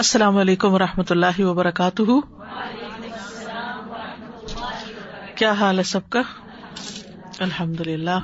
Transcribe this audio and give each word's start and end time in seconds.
السلام 0.00 0.36
علیکم 0.36 0.72
و 0.72 0.78
رحمۃ 0.78 1.02
اللہ 1.10 1.40
وبرکاتہ۔ 1.40 2.02
کیا 5.34 5.52
حال 5.52 5.78
ہے 5.78 5.82
سب 5.82 6.10
کا؟ 6.10 6.22
الحمد 7.38 7.80
للہ 7.80 8.18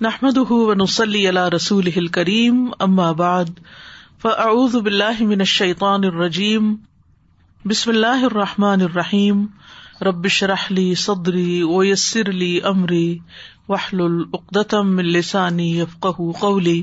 نحمد 0.00 0.38
ونسلی 0.50 1.28
علی 1.28 1.56
رسول 1.56 2.06
کریم 2.06 2.70
اما 2.78 3.12
بعد، 3.12 3.44
فاعوذ 4.22 4.76
باللہ 4.76 5.22
من 5.22 5.40
الشیطان 5.40 6.04
الرجیم۔ 6.04 6.76
بسم 7.64 7.90
اللہ 7.90 8.24
الرحمٰن 8.24 8.82
الرحیم۔ 8.82 9.46
ربش 10.02 10.42
رحلی 10.42 10.94
صدری 10.94 11.62
ویسر 11.62 12.32
لی 12.32 12.60
امری۔ 12.64 13.18
وحل 13.68 14.00
العقدم 14.00 14.98
السانی 14.98 15.78
یفقہ 15.78 16.38
قولی۔ 16.40 16.82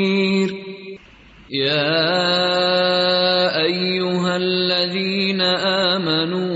الذين 4.35 5.41
آمنوا 5.41 6.47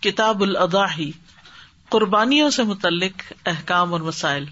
کتاب 0.00 0.42
الاضاحی، 0.42 1.10
قربانیوں 1.88 2.50
سے 2.50 2.62
متعلق 2.62 3.32
احکام 3.46 3.92
اور 3.92 4.00
مسائل۔ 4.00 4.44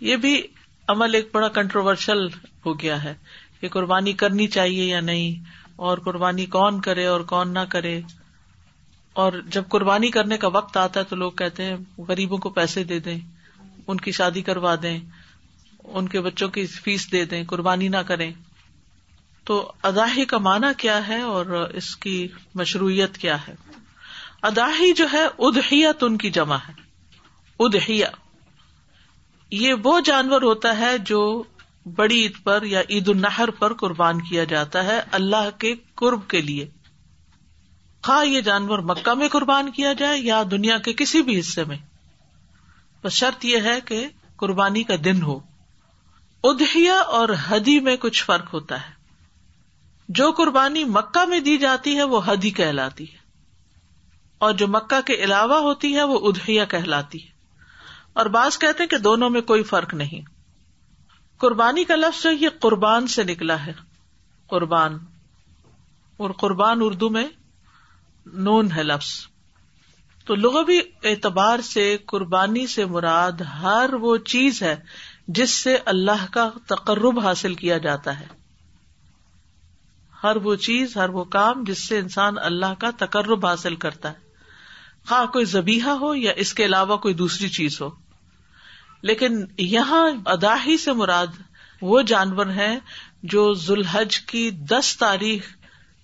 یہ 0.00 0.16
بھی 0.16 0.42
عمل 0.88 1.14
ایک 1.14 1.28
بڑا 1.34 1.48
کنٹروورشل 1.48 2.28
ہو 2.66 2.80
گیا 2.80 3.04
ہے 3.04 3.14
کہ 3.60 3.68
قربانی 3.68 4.12
کرنی 4.12 4.46
چاہیے 4.46 4.84
یا 4.84 5.00
نہیں۔ 5.00 5.58
اور 5.78 5.98
قربانی 5.98 6.46
کون 6.46 6.80
کرے 6.80 7.06
اور 7.06 7.20
کون 7.20 7.54
نہ 7.54 7.58
کرے۔ 7.68 8.00
اور 9.12 9.32
جب 9.46 9.62
قربانی 9.68 10.10
کرنے 10.10 10.36
کا 10.36 10.48
وقت 10.48 10.76
آتا 10.76 11.00
ہے 11.00 11.04
تو 11.04 11.16
لوگ 11.16 11.32
کہتے 11.32 11.64
ہیں، 11.64 12.00
غریبوں 12.00 12.38
کو 12.38 12.50
پیسے 12.50 12.84
دے 12.84 12.98
دیں، 12.98 13.18
ان 13.86 13.96
کی 13.96 14.12
شادی 14.12 14.42
کروا 14.42 14.74
دیں، 14.82 15.00
ان 15.84 16.08
کے 16.08 16.20
بچوں 16.20 16.48
کی 16.48 16.66
فیس 16.66 17.12
دے 17.12 17.24
دیں، 17.24 17.44
قربانی 17.44 17.88
نہ 17.88 17.96
کریں۔ 17.96 18.32
تو 19.44 19.72
اداہی 19.82 20.24
کا 20.24 20.38
معنی 20.38 20.66
کیا 20.76 21.08
ہے 21.08 21.20
اور 21.20 21.46
اس 21.74 21.96
کی 21.96 22.28
مشروعیت 22.54 23.18
کیا 23.18 23.48
ہے؟ 23.48 23.54
اداہی 24.42 24.92
جو 24.92 25.06
ہے 25.12 25.26
ادہیت 25.38 26.02
ان 26.02 26.18
کی 26.18 26.30
جمع 26.30 26.56
ہے۔ 26.56 26.72
ادہیا 27.60 28.08
یہ 29.50 29.74
وہ 29.84 30.00
جانور 30.00 30.42
ہوتا 30.42 30.78
ہے 30.78 30.98
جو 30.98 31.42
بڑی 31.96 32.22
عید 32.22 32.32
پر 32.42 32.62
یا 32.62 32.80
عید 32.80 33.08
النحر 33.08 33.50
پر 33.50 33.74
قربان 33.74 34.20
کیا 34.20 34.44
جاتا 34.44 34.84
ہے 34.84 35.00
اللہ 35.12 35.58
کے 35.58 35.74
قرب 35.94 36.28
کے 36.28 36.40
لیے۔ 36.40 36.68
خواہ 38.02 38.26
یہ 38.26 38.40
جانور 38.40 38.78
مکہ 38.78 39.14
میں 39.14 39.28
قربان 39.28 39.70
کیا 39.70 39.92
جائے 39.92 40.18
یا 40.18 40.42
دنیا 40.50 40.78
کے 40.78 40.92
کسی 40.92 41.22
بھی 41.22 41.40
حصے 41.40 41.64
میں۔ 41.64 41.76
بس 43.04 43.12
شرط 43.12 43.44
یہ 43.44 43.58
ہے 43.58 43.80
کہ 43.80 44.08
قربانی 44.36 44.82
کا 44.82 44.94
دن 45.04 45.22
ہو۔ 45.22 45.40
ادہیا 46.44 46.94
اور 46.94 47.28
ہدی 47.50 47.80
میں 47.80 47.96
کچھ 47.96 48.24
فرق 48.24 48.54
ہوتا 48.54 48.80
ہے۔ 48.80 48.92
جو 50.08 50.32
قربانی 50.32 50.84
مکہ 50.84 51.24
میں 51.24 51.40
دی 51.40 51.58
جاتی 51.58 51.96
ہے 51.96 52.02
وہ 52.02 52.32
ہدی 52.32 52.50
کہلاتی 52.50 53.12
ہے۔ 53.12 53.18
اور 54.38 54.52
جو 54.52 54.68
مکہ 54.68 55.06
کے 55.06 55.14
علاوہ 55.14 55.58
ہوتی 55.58 55.96
ہے 55.96 56.02
وہ 56.02 56.28
ادہیا 56.28 56.64
کہلاتی 56.64 57.22
ہے۔ 57.22 57.30
اور 58.12 58.26
بعض 58.26 58.58
کہتے 58.58 58.86
کہ 58.86 58.98
دونوں 58.98 59.30
میں 59.30 59.40
کوئی 59.40 59.62
فرق 59.62 59.94
نہیں۔ 59.94 60.37
قربانی 61.38 61.84
کا 61.84 61.96
لفظ 61.96 62.22
جو 62.22 62.30
یہ 62.30 62.48
قربان 62.60 63.06
سے 63.06 63.24
نکلا 63.24 63.66
ہے۔ 63.66 63.72
قربان۔ 64.46 64.98
اور 66.16 66.30
قربان 66.30 66.78
اردو 66.80 67.10
میں 67.10 67.28
نون 68.26 68.72
ہے 68.72 68.82
لفظ۔ 68.82 69.26
تو 70.24 70.34
لغوی 70.34 70.80
اعتبار 71.02 71.60
سے 71.60 71.96
قربانی 72.06 72.66
سے 72.66 72.84
مراد 72.84 73.32
ہر 73.32 73.90
وہ 74.00 74.16
چیز 74.16 74.62
ہے 74.62 74.76
جس 75.28 75.50
سے 75.50 75.78
اللہ 75.84 76.26
کا 76.30 76.50
تقرب 76.66 77.20
حاصل 77.20 77.54
کیا 77.54 77.78
جاتا 77.78 78.20
ہے۔ 78.20 78.26
ہر 80.22 80.36
وہ 80.36 80.54
چیز، 80.54 80.96
ہر 80.96 81.08
وہ 81.08 81.24
کام 81.24 81.64
جس 81.64 81.88
سے 81.88 81.98
انسان 81.98 82.34
اللہ 82.38 82.74
کا 82.78 82.90
تقرب 82.98 83.46
حاصل 83.46 83.76
کرتا 83.76 84.10
ہے۔ 84.10 84.28
خواہ 85.08 85.26
کوئی 85.26 85.44
زبیحا 85.44 85.94
ہو 86.00 86.14
یا 86.14 86.32
اس 86.36 86.54
کے 86.54 86.64
علاوہ 86.64 86.96
کوئی 86.96 87.14
دوسری 87.14 87.48
چیز 87.48 87.80
ہو۔ 87.80 88.07
لیکن 89.02 89.44
یہاں 89.58 90.10
اداہی 90.26 90.78
سے 90.78 90.92
مراد 90.92 91.26
وہ 91.82 92.02
جانور 92.02 92.46
ہیں 92.46 92.78
جو 93.22 93.54
ذوالحج 93.54 94.20
کی 94.20 94.50
دس 94.50 94.96
تاریخ 94.98 95.42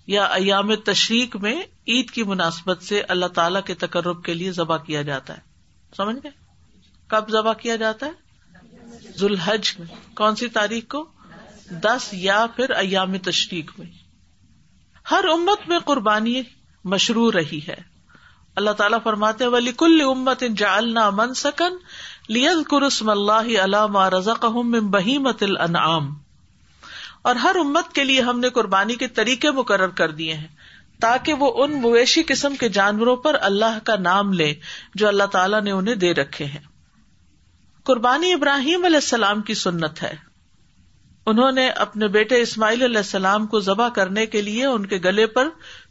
یا 0.07 0.23
ایام 0.23 0.75
تشریق 0.75 1.35
میں 1.35 1.63
عید 1.87 2.11
کی 2.11 2.23
مناسبت 2.23 2.83
سے 2.83 3.01
اللہ 3.01 3.25
تعالی 3.25 3.59
کے 3.65 3.73
تقرب 3.73 4.23
کے 4.23 4.33
لیے 4.33 4.51
ذبح 4.51 4.77
کیا 4.77 5.01
جاتا 5.01 5.33
ہے۔ 5.33 5.41
سمجھ 5.97 6.15
گئے؟ 6.23 6.31
کب 7.07 7.29
ذبح 7.29 7.53
کیا 7.53 7.75
جاتا 7.75 8.05
ہے؟ 8.05 8.11
ذوالحج 9.17 9.79
میں۔ 9.79 10.15
کون 10.15 10.35
سی 10.35 10.47
تاریخ 10.47 10.83
کو؟ 10.87 11.05
دس 11.71 12.09
یا 12.11 12.45
پھر 12.55 12.69
ایام 12.69 13.17
تشریق 13.17 13.71
میں۔ 13.79 13.87
ہر 15.11 15.25
امت 15.33 15.69
میں 15.69 15.79
قربانی 15.79 16.41
مشروع 16.83 17.31
رہی 17.31 17.59
ہے۔ 17.67 17.95
اللہ 18.55 18.71
تعالیٰ 18.71 18.99
فرماتے 19.03 19.45
ولی 19.45 19.71
کل 19.71 20.01
امت 20.09 20.43
جالنا 20.57 21.09
من 21.09 21.33
سکن 21.33 21.73
لیل 22.29 22.63
قرسم 22.69 23.09
اللہ 23.09 23.59
علام 23.63 23.97
رضا 23.97 24.33
بہیمت 24.89 25.43
الانعام 25.43 26.13
اور 27.21 27.35
ہر 27.35 27.55
امت 27.59 27.95
کے 27.95 28.03
لیے 28.03 28.21
ہم 28.21 28.39
نے 28.39 28.49
قربانی 28.49 28.95
کے 28.95 29.07
طریقے 29.07 29.51
مقرر 29.51 29.87
کر 29.87 30.11
دیے 30.11 30.33
ہیں 30.33 30.47
تاکہ 31.01 31.33
وہ 31.33 31.63
ان 31.63 31.81
مویشی 31.81 32.23
قسم 32.23 32.55
کے 32.55 32.69
جانوروں 32.69 33.15
پر 33.15 33.35
اللہ 33.41 33.79
کا 33.83 33.95
نام 33.95 34.33
لے 34.33 34.53
جو 34.95 35.07
اللہ 35.07 35.23
تعالیٰ 35.23 35.61
نے 35.61 35.71
انہیں 35.71 35.95
دے 35.95 36.13
رکھے 36.13 36.45
ہیں۔ 36.45 36.61
قربانی 37.83 38.33
ابراہیم 38.33 38.85
علیہ 38.85 38.97
السلام 38.97 39.41
کی 39.41 39.53
سنت 39.53 40.03
ہے۔ 40.03 40.15
انہوں 41.25 41.51
نے 41.51 41.69
اپنے 41.69 42.07
بیٹے 42.07 42.41
اسماعیل 42.41 42.83
علیہ 42.83 42.97
السلام 42.97 43.47
کو 43.47 43.59
ذبح 43.59 43.89
کرنے 43.89 44.25
کے 44.25 44.41
لیے 44.41 44.65
ان 44.65 44.85
کے 44.85 44.97
گلے 44.97 45.25
پر 45.27 45.47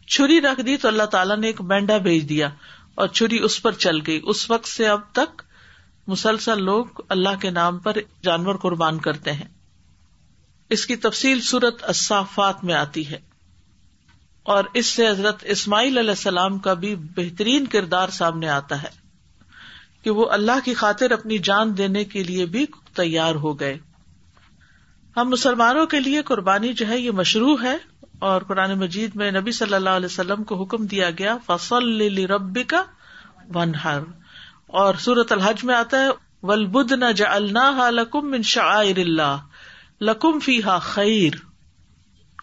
چھری 0.07 0.41
رکھ 0.41 0.61
دی 0.61 0.77
تو 0.77 0.89
اللہ 0.89 1.03
تعالیٰ 1.03 1.37
نے 1.37 1.47
ایک 1.47 1.61
مینڈا 1.61 1.97
بھیج 1.97 2.29
دیا 2.29 2.49
اور 2.95 3.09
چھری 3.09 3.39
اس 3.39 3.63
پر 3.63 3.73
چل 3.73 3.97
گئی۔ 4.07 4.21
اس 4.23 4.51
وقت 4.51 4.69
سے 4.69 4.89
اب 4.89 5.01
تک 5.13 5.43
مسلسل 6.07 6.63
لوگ 6.63 6.85
اللہ 7.09 7.41
کے 7.41 7.51
نام 7.51 7.79
پر 7.79 7.93
جانور 8.23 8.55
قربان 8.55 8.99
کرتے 8.99 9.33
ہیں۔ 9.33 9.49
اس 10.71 10.87
کی 10.87 10.97
تفصیل 10.97 11.41
صورت 11.41 11.85
اصافات 11.85 12.65
میں 12.65 12.75
آتی 12.75 13.11
ہے۔ 13.11 13.19
اور 14.43 14.65
اس 14.75 14.87
سے 14.87 15.09
حضرت 15.09 15.37
اسماعیل 15.43 15.99
علیہ 15.99 16.11
السلام 16.11 16.59
کا 16.59 16.75
بھی 16.75 16.95
بہترین 16.95 17.67
کردار 17.67 18.09
سامنے 18.09 18.49
آتا 18.49 18.83
ہے 18.83 18.89
کہ 20.03 20.11
وہ 20.11 20.31
اللہ 20.31 20.61
کی 20.65 20.75
خاطر 20.75 21.11
اپنی 21.11 21.39
جان 21.39 21.79
دینے 21.79 22.05
کے 22.05 22.23
لیے 22.23 22.47
بھی 22.47 22.67
تیار 22.97 23.35
ہو 23.35 23.61
گئے۔ 23.61 23.79
ہم 25.17 25.29
مسلمانوں 25.29 25.87
کے 25.87 26.01
لیے 26.01 26.23
قربانی 26.23 26.73
جو 26.73 26.89
ہے 26.89 26.99
یہ 26.99 27.11
مشروع 27.11 27.57
ہے 27.63 27.77
اور 28.19 28.43
قرآن 28.43 28.79
مجید 28.79 29.11
میں 29.15 29.31
نبی 29.31 29.53
صلی 29.53 29.75
اللہ 29.75 29.91
علیہ 29.91 30.07
وسلم 30.07 30.45
کو 30.45 30.63
حکم 30.63 30.87
دیا 30.87 31.11
گیا، 31.11 31.37
فصل 31.47 32.25
ربی 32.25 32.63
کا 32.63 32.85
ونہر 33.55 34.01
اور 34.75 34.95
سورت 34.95 35.33
الحج 35.33 35.65
میں 35.65 35.75
آتا 35.75 35.97
ہے 36.01 36.09
ولبد 36.43 36.93
نہ 36.93 37.13
جا 37.13 37.91
لکم 37.91 38.31
من 38.31 38.43
شعائر 38.43 38.97
اللہ 38.97 39.37
لکم 40.01 40.39
فی 40.39 40.63
ہا 40.63 40.79
خیر 40.79 41.33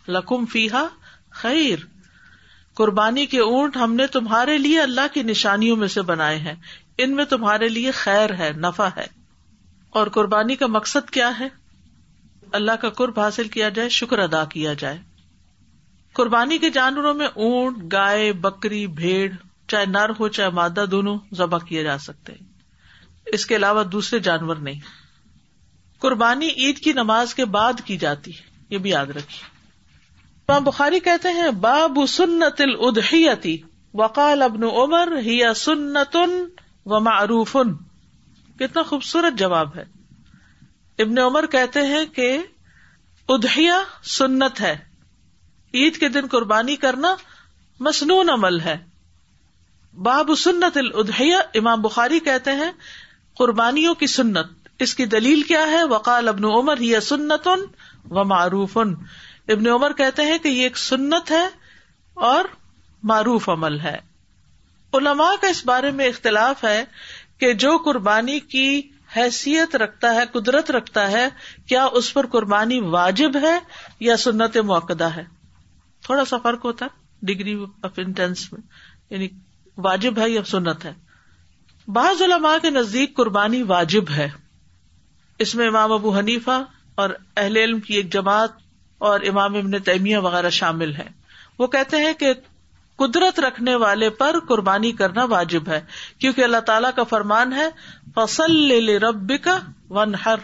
لکم 0.08 0.46
فی 0.46 0.70
ہا 0.70 0.88
خیر 1.32 1.80
قربانی 2.74 3.26
کے 3.26 3.40
اونٹ 3.40 3.78
ہم 3.78 3.94
نے 3.94 4.08
تمہارے 4.08 4.58
لیے 4.58 4.82
اللہ 4.82 5.14
کی 5.14 5.24
نشانیوں 5.24 5.78
میں 5.78 5.88
سے 5.88 6.02
بنائے 6.02 6.38
ہیں، 6.38 6.54
ان 6.98 7.16
میں 7.16 7.26
تمہارے 7.26 7.70
لیے 7.70 7.92
خیر 7.92 8.34
ہے، 8.34 8.52
نفع 8.58 8.88
ہے۔ 8.98 9.08
اور 9.90 10.08
قربانی 10.08 10.56
کا 10.56 10.68
مقصد 10.68 11.10
کیا 11.10 11.40
ہے؟ 11.40 11.48
اللہ 12.52 12.72
کا 12.72 12.90
قرب 12.90 13.20
حاصل 13.20 13.48
کیا 13.48 13.70
جائے، 13.70 13.90
شکر 13.90 14.20
ادا 14.20 14.46
کیا 14.46 14.74
جائے۔ 14.74 14.98
قربانی 16.14 16.58
کے 16.58 16.70
جانوروں 16.70 17.14
میں 17.14 17.28
اونٹ، 17.28 17.94
گائے، 17.94 18.34
بکری، 18.34 18.88
بھیڑ 18.88 19.32
چاہے 19.68 19.86
نر 19.86 20.10
ہو 20.20 20.28
چاہے 20.28 20.50
مادہ، 20.50 20.86
دونوں 20.92 21.18
ذبح 21.34 21.60
کیے 21.60 21.84
جا 21.84 21.98
سکتے 21.98 22.34
اس 23.26 23.46
کے 23.46 23.56
علاوہ 23.56 23.84
دوسرے 23.84 24.20
جانور 24.20 24.56
نہیں۔ 24.56 24.80
قربانی 26.00 26.48
عید 26.48 26.78
کی 26.80 26.94
نماز 26.94 27.36
کے 27.36 27.46
بعد 27.46 27.74
کی 27.86 27.98
جاتی 27.98 28.32
ہے، 28.32 28.66
یہ 28.70 28.78
بھی 28.78 28.90
یاد 28.90 29.06
رکھیے۔ 29.06 29.52
بخاری 30.60 31.00
کہتے 31.00 31.30
ہیں، 31.30 31.52
باب 31.52 32.00
سنت 32.08 32.62
الدحیتی 32.62 33.58
وقال 33.94 34.42
ابن 34.42 34.64
عمر، 34.64 35.18
ہی 35.18 35.42
سنتن 35.56 36.46
و 36.86 37.00
معروف۔ 37.00 37.58
کتنا 38.60 38.84
خوبصورت 38.84 39.40
جواب 39.40 39.76
ہے۔ 39.76 39.84
ابن 41.00 41.18
عمر 41.18 41.46
کہتے 41.46 41.82
ہیں 41.82 42.06
کہ 42.06 42.38
ادہیا 43.30 43.84
سنت 44.04 44.62
ہے۔ 44.62 44.78
عید 45.74 45.98
کے 45.98 46.10
دن 46.10 46.28
قربانی 46.32 46.76
کرنا 46.76 47.16
مصنون 47.80 48.30
عمل 48.30 48.60
ہے۔ 48.60 48.91
باب 49.94 50.32
سنت 50.38 50.78
الدحیہ 50.78 51.36
امام 51.56 51.82
بخاری 51.82 52.20
کہتے 52.20 52.52
ہیں، 52.52 52.72
قربانیوں 53.38 53.96
کی 53.96 54.08
سنت، 54.08 54.48
اس 54.80 54.96
کی 54.96 55.06
دلیل 55.06 55.42
کیا 55.42 55.68
ہے؟ 55.68 55.84
وقال 55.84 56.28
ابن 56.28 56.46
عمر 56.46 56.78
یہ 56.78 57.00
سنت 57.00 57.48
و 58.12 58.24
معروف 58.24 58.78
ابن 58.78 59.68
عمر 59.68 59.94
کہتے 59.94 60.22
ہیں 60.22 60.38
کہ 60.38 60.48
یہ 60.48 60.64
ایک 60.64 60.78
سنت 60.78 61.32
ہے 61.32 61.48
اور 62.14 62.46
معروف 63.04 63.50
عمل 63.50 63.80
ہے۔ 63.80 63.98
علماء 64.94 65.32
کا 65.42 65.48
اس 65.48 65.66
بارے 65.66 65.92
میں 65.92 66.08
اختلاف 66.08 66.64
ہے 66.64 66.84
کہ 67.38 67.54
جو 67.54 67.78
قربانی 67.78 68.40
کی 68.40 68.82
حیثیت 69.16 69.76
رکھتا 69.76 70.16
ہے، 70.16 70.22
قدرت 70.32 70.72
رکھتا 70.72 71.12
ہے، 71.12 71.30
کیا 71.66 71.86
اس 71.86 72.14
پر 72.14 72.26
قربانی 72.26 72.80
واجب 72.80 73.36
ہے 73.42 73.60
یا 74.00 74.18
سنت 74.18 74.58
موقع 74.58 75.04
ہے؟ 75.16 75.24
تھوڑا 76.02 76.26
سا 76.26 76.38
فرق 76.38 76.66
ہوتا 76.66 76.86
ہے، 76.86 77.26
ڈگری 77.26 77.56
آف 77.84 77.92
انٹینس 77.98 78.54
میں 78.54 78.62
یعنی 79.10 79.28
واجب 79.78 80.20
ہے 80.20 80.30
یا 80.30 80.44
سنت 80.44 80.86
ہے؟ 80.86 80.94
بعض 81.88 82.22
علماء 82.22 82.58
کے 82.62 82.70
نزدیک 82.70 83.16
قربانی 83.16 83.62
واجب 83.62 84.04
ہے۔ 84.10 84.30
اس 85.40 85.56
میں 85.56 85.68
امام 85.68 85.92
ابو 85.92 86.18
حنیفہ 86.18 86.64
اور 86.96 87.10
اہل 87.38 87.58
علم 87.58 87.80
کی 87.80 87.94
ایک 87.94 88.14
جماعت 88.14 88.50
اور 88.98 89.20
امام 89.20 89.56
ابن 89.56 89.82
تیمیہ 89.82 90.18
وغیرہ 90.18 90.50
شامل 90.50 90.96
ہے 90.96 91.10
وہ 91.60 91.68
کہتے 91.68 91.98
ہیں 91.98 92.14
کہ 92.14 92.34
قدرت 92.96 93.40
رکھنے 93.40 93.76
والے 93.76 94.10
پر 94.10 94.36
قربانی 94.48 94.92
کرنا 94.92 95.24
واجب 95.24 95.68
ہے، 95.68 95.82
کیونکہ 96.20 96.44
اللہ 96.44 96.58
تعالی 96.58 96.88
کا 96.96 97.04
فرمان 97.04 97.54
ہے، 97.54 97.70
فصل 98.16 98.90
رب 98.90 99.34
کا 99.44 99.60
ون 99.90 100.16
ہر 100.26 100.36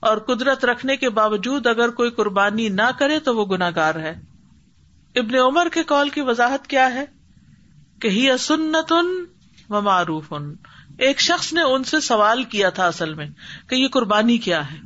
اور 0.00 0.18
قدرت 0.18 0.64
رکھنے 0.64 0.96
کے 0.96 1.10
باوجود 1.10 1.66
اگر 1.66 1.90
کوئی 1.90 2.10
قربانی 2.10 2.68
نہ 2.68 2.90
کرے 2.98 3.18
تو 3.18 3.36
وہ 3.36 3.46
گناگار 3.46 3.94
ہے۔ 3.94 4.20
ابن 5.16 5.34
عمر 5.34 5.68
کے 5.72 5.82
کال 5.82 6.08
کی 6.08 6.20
وضاحت 6.20 6.66
کیا 6.66 6.94
ہے؟ 6.94 7.04
کہ 8.00 8.08
ہی 8.08 8.38
سنت 8.38 8.92
و 9.70 9.80
معروف 9.80 10.24
ان 10.30 10.54
ایک 10.98 11.20
شخص 11.20 11.52
نے 11.52 11.62
ان 11.62 11.84
سے 11.84 12.00
سوال 12.00 12.44
کیا 12.44 12.70
تھا 12.70 12.86
اصل 12.86 13.14
میں 13.14 13.26
کہ 13.68 13.74
یہ 13.74 13.88
قربانی 13.88 14.38
کیا 14.38 14.72
ہے؟ 14.72 14.78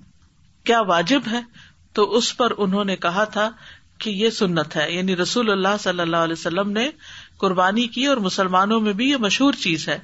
کیا 0.64 0.80
واجب 0.80 1.20
ہے؟ 1.30 1.40
تو 1.92 2.16
اس 2.16 2.36
پر 2.36 2.52
انہوں 2.58 2.84
نے 2.84 2.96
کہا 2.96 3.24
تھا 3.24 3.50
کہ 3.98 4.10
یہ 4.10 4.30
سنت 4.30 4.76
ہے۔ 4.76 4.92
یعنی 4.92 5.16
رسول 5.16 5.50
اللہ 5.50 5.76
صلی 5.80 6.00
اللہ 6.00 6.16
علیہ 6.16 6.34
وسلم 6.38 6.70
نے 6.70 6.90
قربانی 7.38 7.86
کی 7.86 8.06
اور 8.06 8.16
مسلمانوں 8.16 8.80
میں 8.80 8.92
بھی 8.92 9.10
یہ 9.10 9.16
مشہور 9.16 9.52
چیز 9.52 9.88
ہے۔ 9.88 9.98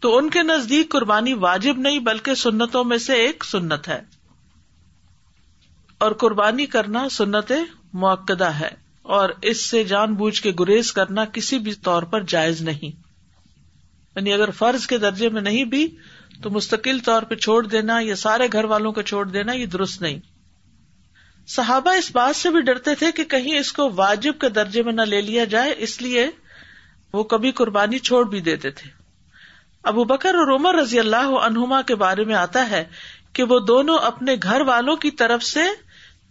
تو 0.00 0.16
ان 0.16 0.30
کے 0.30 0.42
نزدیک 0.42 0.90
قربانی 0.90 1.32
واجب 1.32 1.78
نہیں، 1.78 1.98
بلکہ 1.98 2.34
سنتوں 2.34 2.84
میں 2.84 2.98
سے 2.98 3.12
ایک 3.12 3.44
سنت 3.44 3.88
ہے۔ 3.88 4.00
اور 5.98 6.12
قربانی 6.12 6.66
کرنا 6.66 7.08
سنت 7.08 7.52
موقع 7.92 8.44
ہے۔ 8.44 8.87
اور 9.08 9.30
اس 9.42 9.70
سے 9.70 9.84
جان 9.84 10.14
بوجھ 10.14 10.42
کے 10.42 10.52
گریز 10.60 10.92
کرنا 10.92 11.24
کسی 11.24 11.58
بھی 11.58 11.74
طور 11.74 12.02
پر 12.02 12.22
جائز 12.22 12.60
نہیں۔ 12.60 12.96
یعنی 14.16 14.32
اگر 14.32 14.50
فرض 14.50 14.86
کے 14.86 14.98
درجے 14.98 15.28
میں 15.28 15.42
نہیں 15.42 15.64
بھی، 15.64 15.96
تو 16.42 16.50
مستقل 16.50 16.98
طور 16.98 17.22
پہ 17.22 17.34
چھوڑ 17.34 17.66
دینا 17.66 17.98
یا 18.00 18.16
سارے 18.16 18.48
گھر 18.52 18.64
والوں 18.64 18.92
کو 18.92 19.02
چھوڑ 19.02 19.28
دینا 19.28 19.52
یہ 19.52 19.66
درست 19.66 20.02
نہیں۔ 20.02 20.18
صحابہ 21.46 21.90
اس 21.90 22.10
بات 22.12 22.36
سے 22.36 22.50
بھی 22.50 22.60
ڈرتے 22.60 22.94
تھے 22.94 23.12
کہ 23.12 23.24
کہیں 23.24 23.58
اس 23.58 23.72
کو 23.72 23.90
واجب 23.96 24.32
کے 24.40 24.48
درجے 24.48 24.82
میں 24.82 24.92
نہ 24.92 25.02
لے 25.02 25.20
لیا 25.20 25.44
جائے، 25.44 25.74
اس 25.78 26.02
لیے 26.02 26.26
وہ 27.12 27.22
کبھی 27.22 27.52
قربانی 27.52 27.98
چھوڑ 27.98 28.28
بھی 28.28 28.40
دیتے 28.40 28.70
تھے۔ 28.70 28.90
ابو 29.82 30.04
بکر 30.04 30.34
اور 30.34 30.54
عمر 30.54 30.74
رضی 30.74 30.98
اللہ 30.98 31.30
عنہما 31.40 31.82
کے 31.82 31.94
بارے 31.94 32.24
میں 32.24 32.34
آتا 32.34 32.70
ہے 32.70 32.84
کہ 33.32 33.42
وہ 33.42 33.60
دونوں 33.60 33.98
اپنے 33.98 34.34
گھر 34.42 34.60
والوں 34.60 34.96
کی 34.96 35.10
طرف 35.10 35.42
سے 35.42 35.60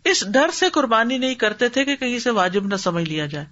اس 0.03 0.27
ڈر 0.27 0.51
سے 0.51 0.69
قربانی 0.69 1.17
نہیں 1.17 1.35
کرتے 1.35 1.69
تھے 1.69 1.85
کہ 1.85 1.95
کہیں 1.95 2.19
سے 2.19 2.29
واجب 2.29 2.67
نہ 2.67 2.75
سمجھ 2.75 3.09
لیا 3.09 3.25
جائے۔ 3.25 3.45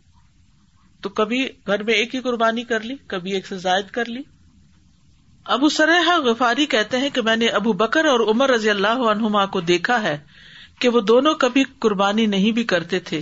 تو 1.02 1.10
کبھی 1.10 1.50
گھر 1.68 1.84
میں 1.84 1.94
ایک 1.94 2.16
ہی 2.16 2.20
قربانی 2.20 2.64
کر 2.64 2.80
لی، 2.80 2.96
کبھی 3.08 3.34
ایک 3.34 3.48
سے 3.48 3.58
زائد 3.58 3.86
کر 3.88 4.06
لی۔ 4.06 4.22
ابو 5.46 5.70
سرحا 5.70 6.18
غفاری 6.18 6.66
کہتے 6.66 6.98
ہیں 6.98 7.10
کہ 7.10 7.22
میں 7.22 7.36
نے 7.36 7.48
ابو 7.48 7.74
بکر 7.74 8.06
اور 8.06 8.20
عمر 8.20 8.50
رضی 8.50 8.70
اللہ 8.70 8.88
عنہما 8.88 9.46
کو 9.46 9.62
دیکھا 9.62 10.02
ہے 10.02 10.18
کہ 10.80 10.90
وہ 10.90 11.02
دونوں 11.02 11.34
کبھی 11.34 11.64
قربانی 11.80 12.26
نہیں 12.26 12.52
بھی 12.52 12.64
کرتے 12.64 13.00
تھے 13.00 13.22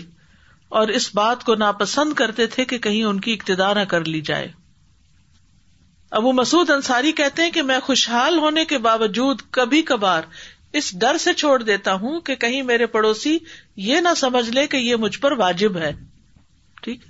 اور 0.70 0.88
اس 0.88 1.16
بات 1.16 1.44
کو 1.44 1.56
ناپسند 1.56 2.14
کرتے 2.14 2.48
تھے 2.48 2.66
کہ 2.66 2.78
کہیں 2.78 3.04
ان 3.04 3.20
کی 3.20 3.34
ابتدا 3.34 3.74
نہ 3.74 3.80
کر 3.80 4.06
لی 4.06 4.22
جائے۔ 4.22 4.52
ابو 6.12 6.32
مسعود 6.32 6.70
انصاری 6.70 7.12
کہتے 7.12 7.44
ہیں 7.44 7.52
کہ 7.52 7.62
میں 7.62 7.80
خوشحال 7.80 8.38
ہونے 8.38 8.66
کے 8.66 8.78
باوجود 8.78 9.42
کبھی 9.52 9.82
کبھار 9.82 10.22
اس 10.74 11.00
ڈر 11.00 11.18
سے 11.18 11.34
چھوڑ 11.34 11.64
دیتا 11.64 11.94
ہوں 11.94 12.22
کہ 12.22 12.36
کہیں 12.36 12.62
میرے 12.62 12.86
پڑوسی 12.86 13.38
یہ 13.76 14.00
نہ 14.00 14.14
سمجھ 14.18 14.50
لے 14.50 14.68
کہ 14.68 14.78
یہ 14.78 14.96
مجھ 14.96 15.20
پر 15.20 15.32
واجب 15.32 15.78
ہے۔ 15.78 15.92
ٹھیک۔ 16.82 17.02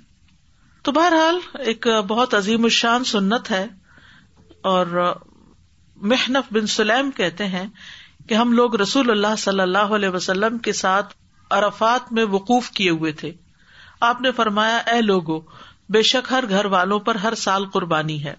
تو 0.82 0.92
بہرحال 0.92 1.38
ایک 1.58 1.86
بہت 2.08 2.34
عظیم 2.34 2.64
الشان 2.64 3.04
سنت 3.04 3.50
ہے 3.50 3.66
اور 4.62 5.14
محنف 5.96 6.52
بن 6.52 6.66
سلیم 6.66 7.10
کہتے 7.10 7.46
ہیں 7.46 7.66
کہ 8.28 8.34
ہم 8.34 8.52
لوگ 8.52 8.76
رسول 8.76 9.10
اللہ 9.10 9.36
صلی 9.38 9.60
اللہ 9.60 9.78
علیہ 9.78 10.08
وسلم 10.08 10.58
کے 10.58 10.72
ساتھ 10.72 11.14
ارفات 11.50 12.12
میں 12.12 12.24
وقوف 12.24 12.70
کیے 12.70 12.90
ہوئے 12.90 13.12
تھے۔ 13.12 13.32
آپ 14.00 14.20
نے 14.20 14.30
فرمایا، 14.32 14.76
اے 14.76 15.00
لوگو، 15.00 15.40
بے 15.88 16.02
شک 16.02 16.32
ہر 16.32 16.44
گھر 16.48 16.64
والوں 16.64 16.98
پر 16.98 17.14
ہر 17.14 17.34
سال 17.34 17.66
قربانی 17.66 18.24
ہے۔ 18.24 18.34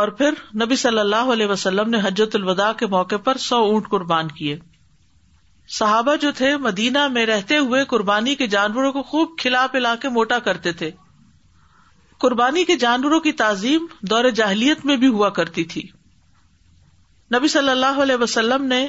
اور 0.00 0.08
پھر 0.08 0.30
نبی 0.54 0.76
صلی 0.76 0.98
اللہ 0.98 1.30
علیہ 1.32 1.46
وسلم 1.46 1.90
نے 1.90 1.98
حجت 2.04 2.36
الوداع 2.36 2.72
کے 2.72 2.86
موقع 2.86 3.16
پر 3.16 3.36
سو 3.36 3.56
اونٹ 3.56 3.88
قربان 3.88 4.28
کیے۔ 4.28 4.58
صحابہ 5.68 6.16
جو 6.16 6.32
تھے 6.32 6.56
مدینہ 6.56 7.08
میں 7.08 7.26
رہتے 7.26 7.58
ہوئے 7.58 7.84
قربانی 7.84 8.34
کے 8.34 8.46
جانوروں 8.46 8.92
کو 8.92 9.02
خوب 9.02 9.38
کھلا 9.38 9.66
پلا 9.66 9.94
کے 9.94 10.08
موٹا 10.08 10.38
کرتے 10.38 10.72
تھے۔ 10.72 10.90
قربانی 12.18 12.64
کے 12.64 12.76
جانوروں 12.76 13.20
کی 13.20 13.32
تعظیم 13.32 13.86
دور 14.02 14.30
جاہلیت 14.30 14.84
میں 14.84 14.96
بھی 14.96 15.06
ہوا 15.06 15.30
کرتی 15.30 15.64
تھی۔ 15.64 15.82
نبی 17.36 17.48
صلی 17.48 17.68
اللہ 17.68 18.00
علیہ 18.02 18.16
وسلم 18.16 18.64
نے 18.64 18.88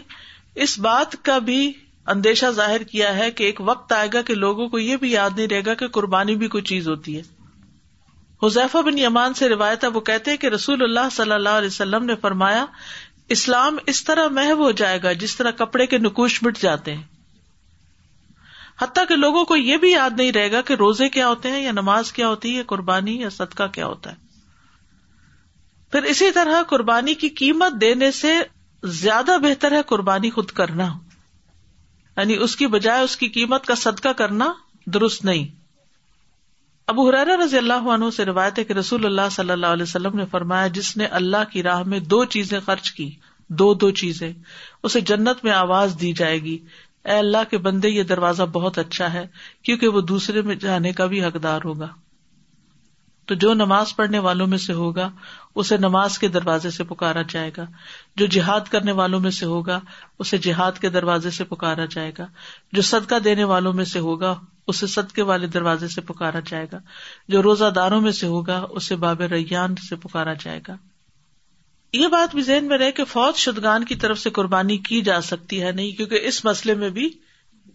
اس 0.56 0.80
بات 0.80 1.24
کا 1.24 1.38
بھی 1.38 1.74
اندیشہ 2.08 2.46
ظاہر 2.46 2.84
کیا 2.84 3.16
ہے 3.18 3.32
کہ 3.32 3.44
ایک 3.44 3.62
وقت 3.62 3.92
آئے 3.92 4.08
گا 4.14 4.22
کہ 4.22 4.36
لوگوں 4.36 4.68
کو 4.68 4.80
یہ 4.80 4.98
بھی 4.98 5.12
یاد 5.12 5.30
نہیں 5.36 5.48
رہے 5.48 5.62
گا 5.66 5.74
کہ 5.74 5.88
قربانی 5.88 6.36
بھی 6.36 6.48
کوئی 6.48 6.64
چیز 6.64 6.88
ہوتی 6.88 7.18
ہے۔ 7.18 7.41
حذیفہ 8.44 8.78
بن 8.78 8.98
یمان 8.98 9.34
سے 9.34 9.50
روایت 9.50 9.84
ہے، 9.84 9.90
وہ 9.90 10.02
کہتے 10.02 10.38
کہ 10.38 10.48
رسول 10.48 10.84
اللہ 10.84 11.10
صلی 11.12 11.32
اللہ 11.32 11.50
علیہ 11.50 11.68
وسلم 11.68 12.06
نے 12.06 12.16
فرمایا، 12.16 12.66
اسلام 13.30 13.78
اس 13.88 14.04
طرح 14.04 14.28
محو 14.28 14.64
ہو 14.64 14.72
جائے 14.72 15.04
گا 15.04 15.12
جس 15.12 15.36
طرح 15.36 15.52
کپڑے 15.52 15.88
کے 15.88 15.98
نکوش 15.98 16.44
مٹ 16.44 16.58
جاتے 16.58 16.96
ہیں۔ 16.96 17.04
حتیٰ 18.82 19.08
کہ 19.08 19.16
لوگوں 19.16 19.46
کو 19.46 19.56
یہ 19.56 19.78
بھی 19.78 19.92
یاد 19.92 20.10
نہیں 20.18 20.32
رہے 20.32 20.52
گا 20.52 20.62
کہ 20.62 20.74
روزے 20.74 21.10
کیا 21.10 21.28
ہوتے 21.28 21.52
ہیں 21.52 21.62
یا 21.62 21.72
نماز 21.72 22.14
کیا 22.14 22.28
ہوتی 22.28 22.58
ہے 22.58 22.64
قربانی 22.64 23.22
یا 23.22 23.30
صدقہ 23.30 23.64
کیا 23.68 23.86
ہوتا 23.86 24.12
ہے۔ 24.12 24.16
پھر 25.92 26.04
اسی 26.04 26.32
طرح 26.32 26.64
قربانی 26.64 27.14
کی 27.14 27.30
قیمت 27.30 27.82
دینے 27.82 28.12
سے 28.12 28.40
زیادہ 28.84 29.38
بہتر 29.42 29.72
ہے 29.72 29.82
قربانی 29.86 30.30
خود 30.30 30.52
کرنا۔ 30.52 30.94
یعنی 32.18 32.36
اس 32.36 32.56
کی 32.56 32.68
بجائے 32.68 33.04
اس 33.04 33.18
کی 33.18 33.28
قیمت 33.28 33.66
کا 33.66 33.76
صدقہ 33.76 34.10
کرنا 34.10 34.54
درست 34.86 35.26
نہیں۔ 35.26 35.61
ابو 36.92 37.10
حرار 37.10 37.28
رضی 37.44 37.58
اللہ 37.58 37.74
عنہ 37.74 38.06
سے 38.16 38.26
روایت 38.26 38.60
ہے 38.60 38.64
کہ 38.64 38.74
رسول 38.74 39.06
اللہ 39.06 39.30
صلی 39.32 39.52
اللہ 39.52 39.66
علیہ 39.66 39.84
وسلم 39.84 40.18
نے 40.18 40.26
فرمایا، 40.26 40.68
جس 40.68 40.98
نے 40.98 41.06
اللہ 41.06 41.52
کی 41.52 41.64
راہ 41.64 41.84
میں 41.84 42.00
دو 42.00 42.26
چیزیں 42.26 42.60
خرچ 42.60 42.92
کی، 42.92 43.12
دو 43.48 43.74
دو 43.74 43.92
چیزیں، 43.92 44.34
اسے 44.84 45.02
جنت 45.02 45.44
میں 45.44 45.52
آواز 45.52 45.98
دی 46.02 46.14
جائے 46.14 46.42
گی۔ 46.42 46.58
اے 47.06 47.12
اللہ 47.12 47.50
کے 47.50 47.58
بندے، 47.58 47.90
یہ 47.90 48.04
دروازہ 48.04 48.44
بہت 48.44 48.78
اچھا 48.78 49.14
ہے، 49.14 49.28
کیونکہ 49.64 49.88
وہ 49.88 50.02
دوسرے 50.02 50.42
میں 50.42 50.56
جانے 50.56 50.92
کا 50.92 51.06
بھی 51.06 51.24
حقدار 51.24 51.60
ہوگا۔ 51.66 51.88
تو 53.26 53.36
جو 53.36 53.54
نماز 53.54 53.96
پڑھنے 53.96 54.20
والوں 54.20 54.48
میں 54.48 54.58
سے 54.58 54.74
ہوگا 54.74 55.10
اسے 55.56 55.78
نماز 55.78 56.20
کے 56.20 56.28
دروازے 56.28 56.70
سے 56.70 56.84
پکارا 56.84 57.22
جائے 57.22 57.52
گا۔ 57.58 57.66
جو 58.16 58.26
جہاد 58.26 58.62
کرنے 58.70 58.92
والوں 58.92 59.20
میں 59.20 59.32
سے 59.32 59.46
ہوگا، 59.46 59.80
اسے 60.20 60.38
جہاد 60.38 60.72
کے 60.82 60.90
دروازے 60.90 61.30
سے 61.30 61.44
پکارا 61.44 61.86
جائے 61.86 62.12
گا۔ 62.18 62.28
جو 62.72 62.82
صدقہ 62.82 63.20
دینے 63.20 63.44
والوں 63.44 63.74
میں 63.74 63.86
سے 63.86 64.00
ہوگا، 64.00 64.40
اسے 64.68 64.88
صدقے 64.88 65.22
والے 65.22 65.48
دروازے 65.48 65.88
سے 65.88 66.02
پکارا 66.02 66.40
جائے 66.46 66.66
گا۔ 66.72 66.80
جو 67.28 67.44
روزہ 67.44 67.66
داروں 67.76 68.02
میں 68.02 68.12
سے 68.12 68.28
ہوگا، 68.28 68.66
اسے 68.70 68.96
باب 68.96 69.22
ریان 69.22 69.76
سے 69.76 69.96
پکارا 69.96 70.34
جائے 70.34 70.60
گا۔ 70.68 70.76
یہ 71.94 72.08
بات 72.08 72.36
بھی 72.36 72.42
ذہن 72.42 72.66
میں 72.66 72.78
رہے 72.78 72.92
کہ 72.92 73.06
فوج 73.06 73.36
شدگان 73.36 73.86
کی 73.86 73.96
طرف 73.96 74.20
سے 74.20 74.30
قربانی 74.30 74.78
کی 74.78 75.02
جا 75.02 75.22
سکتی 75.22 75.64
ہے 75.64 75.72
نہیں، 75.72 75.92
کیونکہ 75.92 76.20
اس 76.22 76.46
مسئلے 76.46 76.76
میں 76.76 76.90
بھی 76.90 77.10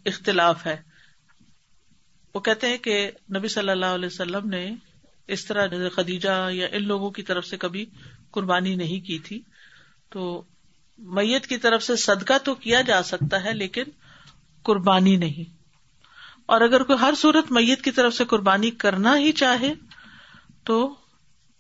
اختلاف 0.07 0.67
ہے۔ 0.67 0.77
وہ 2.35 2.41
کہتے 2.41 2.69
ہیں 2.69 2.79
کہ 2.79 3.11
نبی 3.37 3.49
صلی 3.49 3.71
اللہ 3.71 3.87
علیہ 3.87 4.07
وسلم 4.07 4.49
نے 4.49 4.71
اس 5.29 5.45
طرح 5.45 5.69
خدیجہ 5.97 6.49
یا 6.51 6.67
ان 6.73 6.87
لوگوں 6.87 7.11
کی 7.11 7.23
طرف 7.23 7.47
سے 7.47 7.57
کبھی 7.57 7.87
قربانی 8.31 8.75
نہیں 8.75 9.07
کی 9.07 9.19
تھی۔ 9.19 9.41
تو 10.11 10.43
میت 10.99 11.47
کی 11.47 11.57
طرف 11.57 11.83
سے 11.83 11.97
صدقہ 11.97 12.33
تو 12.45 12.55
کیا 12.55 12.81
جا 12.81 13.03
سکتا 13.03 13.45
ہے 13.45 13.55
لیکن 13.55 13.83
قربانی 14.63 15.17
نہیں۔ 15.17 15.57
اور 16.47 16.61
اگر 16.61 16.83
کوئی 16.83 16.99
ہر 17.01 17.15
صورت 17.17 17.53
میت 17.53 17.83
کی 17.83 17.91
طرف 17.91 18.15
سے 18.15 18.25
قربانی 18.25 18.71
کرنا 18.71 19.19
ہی 19.19 19.33
چاہے 19.33 19.75
تو 20.65 20.95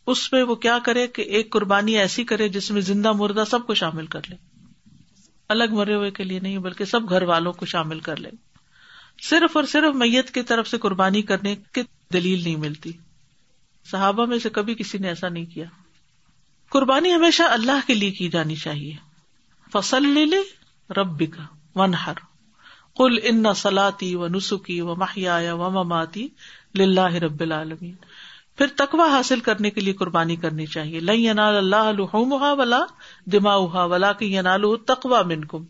اس 0.06 0.32
میں 0.32 0.42
وہ 0.42 0.54
کیا 0.54 0.78
کرے 0.84 1.06
کہ 1.06 1.22
ایک 1.22 1.50
قربانی 1.52 1.98
ایسی 1.98 2.24
کرے 2.24 2.48
جس 2.48 2.70
میں 2.70 2.80
زندہ 2.80 3.12
مردہ 3.12 3.44
سب 3.50 3.66
کو 3.66 3.74
شامل 3.74 4.06
کر 4.06 4.20
لے۔ 4.28 4.36
الگ 5.48 5.64
مرے 5.70 5.94
ہوئے 5.94 6.10
کے 6.10 6.24
لیے 6.24 6.40
نہیں 6.40 6.58
بلکہ 6.58 6.84
سب 6.84 7.10
گھر 7.10 7.22
والوں 7.22 7.52
کو 7.52 7.66
شامل 7.66 8.00
کر 8.00 8.16
لے۔ 8.16 8.30
صرف 9.22 9.56
اور 9.56 9.64
صرف 9.64 9.94
میت 9.94 10.30
کی 10.30 10.42
طرف 10.42 10.68
سے 10.68 10.78
قربانی 10.78 11.22
کرنے 11.22 11.56
کی 11.56 11.80
دلیل 12.12 12.42
نہیں 12.42 12.56
ملتی۔ 12.56 12.92
صحابہ 13.90 14.26
میں 14.26 14.38
سے 14.38 14.50
کبھی 14.50 14.74
کسی 14.74 14.98
نے 14.98 15.08
ایسا 15.08 15.28
نہیں 15.28 15.44
کیا۔ 15.44 15.64
قربانی 16.70 17.14
ہمیشہ 17.14 17.42
اللہ 17.42 17.86
کے 17.86 17.94
لیے 17.94 18.10
کی 18.10 18.28
جانی 18.28 18.56
چاہیے۔ 18.56 18.92
فصل 19.72 20.06
لے 20.08 20.24
لے 20.24 20.38
رب 20.92 21.20
کا 21.20 21.42
ون 21.74 21.94
ہر 21.94 22.12
کل 22.96 23.18
ان 23.22 23.44
سلاتی 23.56 24.14
و 24.14 24.28
نسخی 24.28 24.80
و 24.80 24.94
ماہیا 24.94 25.54
و 25.54 25.70
مماتی 25.70 26.28
لاہ 26.74 27.14
رب 27.14 27.40
العالمین۔ 27.40 27.94
پھر 28.58 28.66
تقوا 28.76 29.16
حاصل 29.16 29.40
کرنے 29.40 29.70
کے 29.70 29.80
لیے 29.80 29.94
قربانی 29.94 30.36
کرنی 30.36 30.66
چاہیے۔ 30.66 31.00
لئی 31.00 31.28
انال 31.28 31.56
اللہ 31.56 32.14
ولا 32.40 32.80
دماؤ 33.26 33.66
ولا 33.66 34.12
کی 34.12 34.34
ینال 34.34 34.76
تقوا 34.86 35.22
من 35.22 35.44
کم 35.44 35.64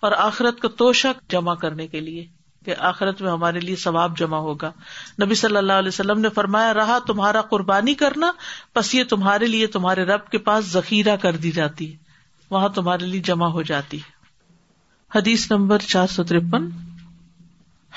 اور 0.00 0.12
آخرت 0.12 0.60
کا 0.60 0.68
توشک 0.68 1.30
جمع 1.30 1.54
کرنے 1.54 1.86
کے 1.86 2.00
لیے۔ 2.00 2.26
کہ 2.68 2.74
آخرت 2.78 3.22
میں 3.22 3.30
ہمارے 3.30 3.60
لیے 3.60 3.76
ثواب 3.76 4.18
جمع 4.18 4.36
ہوگا۔ 4.36 4.72
نبی 5.22 5.34
صلی 5.34 5.56
اللہ 5.56 5.72
علیہ 5.72 5.88
وسلم 5.88 6.20
نے 6.20 6.28
فرمایا، 6.28 6.74
رہا 6.74 6.98
تمہارا 7.06 7.40
قربانی 7.40 7.94
کرنا 7.94 8.32
بس 8.76 8.94
یہ 8.94 9.04
تمہارے 9.04 9.46
لیے، 9.46 9.66
تمہارے 9.66 10.04
رب 10.04 10.30
کے 10.30 10.38
پاس 10.38 10.72
ذخیرہ 10.72 11.16
کر 11.16 11.36
دی 11.36 11.50
جاتی 11.50 11.92
ہے۔ 11.92 11.96
وہاں 12.50 12.68
تمہارے 12.68 13.06
لیے 13.06 13.20
جمع 13.20 13.46
ہو 13.46 13.62
جاتی 13.62 13.96
ہے۔ 13.96 14.10
حدیث 15.14 15.50
نمبر 15.50 15.78
چار 15.78 16.06
سو 16.06 16.24
ترپن۔ 16.24 16.68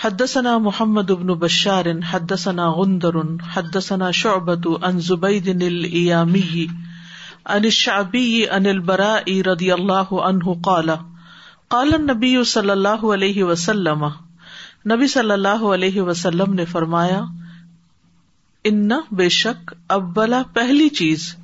حدثنا 0.01 0.57
محمد 0.57 1.11
ابن 1.11 1.27
بشار، 1.27 1.85
حدثنا 2.09 2.69
غندر، 2.69 3.15
حدثنا 3.53 4.11
شعبت 4.11 4.67
ان 4.83 4.99
زبید 4.99 5.63
الیامی 5.63 6.65
ان 7.45 7.63
الشعبی 7.63 8.49
ان 8.49 8.65
البراء 8.65 9.41
رضی 9.45 9.71
اللہ 9.71 10.13
عنہ 10.13 10.53
قال 10.63 10.89
قال 11.67 11.93
النبی 11.93 12.43
صلی 12.43 12.69
اللہ 12.69 13.05
علیہ 13.13 13.43
وسلم 13.43 14.05
نبی 14.85 15.07
صلی 15.07 15.31
اللہ 15.31 15.63
علیہ 15.65 16.01
وسلم 16.01 16.53
نے 16.53 16.65
فرمایا 16.65 17.21
ان 18.63 18.89
بے 19.11 19.29
شک 19.29 19.73
ابلا 19.89 20.41
پہلی 20.53 20.89
چیز 20.89 21.35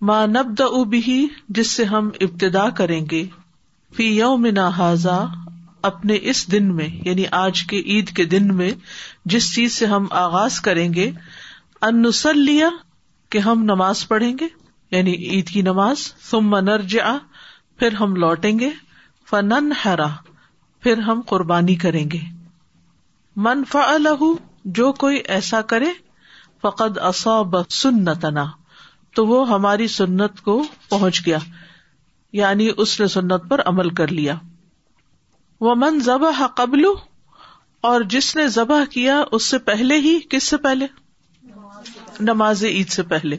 ماں 0.00 0.26
نبد 0.26 0.60
بھی 0.88 1.28
جس 1.48 1.70
سے 1.70 1.84
ہم 1.84 2.10
ابتدا 2.20 2.70
کریں 2.70 3.06
گے، 3.10 3.24
فی 3.96 4.04
یوم 4.18 4.46
حاضا 4.58 5.24
اپنے 5.82 6.18
اس 6.22 6.52
دن 6.52 6.74
میں 6.74 6.88
یعنی 7.04 7.24
آج 7.30 7.62
کے 7.62 7.76
عید 7.76 8.10
کے 8.10 8.24
دن 8.24 8.56
میں، 8.56 8.70
جس 9.24 9.54
چیز 9.54 9.72
سے 9.72 9.86
ہم 9.86 10.06
آغاز 10.10 10.60
کریں 10.60 10.94
گے 10.94 11.10
انسلیا 11.82 12.68
کہ 13.30 13.38
ہم 13.38 13.62
نماز 13.62 14.08
پڑھیں 14.08 14.32
گے 14.40 14.48
یعنی 14.90 15.14
عید 15.14 15.48
کی 15.48 15.62
نماز، 15.62 16.12
ثم 16.30 16.56
نرجع، 16.56 17.16
پھر 17.76 17.92
ہم 17.92 18.16
لوٹیں 18.16 18.58
گے 18.58 18.70
فنن 19.30 19.72
ہرا 19.84 20.08
پھر 20.82 20.98
ہم 20.98 21.20
قربانی 21.20 21.74
کریں 21.74 22.10
گے۔ 22.10 22.33
من 23.36 23.64
فعلہ 23.64 24.08
جو 24.64 24.92
کوئی 24.92 25.16
ایسا 25.16 25.62
کرے، 25.62 25.86
فقد 26.62 26.98
اصاب 26.98 27.54
سنتنا، 27.70 28.44
تو 29.14 29.26
وہ 29.26 29.48
ہماری 29.48 29.88
سنت 29.88 30.40
کو 30.40 30.64
پہنچ 30.88 31.26
گیا 31.26 31.38
یعنی 32.32 32.70
اس 32.76 33.00
نے 33.00 33.06
سنت 33.06 33.48
پر 33.48 33.60
عمل 33.66 33.90
کر 33.90 34.08
لیا۔ 34.08 34.34
وہ 35.60 35.74
من 35.74 36.00
ذبح 36.00 36.46
قبل 36.46 36.84
اور 37.80 38.00
جس 38.00 38.36
نے 38.36 38.48
ذبح 38.48 38.84
کیا 38.84 39.24
اس 39.32 39.44
سے 39.44 39.58
پہلے 39.58 39.94
ہی، 39.94 40.18
کس 40.30 40.42
سے 40.42 40.56
پہلے؟ 40.56 40.86
نماز 42.20 42.64
عید 42.64 42.88
سے 42.88 43.02
پہلے۔ 43.02 43.36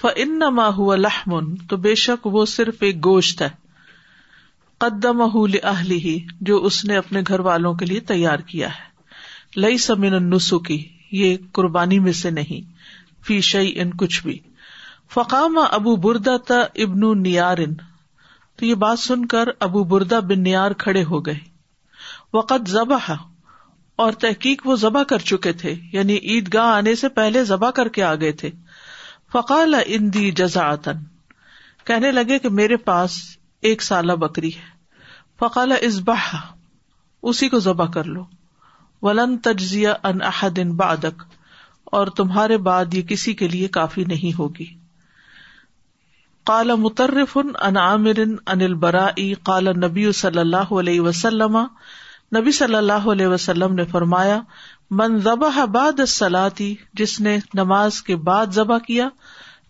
فن 0.00 0.38
نما 0.38 0.68
ہوا 0.68 0.96
لحمن 0.96 1.56
تو 1.56 1.76
بے 1.76 1.94
شک 1.94 2.26
وہ 2.26 2.44
صرف 2.44 2.74
ایک 2.80 3.04
گوشت 3.04 3.42
ہے۔ 3.42 3.48
قدم 4.78 5.22
اہلی 5.62 5.98
ہی 5.98 6.26
جو 6.40 6.64
اس 6.64 6.84
نے 6.84 6.96
اپنے 6.96 7.22
گھر 7.28 7.40
والوں 7.40 7.74
کے 7.74 7.86
لیے 7.86 8.00
تیار 8.00 8.38
کیا 8.38 8.68
ہے۔ 8.68 8.89
لئی 9.56 9.78
سمن 9.78 10.30
نسو 10.30 10.58
کی 10.58 10.88
یہ 11.12 11.36
قربانی 11.52 11.98
میں 11.98 12.12
سے 12.12 12.30
نہیں، 12.30 12.72
فی 13.24 13.40
شعی 13.40 13.72
ان 13.74 13.90
کچھ 13.94 14.22
بھی۔ 14.22 14.38
فقام 15.14 15.58
ابو 15.70 15.96
بردا 15.96 16.36
تا 16.36 16.60
ابن 16.74 17.22
نیارن 17.22 17.74
تو 18.56 18.66
یہ 18.66 18.74
بات 18.74 18.98
سن 18.98 19.26
کر 19.26 19.48
ابو 19.60 19.84
بردا 19.84 20.20
بن 20.20 20.42
نیار 20.42 20.70
کھڑے 20.70 21.04
ہو 21.04 21.26
گئے۔ 21.26 21.38
وقت 22.32 22.68
ذبح، 22.68 23.12
اور 23.96 24.12
تحقیق 24.12 24.66
وہ 24.66 24.76
ذبح 24.76 25.02
کر 25.02 25.18
چکے 25.18 25.52
تھے 25.52 25.74
یعنی 25.92 26.16
عید 26.16 26.54
گاہ 26.54 26.66
آنے 26.66 26.94
سے 26.94 27.08
پہلے 27.08 27.44
ذبح 27.44 27.70
کر 27.70 27.88
کے 27.88 28.02
آ 28.02 28.14
گئے 28.14 28.32
تھے۔ 28.32 28.50
فقال 29.32 29.74
اندی 29.86 30.30
جزاطن 30.30 30.96
کہنے 31.84 32.12
لگے 32.12 32.38
کہ 32.38 32.48
میرے 32.48 32.76
پاس 32.76 33.16
ایک 33.60 33.82
سالہ 33.82 34.12
بکری 34.12 34.48
ہے۔ 34.48 34.68
فقال 35.38 35.72
ازبہ 35.72 36.36
اسی 37.22 37.48
کو 37.48 37.58
ذبح 37.58 37.90
کر 37.90 38.04
لو۔ 38.04 38.24
ولن 39.02 39.38
تجزیہ 39.38 39.88
ان 40.02 40.22
احدن 40.22 40.72
بادک 40.72 41.22
اور 41.84 42.06
تمہارے 42.06 42.56
بعد 42.56 42.94
یہ 42.94 43.02
کسی 43.02 43.34
کے 43.34 43.48
لیے 43.48 43.68
کافی 43.68 44.04
نہیں 44.04 44.38
ہوگی۔ 44.38 44.80
کالا 46.44 46.74
مترف 46.74 47.36
ان 47.36 47.76
عامر 47.76 48.18
ان 48.18 48.36
البرا 48.46 49.08
کالا 49.42 49.72
نبی 49.72 50.12
صلی 50.12 50.38
اللہ 50.38 50.72
علیہ 50.72 51.00
وسلم۔ 51.00 51.56
نبی 52.36 52.52
صلی 52.52 52.74
اللہ 52.74 52.92
علیہ 52.92 53.26
وسلم 53.26 53.74
نے 53.74 53.84
فرمایا، 53.84 54.40
من 54.90 55.18
ذبح 55.18 55.64
بعد 55.64 56.00
سلاتی 56.08 56.74
جس 56.94 57.20
نے 57.20 57.38
نماز 57.54 58.02
کے 58.02 58.16
بعد 58.16 58.46
ذبح 58.46 58.78
کیا، 58.78 59.08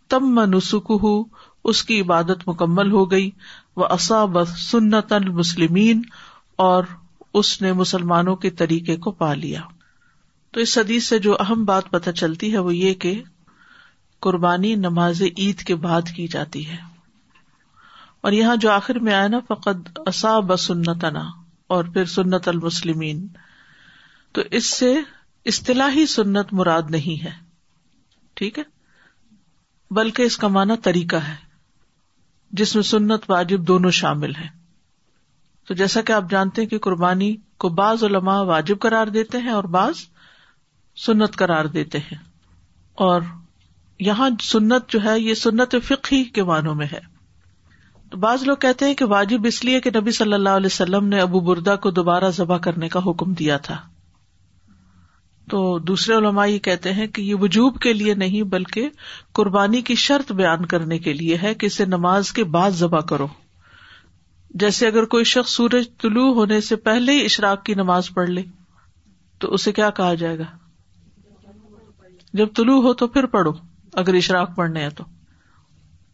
تم 0.09 0.41
نسک 0.45 0.93
اس 1.65 1.85
کی 1.85 2.01
عبادت 2.01 2.49
مکمل 2.49 2.93
ہو 2.93 3.11
گئی۔ 3.11 3.31
وہ 3.77 3.87
اصاب 3.91 4.45
سنت 4.45 5.13
المسلمین 5.13 6.03
اور 6.57 6.85
اس 7.35 7.63
نے 7.63 7.73
مسلمانوں 7.73 8.37
کے 8.37 8.51
طریقے 8.51 8.97
کو 8.97 9.11
پا 9.11 9.35
لیا۔ 9.35 9.61
تو 10.51 10.61
اس 10.61 10.79
حدیث 10.79 11.07
سے 11.07 11.19
جو 11.19 11.37
اہم 11.41 11.65
بات 11.65 11.91
پتہ 11.91 12.11
چلتی 12.11 12.53
ہے 12.53 12.59
وہ 12.59 12.77
یہ 12.77 12.95
کہ 12.95 13.23
قربانی 14.21 14.75
نماز 14.75 15.23
عید 15.39 15.63
کے 15.63 15.75
بعد 15.75 16.03
کی 16.17 16.29
جاتی 16.29 16.69
ہے۔ 16.69 16.77
اور 18.21 18.33
یہاں 18.33 18.57
جو 18.57 18.71
آخر 18.71 18.99
میں 18.99 19.15
آیا 19.15 19.29
نا 19.29 19.39
فقط 19.49 19.99
اصاب 20.07 20.57
سنتنا، 20.57 21.31
اور 21.67 21.85
پھر 21.85 22.05
سنت 22.05 22.49
المسلمین۔ 22.49 23.27
تو 24.33 24.43
اس 24.51 24.67
سے 24.67 24.95
اصطلاحی 25.45 26.07
سنت 26.07 26.53
مراد 26.53 26.83
نہیں 26.91 27.25
ہے۔ 27.25 27.33
ٹھیک 28.35 28.59
ہے؟ 28.59 28.65
بلکہ 29.91 30.23
اس 30.23 30.37
کا 30.37 30.49
معنی 30.49 30.75
طریقہ 30.83 31.17
ہے، 31.17 31.35
جس 32.51 32.75
میں 32.75 32.83
سنت 32.83 33.23
واجب 33.29 33.61
دونوں 33.61 33.91
شامل 33.91 34.35
ہے 34.35 34.60
تو 35.71 35.75
جیسا 35.75 36.01
کہ 36.01 36.13
آپ 36.13 36.25
جانتے 36.31 36.63
ہیں 36.63 36.69
کہ 36.69 36.79
قربانی 36.79 37.37
کو 37.59 37.69
بعض 37.69 38.05
علماء 38.05 38.43
واجب 38.43 38.79
قرار 38.79 39.07
دیتے 39.07 39.39
ہیں 39.39 39.51
اور 39.51 39.65
بعض 39.65 39.93
سنت 40.97 41.37
قرار 41.37 41.65
دیتے 41.65 41.99
ہیں۔ 41.99 42.19
اور 42.95 43.23
یہاں 44.01 44.31
سنت 44.43 44.89
جو 44.89 44.99
ہے 45.05 45.21
یہ 45.21 45.35
سنت 45.35 45.75
فقہی 45.85 46.25
کے 46.25 46.43
معنوں 46.43 46.75
میں 46.75 46.87
ہے۔ 46.93 47.01
تو 48.11 48.19
بعض 48.19 48.43
لوگ 48.43 48.57
کہتے 48.57 48.85
ہیں 48.85 48.95
کہ 48.95 49.05
واجب 49.05 49.39
اس 49.45 49.65
لیے 49.65 49.81
کہ 49.81 49.91
نبی 50.01 50.11
صلی 50.11 50.33
اللہ 50.33 50.49
علیہ 50.49 50.67
وسلم 50.67 51.07
نے 51.07 51.21
ابو 51.21 51.41
بردا 51.41 51.77
کو 51.77 51.91
دوبارہ 51.91 52.31
ذبح 52.31 52.59
کرنے 52.59 52.89
کا 52.89 53.01
حکم 53.07 53.33
دیا 53.33 53.57
تھا۔ 53.57 53.77
تو 55.51 55.79
دوسرے 55.79 56.15
علماء 56.15 56.47
یہ 56.47 56.59
کہتے 56.59 56.93
ہیں 56.93 57.07
کہ 57.07 57.23
یہ 57.23 57.35
وجوب 57.35 57.79
کے 57.79 57.93
لیے 57.93 58.15
نہیں 58.15 58.43
بلکہ 58.43 58.89
قربانی 59.33 59.83
کی 59.83 59.95
شرط 59.95 60.33
بیان 60.33 60.67
کرنے 60.67 60.99
کے 60.99 61.13
لیے 61.13 61.39
ہے 61.43 61.55
کہ 61.55 61.67
اسے 61.67 61.85
نماز 61.85 62.33
کے 62.33 62.45
بعد 62.45 62.71
ذبح 62.71 63.01
کرو۔ 63.01 63.27
جیسے 64.51 64.87
اگر 64.87 65.05
کوئی 65.05 65.25
شخص 65.25 65.53
سورج 65.53 65.85
طلوع 66.03 66.35
ہونے 66.35 66.61
سے 66.61 66.77
پہلے 66.77 67.13
ہی 67.13 67.25
اشراق 67.25 67.65
کی 67.65 67.75
نماز 67.75 68.11
پڑھ 68.15 68.31
لے، 68.31 68.43
تو 69.39 69.55
اسے 69.55 69.73
کیا 69.73 69.91
کہا 69.91 70.15
جائے 70.15 70.39
گا؟ 70.39 70.45
جب 72.33 72.47
طلوع 72.57 72.83
ہو 72.83 72.95
تو 72.95 73.09
پھر 73.09 73.27
پڑھو، 73.27 73.53
اگر 73.93 74.15
اشراق 74.15 74.57
پڑھنے 74.57 74.83
ہیں 74.83 74.91
تو۔ 74.91 75.05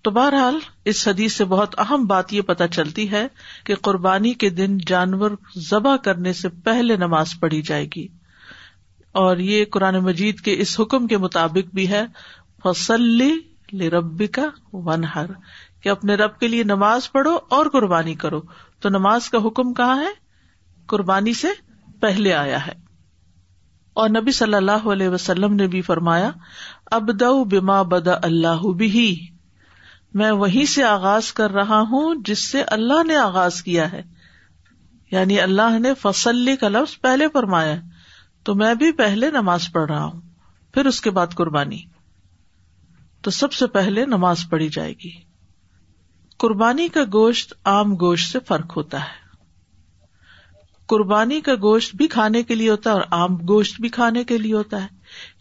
تو 0.02 0.10
بہرحال، 0.10 0.58
اس 0.84 1.08
حدیث 1.08 1.32
سے 1.32 1.44
بہت 1.44 1.78
اہم 1.78 2.04
بات 2.04 2.32
یہ 2.32 2.40
پتا 2.40 2.68
چلتی 2.68 3.10
ہے 3.10 3.26
کہ 3.64 3.74
قربانی 3.74 4.34
کے 4.34 4.50
دن 4.50 4.78
جانور 4.86 5.30
ذبح 5.58 5.96
کرنے 5.96 6.32
سے 6.32 6.48
پہلے 6.48 6.96
نماز 6.96 7.26
پڑھی 7.40 7.62
جائے 7.62 7.86
گی۔ 7.96 8.08
اور 9.12 9.36
یہ 9.36 9.64
قرآن 9.64 9.98
مجید 9.98 10.40
کے 10.40 10.54
اس 10.58 10.80
حکم 10.80 11.06
کے 11.06 11.18
مطابق 11.18 11.74
بھی 11.74 11.88
ہے 11.88 12.06
فصلی 12.64 13.40
ربی 13.90 14.26
کا 14.26 14.48
ون 14.72 15.04
ہر 15.04 15.26
کہ 15.80 15.88
اپنے 15.88 16.14
رب 16.14 16.38
کے 16.38 16.48
لیے 16.48 16.62
نماز 16.64 17.12
پڑھو 17.12 17.38
اور 17.48 17.66
قربانی 17.66 18.14
کرو۔ 18.14 18.40
تو 18.80 18.88
نماز 18.88 19.30
کا 19.30 19.38
حکم 19.38 19.74
کہاں 19.74 20.00
ہے؟ 20.00 20.26
قربانی 20.86 21.34
سے 21.34 21.48
پہلے 22.00 22.34
آیا 22.34 22.66
ہے۔ 22.66 22.72
اور 23.92 24.08
نبی 24.08 24.32
صلی 24.32 24.54
اللہ 24.54 24.88
علیہ 24.92 25.08
وسلم 25.08 25.54
نے 25.54 25.66
بھی 25.66 25.82
فرمایا 25.82 26.30
اب 26.90 27.02
بما 27.50 27.82
بدا 27.82 28.12
اللہ 28.22 28.72
بھی 28.76 29.26
میں 30.14 30.30
وہیں 30.30 30.64
سے 30.64 30.84
آغاز 30.84 31.32
کر 31.32 31.50
رہا 31.50 31.80
ہوں 31.80 32.14
جس 32.24 32.48
سے 32.48 32.62
اللہ 32.62 33.04
نے 33.06 33.16
آغاز 33.16 33.62
کیا 33.62 33.92
ہے۔ 33.92 34.02
یعنی 35.10 35.40
اللہ 35.40 35.78
نے 35.78 35.94
فصلی 35.94 36.56
کا 36.56 36.68
لفظ 36.68 37.00
پہلے 37.00 37.26
فرمایا 37.32 37.76
تو 38.44 38.54
میں 38.54 38.74
بھی 38.74 38.92
پہلے 38.92 39.30
نماز 39.30 39.72
پڑھ 39.72 39.90
رہا 39.90 40.04
ہوں، 40.04 40.20
پھر 40.74 40.86
اس 40.86 41.00
کے 41.00 41.10
بعد 41.10 41.26
قربانی۔ 41.34 41.78
تو 43.22 43.30
سب 43.30 43.52
سے 43.52 43.66
پہلے 43.66 44.06
نماز 44.06 44.48
پڑھی 44.50 44.68
جائے 44.68 44.92
گی۔ 44.92 45.25
قربانی 46.38 46.88
کا 46.88 47.00
گوشت 47.12 47.52
عام 47.64 47.94
گوشت 47.94 48.32
سے 48.32 48.38
فرق 48.40 48.76
ہوتا 48.76 49.00
ہے۔ 49.00 49.26
قربانی 50.86 51.40
کا 51.40 51.54
گوشت 51.54 51.96
بھی 51.96 52.06
کھانے 52.06 52.42
کے 52.42 52.54
لیے 52.54 52.70
ہوتا 52.70 52.90
ہے 52.90 52.94
اور 52.94 53.02
عام 53.10 53.36
گوشت 53.36 53.80
بھی 53.80 53.88
کھانے 53.88 54.24
کے 54.24 54.38
لیے 54.38 54.54
ہوتا 54.54 54.82
ہے۔ 54.82 54.86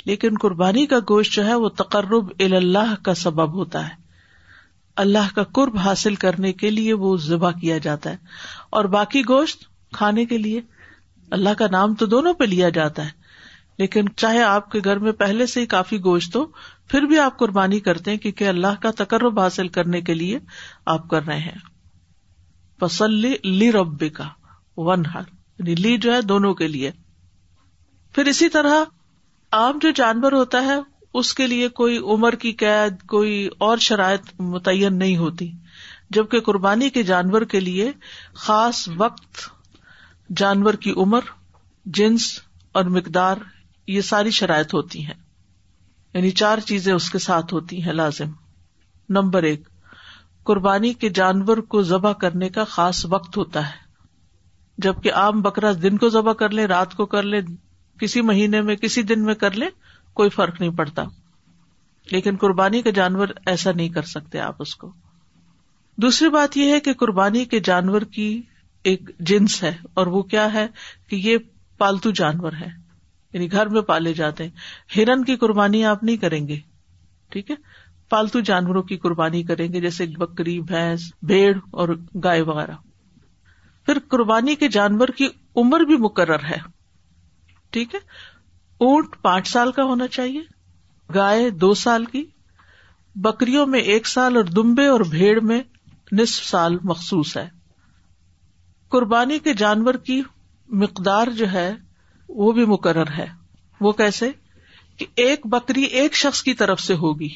لیکن 0.06 0.30
قربانی 0.42 0.86
کا 0.86 1.00
گوشت 1.10 1.34
جو 1.34 1.46
ہے 1.46 1.54
وہ 1.54 1.70
تقرب 1.70 2.25
اللہ 2.40 3.04
کا 3.04 3.14
سبب 3.14 3.54
ہوتا 3.54 3.84
ہے۔ 3.86 3.94
اللہ 4.96 5.36
کا 5.36 5.44
قرب 5.44 5.78
حاصل 5.78 6.16
کرنے 6.16 6.54
کے 6.54 6.70
لیے 6.70 6.94
وہ 6.94 7.18
ذبح 7.18 7.52
کیا 7.52 7.78
جاتا 7.78 8.10
ہے۔ 8.10 8.18
اور 8.70 8.86
باقی 8.86 9.22
گوشت 9.22 9.64
کھانے 9.92 10.25
کے 10.25 10.38
لیے 10.38 10.62
اللہ 11.32 11.50
کا 11.50 11.66
نام 11.72 11.94
تو 11.94 12.06
دونوں 12.06 12.34
پہ 12.34 12.44
لیا 12.44 12.70
جاتا 12.70 13.06
ہے۔ 13.06 13.25
لیکن 13.80 14.06
چاہے 14.16 14.44
آپ 14.44 14.72
کے 14.72 14.80
گھر 14.84 15.00
میں 15.00 15.12
پہلے 15.12 15.46
سے 15.46 15.62
ہی 15.62 15.66
کافی 15.66 15.98
گوشت 16.04 16.36
ہو 16.36 16.46
پھر 16.88 17.01
بھی 17.01 17.20
آپ 17.20 17.39
قربانی 17.39 17.80
کرتے 17.80 18.12
ہیں 18.12 18.18
کیونکہ 18.18 18.48
اللہ 18.48 18.82
کا 18.82 18.92
تقرب 18.92 19.39
حاصل 19.39 19.68
کرنے 19.68 20.01
کے 20.01 20.13
لیے 20.13 20.39
آپ 20.86 21.08
کر 21.08 21.24
رہے 21.24 21.39
ہیں۔ 21.39 21.58
پسلی 22.80 23.34
لی 23.44 23.72
رب 23.72 24.04
کا 24.13 24.30
ون 24.77 25.06
ہر 25.06 25.22
یعنی 25.60 25.75
لی 25.75 25.98
جو 25.98 26.13
ہے 26.13 26.22
دونوں 26.22 26.54
کے 26.54 26.68
لیے۔ 26.68 26.92
پھر 28.13 28.25
اسی 28.25 28.50
طرح 28.50 28.84
عام 29.51 29.80
جو 29.82 29.92
جانور 29.92 30.32
ہوتا 30.32 30.62
ہے، 30.62 30.75
اس 31.13 31.34
کے 31.34 31.48
لیے 31.48 31.68
کوئی 31.70 31.98
عمر 31.98 32.36
کی 32.36 32.51
قید، 32.51 33.08
کوئی 33.08 33.50
اور 33.58 33.77
شرائط 33.77 34.22
متعین 34.39 35.00
نہیں 35.00 35.18
ہوتی۔ 35.18 35.51
جبکہ 36.10 36.39
قربانی 36.39 36.89
کے 36.89 37.04
جانور 37.04 37.42
کے 37.42 37.60
لیے 37.60 37.92
خاص 38.34 38.89
وقت، 38.98 39.38
جانور 40.38 40.74
کی 40.74 40.94
عمر، 40.98 41.22
جنس 41.86 42.39
اور 42.72 42.84
مقدار، 42.84 43.38
یہ 43.88 44.01
ساری 44.01 44.32
شرائط 44.32 44.74
ہوتی 44.74 45.06
ہیں۔ 45.06 45.25
یعنی 46.15 46.31
چار 46.31 46.57
چیزیں 46.57 46.93
اس 46.93 47.10
کے 47.10 47.19
ساتھ 47.19 47.53
ہوتی 47.53 47.84
ہیں 47.84 47.93
لازم۔ 47.93 48.31
نمبر 49.10 49.43
ایک، 49.43 49.69
قربانی 50.43 50.93
کے 50.93 51.10
جانور 51.10 51.57
کو 51.57 51.81
ذبح 51.81 52.13
کرنے 52.13 52.50
کا 52.50 52.63
خاص 52.63 53.05
وقت 53.10 53.38
ہوتا 53.38 53.67
ہے۔ 53.67 53.86
جبکہ 54.77 55.13
عام 55.13 55.41
بکرا 55.41 55.72
دن 55.84 55.98
کو 55.98 56.10
ذبح 56.10 56.34
کر 56.34 56.50
لے، 56.50 56.65
رات 56.65 56.95
کو 56.95 57.05
کر 57.05 57.24
لے، 57.24 57.41
کسی 58.00 58.22
مہینے 58.22 58.62
میں، 58.62 58.75
کسی 58.75 59.01
دن 59.01 59.24
میں 59.24 59.36
کر 59.36 59.51
لے، 59.51 59.65
کوئی 60.13 60.29
فرق 60.29 60.62
نہیں 60.62 60.72
پڑتا۔ 60.72 61.03
لیکن 62.12 62.36
قربانی 62.39 62.81
کا 62.81 62.89
جانور 62.89 63.27
ایسا 63.45 63.72
نہیں 63.72 63.89
کر 63.89 64.01
سکتے 64.01 64.39
آپ 64.39 64.55
اس 64.60 64.75
کو۔ 64.75 64.93
دوسری 65.98 66.29
بات 66.29 66.57
یہ 66.57 66.72
ہے 66.72 66.79
کہ 66.79 66.93
قربانی 66.93 67.45
کے 67.45 67.60
جانور 67.60 68.01
کی 68.01 68.41
ایک 68.84 69.10
جنس 69.19 69.63
ہے 69.63 69.77
اور 69.93 70.07
وہ 70.07 70.22
کیا 70.24 70.53
ہے 70.53 70.67
کہ 71.10 71.15
یہ 71.15 71.38
پالتو 71.77 72.12
جانور 72.12 72.53
ہے۔ 72.53 72.85
یعنی 73.36 73.51
گھر 73.51 73.65
میں 73.65 73.82
پالے 73.82 74.13
جاتے 74.13 74.44
ہیں۔ 74.44 74.51
ہرن 74.96 75.24
کی 75.24 75.36
قربانی 75.36 75.86
آپ 75.86 76.04
نہیں 76.04 76.18
کریں 76.18 76.48
گے، 76.48 76.60
ٹھیک 77.30 77.51
ہے؟ 77.51 77.56
پالتو 78.10 78.39
جانوروں 78.39 78.84
کی 78.84 78.98
قربانی 78.98 79.44
کریں 79.44 79.74
گے، 79.74 79.82
جیسے 79.82 80.06
بکری، 80.06 80.60
بھینس 80.62 81.12
بھیڑ 81.22 81.58
اور 81.72 81.89
گائے 82.24 82.42
وغیرہ۔ 82.42 82.75
پھر 83.86 83.98
قربانی 84.08 84.56
کے 84.56 84.68
جانور 84.68 85.08
کی 85.08 85.27
عمر 85.56 85.80
بھی 85.80 85.98
مقرر 85.98 86.44
ہے، 86.44 86.58
ٹھیک 87.70 87.96
ہے؟ 87.96 88.00
اونٹ 88.80 89.15
پانچ 89.22 89.48
سال 89.48 89.72
کا 89.72 89.84
ہونا 89.84 90.08
چاہیے، 90.08 90.42
گائے 91.15 91.50
دو 91.50 91.74
سال 91.74 92.06
کی، 92.06 92.24
بکریوں 93.15 93.65
میں 93.65 93.80
ایک 93.80 94.08
سال 94.08 94.36
اور 94.36 94.44
دمبے 94.44 94.86
اور 94.86 95.00
بھیڑ 95.00 95.39
میں 95.39 95.62
نصف 96.12 96.46
سال 96.46 96.77
مخصوص 96.84 97.38
ہے۔ 97.38 97.50
قربانی 98.89 99.39
کے 99.39 99.54
جانور 99.54 99.94
کی 99.94 100.22
مقدار 100.70 101.27
جو 101.27 101.51
ہے 101.51 101.74
وہ 102.29 102.51
بھی 102.51 102.65
مقرر 102.65 103.12
ہے۔ 103.17 103.25
وہ 103.82 103.91
کیسے؟ 103.91 104.32
کہ 104.98 105.05
ایک 105.15 105.48
بکری 105.48 105.84
ایک 105.84 106.15
شخص 106.15 106.44
کی 106.44 106.53
طرف 106.53 106.79
سے 106.79 106.94
ہوگی۔ 106.94 107.29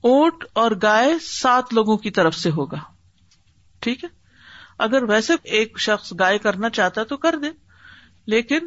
اونٹ 0.00 0.44
اور 0.52 0.70
گائے 0.82 1.12
سات 1.22 1.74
لوگوں 1.74 1.96
کی 1.96 2.10
طرف 2.10 2.34
سے 2.34 2.50
ہوگا۔ 2.50 2.78
ٹھیک 3.80 4.04
ہے؟ 4.04 4.08
اگر 4.78 5.02
ویسے 5.02 5.32
ایک 5.42 5.80
شخص 5.80 6.12
گائے 6.18 6.38
کرنا 6.38 6.70
چاہتا 6.70 7.04
تو 7.04 7.16
کر 7.16 7.38
دے۔ 7.42 7.46
لیکن 8.26 8.58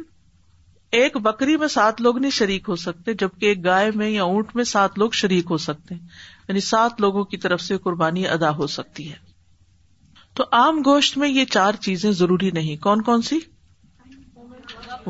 ایک 0.92 1.16
بکری 1.16 1.56
میں 1.56 1.68
سات 1.68 2.00
لوگ 2.00 2.18
نہیں 2.18 2.30
شریک 2.30 2.64
ہو 2.68 2.76
سکتے، 2.76 3.14
جبکہ 3.14 3.46
ایک 3.46 3.64
گائے 3.64 3.90
میں 3.94 4.10
یا 4.10 4.22
اونٹ 4.22 4.56
میں 4.56 4.64
سات 4.64 4.98
لوگ 4.98 5.10
شریک 5.10 5.46
ہو 5.50 5.56
سکتے۔ 5.56 5.94
ہیں 5.94 6.06
یعنی 6.48 6.60
سات 6.60 7.00
لوگوں 7.00 7.24
کی 7.24 7.36
طرف 7.36 7.60
سے 7.60 7.78
قربانی 7.78 8.28
ادا 8.28 8.50
ہو 8.50 8.66
سکتی 8.66 9.10
ہے۔ 9.10 9.16
تو 10.34 10.44
عام 10.52 10.78
گوشت 10.78 11.18
میں 11.18 11.28
یہ 11.28 11.44
چار 11.44 11.72
چیزیں 11.74 12.12
ضروری 12.12 12.50
نہیں۔ 12.50 12.76
کون 12.76 13.02
کون 13.02 13.22
سی؟ 13.22 13.38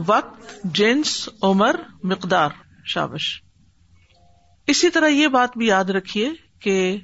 وقت، 0.07 0.57
جنس، 0.65 1.29
عمر، 1.43 1.77
مقدار، 2.03 2.49
شابش۔ 2.85 3.43
اسی 4.67 4.91
طرح 4.91 5.09
یہ 5.09 5.29
بات 5.29 5.59
بھی 5.59 5.67
یاد 5.67 5.85
رکھیے 5.85 6.31
کہ 6.61 6.99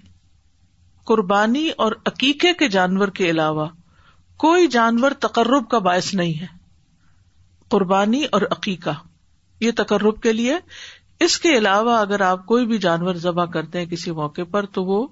قربانی 1.04 1.68
اور 1.68 1.92
عقیقے 2.06 2.52
کے 2.52 2.68
جانور 2.68 3.08
کے 3.08 3.30
علاوہ 3.30 3.66
کوئی 4.36 4.66
جانور 4.66 5.10
تقرب 5.10 5.68
کا 5.70 5.78
باعث 5.78 6.14
نہیں 6.14 6.40
ہے۔ 6.40 6.46
قربانی 7.68 8.24
اور 8.32 8.42
عقیقہ، 8.50 8.90
یہ 9.60 9.70
تقرب 9.76 10.20
کے 10.20 10.32
لیے۔ 10.32 10.54
اس 11.20 11.38
کے 11.38 11.48
علاوہ 11.58 11.98
اگر 11.98 12.20
آپ 12.20 12.46
کوئی 12.46 12.66
بھی 12.66 12.78
جانور 12.78 13.14
ذبح 13.14 13.44
کرتے 13.44 13.78
ہیں 13.78 13.86
کسی 13.86 14.10
موقع 14.10 14.42
پر 14.50 14.66
تو 14.66 14.84
وہ 14.84 15.06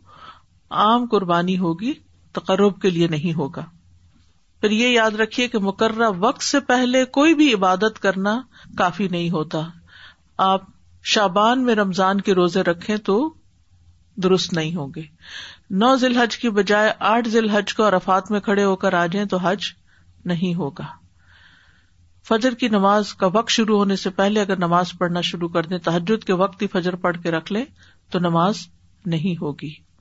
عام 0.70 1.06
قربانی 1.06 1.58
ہوگی، 1.58 1.92
تقرب 2.32 2.80
کے 2.80 2.90
لیے 2.90 3.08
نہیں 3.08 3.32
ہوگا۔ 3.32 3.64
پھر 4.62 4.70
یہ 4.70 4.88
یاد 4.88 5.10
رکھیے 5.10 5.48
کہ 5.48 5.58
مقررہ 5.58 6.10
وقت 6.18 6.42
سے 6.42 6.60
پہلے 6.60 7.04
کوئی 7.04 7.34
بھی 7.34 7.54
عبادت 7.54 8.02
کرنا 8.02 8.40
کافی 8.78 9.08
نہیں 9.08 9.30
ہوتا۔ 9.30 9.58
آپ 10.38 10.62
شابان 11.02 11.64
میں 11.64 11.74
رمضان 11.74 12.20
کے 12.20 12.34
روزے 12.34 12.62
رکھیں 12.62 12.96
تو 12.96 13.34
درست 14.16 14.52
نہیں 14.52 14.74
ہوں 14.74 14.88
گے۔ 14.96 15.02
نو 15.70 15.96
ذیل 15.96 16.16
حج 16.16 16.36
کی 16.36 16.50
بجائے 16.50 16.92
آٹھ 16.98 17.28
ذیل 17.28 17.50
حج 17.50 17.74
کو 17.74 17.84
ارفات 17.84 18.30
میں 18.30 18.40
کھڑے 18.40 18.64
ہو 18.64 18.76
کر 18.76 18.94
آ 18.94 19.06
جائیں 19.06 19.28
تو 19.28 19.36
حج 19.36 19.62
نہیں 20.24 20.54
ہوگا۔ 20.54 20.86
فجر 22.28 22.54
کی 22.54 22.68
نماز 22.68 23.14
کا 23.14 23.26
وقت 23.26 23.50
شروع 23.50 23.78
ہونے 23.78 23.96
سے 23.96 24.10
پہلے 24.10 24.40
اگر 24.40 24.56
نماز 24.56 24.92
پڑھنا 24.98 25.20
شروع 25.20 25.48
کر 25.48 25.62
دیں 25.62 25.78
تحجد 25.78 26.24
کے 26.24 26.32
وقت 26.32 26.62
ہی 26.62 26.66
فجر 26.66 26.96
پڑھ 26.96 27.16
کے 27.22 27.30
رکھ 27.30 27.52
لیں، 27.52 27.64
تو 28.10 28.18
نماز 28.18 28.54
نہیں 29.06 29.42
ہوگی۔ 29.42 29.91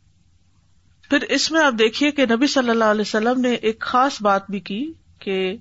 پھر 1.11 1.21
اس 1.21 1.51
میں 1.51 1.61
آپ 1.61 1.73
دیکھیے 1.79 2.11
کہ 2.11 2.25
نبی 2.25 2.47
صلی 2.47 2.69
اللہ 2.69 2.83
علیہ 2.83 3.01
وسلم 3.01 3.41
نے 3.41 3.51
ایک 3.51 3.79
خاص 3.79 4.21
بات 4.21 4.41
بھی 4.49 4.59
کی 4.59 4.93
کہ 5.19 5.57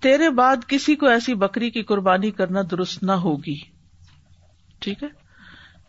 تیرے 0.00 0.30
بعد 0.30 0.56
کسی 0.68 0.94
کو 0.94 1.06
ایسی 1.06 1.34
بکری 1.34 1.70
کی 1.70 1.82
قربانی 1.82 2.30
کرنا 2.30 2.60
درست 2.70 3.02
نہ 3.02 3.12
ہوگی۔ 3.12 3.58
ٹھیک 4.78 5.02
ہے؟ 5.02 5.08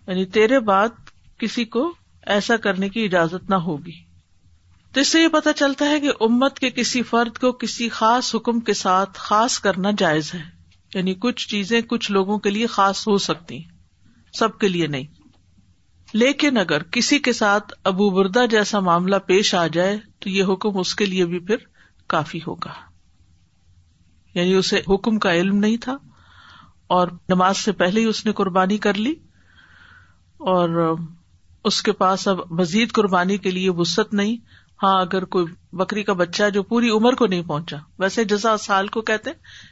یعنی 0.08 0.26
تیرے 0.26 0.60
بعد 0.60 0.90
کسی 1.38 1.66
کو 1.66 1.94
ایسا 2.28 2.58
کرنے 2.58 2.90
کی 2.90 3.06
اجازت 3.06 3.50
نہ 3.50 3.56
ہوگی۔ 3.56 4.04
تو 4.94 5.00
اس 5.00 5.08
سے 5.08 5.22
یہ 5.22 5.28
پتا 5.28 5.54
چلتا 5.54 5.86
ہے 5.86 6.00
کہ 6.00 6.10
امت 6.20 6.60
کے 6.60 6.70
کسی 6.70 7.02
فرد 7.02 7.38
کو 7.38 7.52
کسی 7.52 7.90
خاص 7.90 8.36
حکم 8.36 8.60
کے 8.60 8.74
ساتھ 8.74 9.10
خاص 9.14 9.60
کرنا 9.60 9.90
جائز 9.98 10.34
ہے۔ 10.34 10.42
یعنی 10.96 11.14
کچھ 11.14 11.48
چیزیں 11.48 11.82
کچھ 11.82 12.12
لوگوں 12.12 12.38
کے 12.38 12.50
لیے 12.50 12.68
خاص 12.68 13.08
ہو 13.08 13.18
سکتی 13.18 13.60
سب 14.34 14.60
کے 14.60 14.68
لیے 14.68 14.88
نہیں۔ 14.88 15.21
لیکن 16.14 16.58
اگر 16.58 16.84
کسی 16.84 17.20
کے 17.20 17.34
ساتھ 17.34 17.74
ابو 17.84 18.10
بردا 18.10 18.46
جیسا 18.46 18.80
معاملہ 18.80 19.16
پیش 19.16 19.56
آ 19.56 19.68
جائے 19.68 19.98
تو 20.20 20.30
یہ 20.30 20.44
حکم 20.44 20.78
اس 20.78 20.96
کے 20.96 21.06
لیے 21.06 21.26
بھی 21.26 21.40
پھر 21.40 21.56
کافی 22.08 22.40
ہوگا۔ 22.48 22.72
یعنی 24.34 24.54
اسے 24.54 24.82
حکم 24.90 25.20
کا 25.20 25.34
علم 25.34 25.58
نہیں 25.58 25.78
تھا 25.78 25.98
اور 26.88 27.08
نماز 27.30 27.58
سے 27.58 27.72
پہلے 27.72 28.02
ہی 28.02 28.06
اس 28.06 28.26
نے 28.26 28.32
قربانی 28.32 28.78
کر 28.78 28.94
لی 28.94 29.12
اور 30.38 30.96
اس 31.66 31.82
کے 31.82 31.92
پاس 31.92 32.28
اب 32.28 32.40
مزید 32.52 32.92
قربانی 32.92 33.38
کے 33.38 33.52
لیے 33.52 33.70
وسط 33.70 34.14
نہیں۔ 34.14 34.38
ہاں 34.84 35.02
اگر 35.02 35.26
کوئی 35.26 35.46
بکری 35.74 36.04
کا 36.04 36.14
بچہ 36.14 36.50
جو 36.50 36.64
پوری 36.64 36.90
عمر 36.90 37.14
کو 37.14 37.28
نہیں 37.28 37.42
پہنچا، 37.42 37.78
ویسے 38.00 38.24
جزا 38.24 38.58
سال 38.58 38.88
کو 38.88 39.02
کہتے 39.02 39.30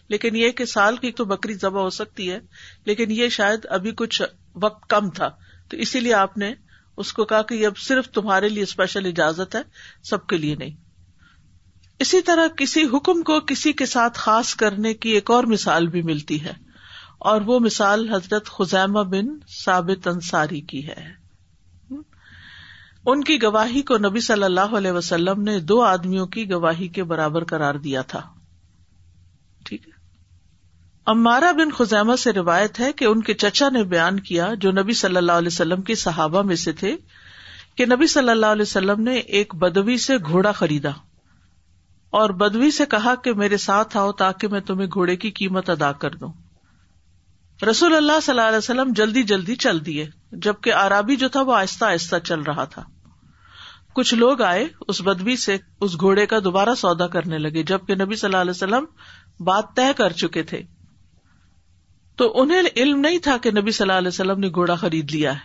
لیکن 0.09 0.35
یہ 0.35 0.49
کہ 0.49 0.65
سال 0.65 0.97
کی 0.97 1.11
تو 1.11 1.25
بکری 1.25 1.53
ذبح 1.53 1.81
ہو 1.81 1.89
سکتی 1.89 2.31
ہے، 2.31 2.39
لیکن 2.85 3.11
یہ 3.11 3.29
شاید 3.29 3.59
ابھی 3.69 3.91
کچھ 3.91 4.21
وقت 4.55 4.89
کم 4.89 5.09
تھا۔ 5.09 5.29
تو 5.71 5.77
اسی 5.77 5.99
لیے 5.99 6.13
آپ 6.13 6.37
نے 6.37 6.53
اس 6.97 7.13
کو 7.13 7.25
کہا 7.25 7.41
کہ 7.41 7.55
یہ 7.55 7.67
اب 7.67 7.77
صرف 7.77 8.09
تمہارے 8.09 8.49
لیے 8.49 8.63
اسپیشل 8.63 9.05
اجازت 9.05 9.55
ہے، 9.55 9.61
سب 10.03 10.25
کے 10.27 10.37
لیے 10.37 10.55
نہیں۔ 10.55 10.75
اسی 11.99 12.21
طرح 12.21 12.47
کسی 12.57 12.83
حکم 12.93 13.21
کو 13.21 13.39
کسی 13.39 13.73
کے 13.73 13.85
ساتھ 13.85 14.19
خاص 14.19 14.53
کرنے 14.55 14.93
کی 14.93 15.09
ایک 15.09 15.31
اور 15.31 15.43
مثال 15.43 15.87
بھی 15.87 16.01
ملتی 16.01 16.43
ہے، 16.43 16.53
اور 17.19 17.41
وہ 17.41 17.59
مثال 17.59 18.07
حضرت 18.09 18.49
خزیمہ 18.49 19.03
بن 19.09 19.27
ثابت 19.55 20.07
انصاری 20.07 20.61
کی 20.61 20.85
ہے۔ 20.87 21.07
ان 23.05 23.23
کی 23.23 23.41
گواہی 23.41 23.81
کو 23.81 23.97
نبی 23.97 24.19
صلی 24.19 24.43
اللہ 24.43 24.75
علیہ 24.77 24.91
وسلم 24.91 25.41
نے 25.41 25.59
دو 25.59 25.81
آدمیوں 25.81 26.25
کی 26.27 26.49
گواہی 26.51 26.87
کے 26.87 27.03
برابر 27.03 27.43
قرار 27.43 27.75
دیا 27.75 28.01
تھا۔ 28.01 28.21
امارا 31.11 31.51
بن 31.51 31.71
خزیمہ 31.71 32.15
سے 32.15 32.33
روایت 32.33 32.79
ہے 32.79 32.93
کہ 32.93 33.05
ان 33.05 33.21
کے 33.21 33.33
چچا 33.33 33.69
نے 33.69 33.83
بیان 33.83 34.19
کیا 34.19 34.53
جو 34.53 34.71
نبی 34.71 34.93
صلی 34.93 35.17
اللہ 35.17 35.31
علیہ 35.31 35.47
وسلم 35.47 35.81
کی 35.81 35.95
صحابہ 35.95 36.41
میں 36.41 36.55
سے 36.55 36.71
تھے 36.71 36.95
کہ 37.75 37.85
نبی 37.85 38.07
صلی 38.07 38.29
اللہ 38.29 38.45
علیہ 38.45 38.61
وسلم 38.61 39.01
نے 39.01 39.15
ایک 39.15 39.55
بدوی 39.55 39.97
سے 39.97 40.17
گھوڑا 40.17 40.51
خریدا 40.51 40.89
اور 42.09 42.29
بدوی 42.29 42.71
سے 42.71 42.85
کہا 42.85 43.15
کہ 43.15 43.33
میرے 43.33 43.57
ساتھ 43.57 43.97
آؤ 43.97 44.11
تاکہ 44.11 44.47
میں 44.47 44.59
تمہیں 44.59 44.87
گھوڑے 44.93 45.15
کی 45.15 45.31
قیمت 45.31 45.69
ادا 45.69 45.91
کر 45.91 46.11
دوں۔ 46.11 46.31
رسول 47.69 47.95
اللہ 47.95 48.19
صلی 48.23 48.37
اللہ 48.37 48.47
علیہ 48.47 48.57
وسلم 48.57 48.93
جلدی 48.95 49.23
جلدی 49.23 49.55
چل 49.55 49.85
دیے، 49.85 50.09
جبکہ 50.31 50.73
آرابی 50.73 51.15
جو 51.15 51.29
تھا 51.29 51.41
وہ 51.41 51.55
آہستہ 51.55 51.85
آہستہ 51.85 52.15
چل 52.23 52.41
رہا 52.41 52.63
تھا۔ 52.63 52.83
کچھ 53.93 54.13
لوگ 54.13 54.41
آئے 54.41 54.67
اس 54.87 55.01
بدبی 55.01 55.35
سے 55.35 55.57
اس 55.81 55.99
گھوڑے 55.99 56.25
کا 56.25 56.39
دوبارہ 56.43 56.75
سودا 56.75 57.07
کرنے 57.07 57.37
لگے، 57.37 57.63
جبکہ 57.63 57.95
نبی 57.95 58.15
صلی 58.15 58.27
اللہ 58.27 58.41
علیہ 58.41 58.51
وسلم 58.51 58.85
بات 59.39 59.75
طے 59.75 59.91
کر 59.97 60.11
چکے 60.11 60.43
تھے۔ 60.43 60.61
تو 62.19 62.41
انہیں 62.41 62.61
علم 62.75 62.99
نہیں 62.99 63.17
تھا 63.17 63.37
کہ 63.37 63.51
نبی 63.51 63.71
صلی 63.71 63.83
اللہ 63.83 63.97
علیہ 63.97 64.07
وسلم 64.07 64.39
نے 64.39 64.47
گھوڑا 64.47 64.75
خرید 64.75 65.11
لیا 65.11 65.33
ہے۔ 65.33 65.39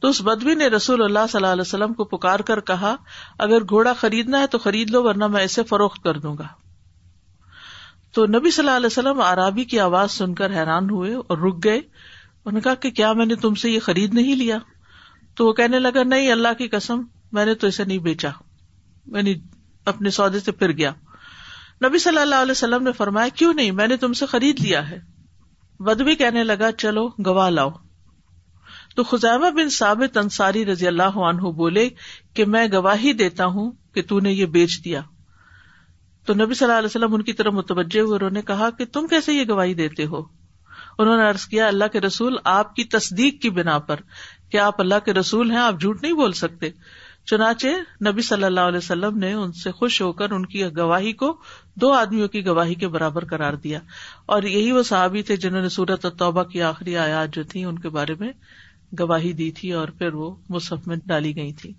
تو 0.00 0.08
اس 0.08 0.22
بدوی 0.22 0.54
نے 0.54 0.66
رسول 0.66 1.02
اللہ 1.02 1.18
صلی 1.28 1.38
اللہ 1.38 1.52
علیہ 1.52 1.60
وسلم 1.60 1.92
کو 1.92 2.04
پکار 2.04 2.40
کر 2.40 2.60
کہا، 2.60 2.96
اگر 3.38 3.62
گھوڑا 3.62 3.92
خریدنا 3.92 4.40
ہے 4.40 4.46
تو 4.46 4.58
خرید 4.58 4.90
لو 4.90 5.02
ورنہ 5.02 5.26
میں 5.26 5.44
اسے 5.44 5.62
فروخت 5.62 6.02
کر 6.02 6.18
دوں 6.18 6.38
گا۔ 6.38 6.46
تو 8.12 8.26
نبی 8.26 8.50
صلی 8.50 8.66
اللہ 8.66 8.76
علیہ 8.76 8.86
وسلم 8.86 9.20
آرابی 9.20 9.64
کی 9.64 9.80
آواز 9.80 10.10
سن 10.10 10.34
کر 10.34 10.50
حیران 10.50 10.90
ہوئے 10.90 11.14
اور 11.14 11.38
رک 11.38 11.64
گئے۔ 11.64 11.76
انہوں 11.76 12.52
نے 12.52 12.60
کہا 12.60 12.74
کہ 12.74 12.90
کیا 12.90 13.12
میں 13.12 13.26
نے 13.26 13.34
تم 13.34 13.54
سے 13.54 13.70
یہ 13.70 13.80
خرید 13.80 14.14
نہیں 14.14 14.36
لیا؟ 14.36 14.58
تو 15.34 15.46
وہ 15.46 15.52
کہنے 15.52 15.78
لگا، 15.78 16.02
نہیں، 16.02 16.32
اللہ 16.32 16.52
کی 16.58 16.68
قسم، 16.68 17.02
میں 17.32 17.44
نے 17.44 17.54
تو 17.54 17.66
اسے 17.66 17.84
نہیں 17.84 17.98
بیچا۔ 17.98 18.30
میں 19.06 19.22
نے 19.22 19.34
اپنے 19.84 20.10
سودے 20.10 20.40
سے 20.40 20.52
پھر 20.52 20.72
گیا۔ 20.72 20.90
نبی 21.84 21.98
صلی 21.98 22.18
اللہ 22.18 22.34
علیہ 22.34 22.52
وسلم 22.52 22.82
نے 22.82 22.92
فرمایا، 22.92 23.28
کیوں 23.28 23.54
نہیں، 23.54 23.70
میں 23.70 23.86
نے 23.86 23.96
تم 23.96 24.12
سے 24.12 24.26
خرید 24.26 24.60
لیا 24.60 24.90
ہے۔ 24.90 25.13
بدوی 25.84 26.14
کہنے 26.14 26.44
لگا، 26.44 26.72
چلو 26.72 27.08
گواہ 27.26 27.50
لاؤ۔ 27.50 27.70
تو 28.96 29.04
خزامہ 29.04 29.50
بن 29.50 29.68
ثابت 29.68 30.16
انصاری 30.16 30.66
رضی 30.66 30.86
اللہ 30.86 31.16
عنہ 31.16 31.40
بولے 31.40 31.88
کہ 32.34 32.44
میں 32.44 32.66
گواہی 32.72 33.12
دیتا 33.12 33.46
ہوں 33.46 33.72
کہ 33.94 34.02
تو 34.02 34.20
نے 34.20 34.32
یہ 34.32 34.46
بیچ 34.46 34.84
دیا۔ 34.84 35.00
تو 36.26 36.34
نبی 36.34 36.54
صلی 36.54 36.66
اللہ 36.66 36.78
علیہ 36.78 36.86
وسلم 36.86 37.14
ان 37.14 37.22
کی 37.22 37.32
طرف 37.32 37.52
متوجہ 37.52 38.00
ہوئے، 38.00 38.16
انہوں 38.16 38.30
نے 38.30 38.42
کہا 38.42 38.70
کہ 38.70 38.84
تم 38.84 39.06
کیسے 39.06 39.32
یہ 39.32 39.44
گواہی 39.48 39.74
دیتے 39.74 40.06
ہو؟ 40.06 40.22
انہوں 40.98 41.16
نے 41.16 41.22
عرض 41.22 41.46
کیا، 41.46 41.66
اللہ 41.66 41.84
کے 41.92 42.00
رسول 42.00 42.36
آپ 42.44 42.76
کی 42.76 42.84
تصدیق 42.84 43.42
کی 43.42 43.50
بنا 43.50 43.78
پر، 43.78 43.96
کہ 44.50 44.56
آپ 44.56 44.80
اللہ 44.80 44.94
کے 45.04 45.12
رسول 45.12 45.50
ہیں، 45.50 45.58
آپ 45.58 45.80
جھوٹ 45.80 46.02
نہیں 46.02 46.12
بول 46.12 46.32
سکتے۔ 46.32 46.70
چنانچہ 47.26 47.66
نبی 48.08 48.22
صلی 48.22 48.44
اللہ 48.44 48.60
علیہ 48.60 48.78
وسلم 48.78 49.18
نے 49.18 49.32
ان 49.32 49.52
سے 49.52 49.72
خوش 49.72 50.02
ہو 50.02 50.12
کر 50.12 50.30
ان 50.30 50.46
کی 50.46 50.64
گواہی 50.76 51.12
کو 51.12 51.36
دو 51.74 51.92
آدمیوں 51.92 52.28
کی 52.28 52.46
گواہی 52.46 52.74
کے 52.74 52.88
برابر 52.88 53.24
قرار 53.24 53.52
دیا۔ 53.52 53.78
اور 54.26 54.42
یہی 54.42 54.72
وہ 54.72 54.82
صحابی 54.82 55.22
تھے 55.22 55.36
جنہوں 55.36 55.62
نے 55.62 55.68
سورت 55.68 56.06
توبہ 56.18 56.42
کی 56.42 56.62
آخری 56.62 56.96
آیات 56.96 57.34
جو 57.34 57.42
تھی 57.42 57.64
ان 57.64 57.78
کے 57.78 57.88
بارے 57.88 58.14
میں 58.20 58.32
گواہی 58.98 59.32
دی 59.32 59.50
تھی 59.50 59.72
اور 59.72 59.88
پھر 59.88 60.14
وہ 60.14 60.34
مصحف 60.48 60.86
میں 60.86 60.96
ڈالی 61.06 61.36
گئی 61.36 61.52
تھی۔ 61.52 61.72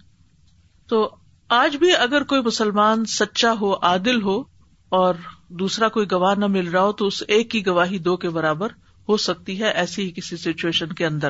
تو 0.87 1.15
آج 1.49 1.75
بھی 1.75 1.95
اگر 1.95 2.23
کوئی 2.23 2.41
مسلمان 2.41 3.05
سچا 3.05 3.53
ہو، 3.61 3.73
عادل 3.73 4.21
ہو 4.21 4.43
اور 4.89 5.15
دوسرا 5.49 5.87
کوئی 5.87 6.11
گواہ 6.11 6.35
نہ 6.35 6.47
مل 6.47 6.67
رہا 6.67 6.81
ہو، 6.81 6.91
تو 6.91 7.07
اس 7.07 7.23
ایک 7.27 7.51
کی 7.51 7.65
گواہی 7.65 7.99
دو 7.99 8.17
کے 8.17 8.29
برابر 8.29 8.67
ہو 9.09 9.17
سکتی 9.17 9.59
ہے 9.59 9.71
ایسی 9.71 10.03
ہی 10.03 10.11
کسی 10.11 10.37
سچویشن 10.37 10.87
کے 10.87 11.05
اندر۔ 11.05 11.29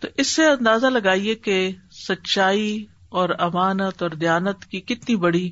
تو 0.00 0.08
اس 0.16 0.26
سے 0.26 0.44
اندازہ 0.44 0.86
لگائیے 0.86 1.34
کہ 1.34 1.70
سچائی 1.90 2.86
اور 3.12 3.28
امانت 3.38 4.02
اور 4.02 4.10
دیانت 4.10 4.64
کی 4.64 4.80
کتنی 4.80 5.16
بڑی 5.16 5.50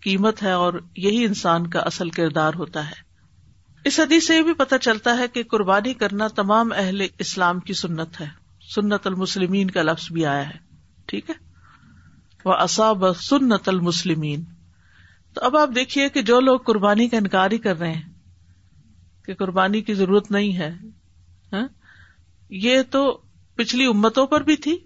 قیمت 0.00 0.42
ہے 0.42 0.52
اور 0.52 0.72
یہی 0.96 1.24
انسان 1.24 1.66
کا 1.66 1.80
اصل 1.80 2.10
کردار 2.10 2.54
ہوتا 2.54 2.90
ہے۔ 2.90 2.94
اس 3.84 4.00
حدیث 4.00 4.26
سے 4.26 4.36
یہ 4.36 4.42
بھی 4.42 4.54
پتہ 4.54 4.74
چلتا 4.80 5.18
ہے 5.18 5.28
کہ 5.28 5.42
قربانی 5.42 5.94
کرنا 5.94 6.28
تمام 6.28 6.72
اہل 6.76 7.06
اسلام 7.18 7.60
کی 7.60 7.72
سنت 7.72 8.20
ہے۔ 8.20 8.26
سنت 8.74 9.06
المسلمین 9.06 9.70
کا 9.70 9.82
لفظ 9.82 10.12
بھی 10.12 10.26
آیا 10.26 10.48
ہے۔ 10.48 10.58
ٹھیک 11.06 11.30
ہے؟ 11.30 11.34
وہ 12.44 12.52
اصاب 12.52 13.16
سنت 13.16 13.68
المسلمین۔ 13.68 14.44
تو 15.34 15.40
اب 15.44 15.56
آپ 15.56 15.68
دیکھیے 15.74 16.08
کہ 16.08 16.22
جو 16.22 16.40
لوگ 16.40 16.58
قربانی 16.58 17.08
کا 17.08 17.16
انکار 17.16 17.50
ہی 17.50 17.58
کر 17.58 17.78
رہے 17.78 17.92
ہیں 17.92 18.02
کہ 19.24 19.34
قربانی 19.34 19.80
کی 19.80 19.94
ضرورت 19.94 20.30
نہیں 20.30 20.56
ہے 20.56 20.70
ہاں، 21.52 21.68
یہ 22.50 22.82
تو 22.90 23.20
پچھلی 23.54 23.86
امتوں 23.86 24.26
پر 24.26 24.40
بھی 24.40 24.56
تھی 24.56 24.76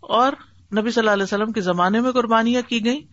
اور 0.00 0.32
نبی 0.78 0.90
صلی 0.90 1.00
اللہ 1.00 1.10
علیہ 1.10 1.22
وسلم 1.22 1.52
کے 1.52 1.60
زمانے 1.60 2.00
میں 2.00 2.12
قربانیاں 2.12 2.62
کی 2.68 2.84
گئی 2.84 3.06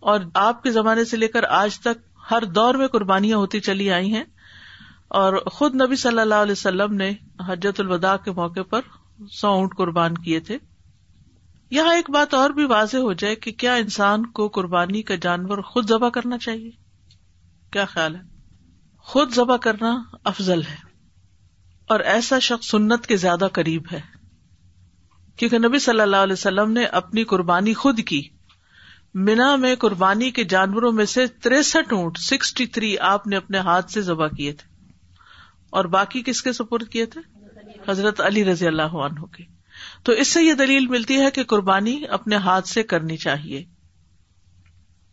اور 0.00 0.20
آپ 0.34 0.62
کے 0.62 0.70
زمانے 0.70 1.04
سے 1.04 1.16
لے 1.16 1.28
کر 1.28 1.44
آج 1.44 1.80
تک 1.80 2.20
ہر 2.30 2.44
دور 2.44 2.74
میں 2.74 2.86
قربانیاں 2.86 3.38
ہوتی 3.38 3.60
چلی 3.60 3.90
آئی 3.90 4.14
ہیں 4.14 4.24
اور 5.08 5.36
خود 5.46 5.74
نبی 5.74 5.96
صلی 5.96 6.18
اللہ 6.18 6.34
علیہ 6.34 6.52
وسلم 6.52 6.94
نے 6.94 7.12
حجت 7.48 7.80
الوداع 7.80 8.16
کے 8.16 8.30
موقع 8.30 8.60
پر 8.70 8.80
سو 9.30 9.48
اونٹ 9.48 9.76
قربان 9.76 10.14
کیے 10.14 10.40
تھے۔ 10.40 10.58
یہاں 11.70 11.94
ایک 11.94 12.10
بات 12.10 12.34
اور 12.34 12.50
بھی 12.50 12.64
واضح 12.64 12.96
ہو 12.96 13.12
جائے 13.12 13.34
کہ 13.34 13.52
کیا 13.52 13.74
انسان 13.74 14.26
کو 14.26 14.48
قربانی 14.48 15.02
کا 15.02 15.14
جانور 15.14 15.58
خود 15.58 15.88
ذبح 15.88 16.08
کرنا 16.08 16.38
چاہیے؟ 16.38 16.70
کیا 17.70 17.84
خیال 17.84 18.16
ہے؟ 18.16 18.20
خود 18.98 19.32
ذبح 19.32 19.56
کرنا 19.56 20.02
افضل 20.24 20.62
ہے 20.62 20.76
اور 21.88 22.00
ایسا 22.00 22.38
شخص 22.38 22.66
سنت 22.66 23.06
کے 23.06 23.16
زیادہ 23.16 23.48
قریب 23.52 23.82
ہے۔ 23.92 24.17
کیونکہ 25.38 25.58
نبی 25.58 25.78
صلی 25.78 26.00
اللہ 26.00 26.16
علیہ 26.16 26.32
وسلم 26.32 26.72
نے 26.72 26.84
اپنی 26.84 27.24
قربانی 27.24 27.74
خود 27.74 28.00
کی۔ 28.06 28.28
مینا 29.14 29.56
میں 29.56 29.74
قربانی 29.76 30.30
کے 30.30 30.44
جانوروں 30.44 30.92
میں 30.92 31.04
سے 31.04 31.26
تریسٹھ 31.26 31.92
اونٹ، 31.94 32.18
سکسٹی 32.18 32.66
تھری 32.66 32.98
آپ 32.98 33.26
نے 33.26 33.36
اپنے 33.36 33.58
ہاتھ 33.58 33.90
سے 33.90 34.02
ذبح 34.02 34.28
کیے 34.28 34.52
تھے۔ 34.52 34.92
اور 35.70 35.84
باقی 35.84 36.22
کس 36.22 36.42
کے 36.42 36.52
سپورٹ 36.52 36.88
کیے 36.88 37.06
تھے؟ 37.06 37.20
حضرت 37.88 38.20
علی 38.20 38.44
رضی 38.44 38.66
اللہ 38.66 38.82
عنہ 38.82 39.20
کی 39.20 39.44
تو 40.02 40.12
اس 40.12 40.28
سے 40.28 40.42
یہ 40.42 40.54
دلیل 40.54 40.86
ملتی 40.86 41.20
ہے 41.20 41.30
کہ 41.30 41.44
قربانی 41.44 42.02
اپنے 42.10 42.36
ہاتھ 42.36 42.68
سے 42.68 42.82
کرنی 42.82 43.16
چاہیے۔ 43.16 43.64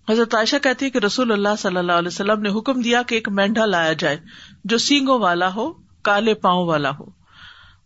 حضرت 0.09 0.35
عائشہ 0.35 0.55
کہتی 0.63 0.85
ہے 0.85 0.89
کہ 0.89 0.97
رسول 0.97 1.31
اللہ 1.31 1.55
صلی 1.57 1.77
اللہ 1.77 1.91
علیہ 1.91 2.07
وسلم 2.07 2.41
نے 2.41 2.49
حکم 2.49 2.81
دیا 2.81 3.01
کہ 3.01 3.15
ایک 3.15 3.29
مینڈا 3.29 3.65
لایا 3.65 3.93
جائے، 3.93 4.17
جو 4.65 4.77
سینگوں 4.77 5.19
والا 5.19 5.55
ہو، 5.55 5.73
کالے 6.01 6.33
پاؤں 6.33 6.65
والا 6.65 6.89
ہو۔ 6.89 7.14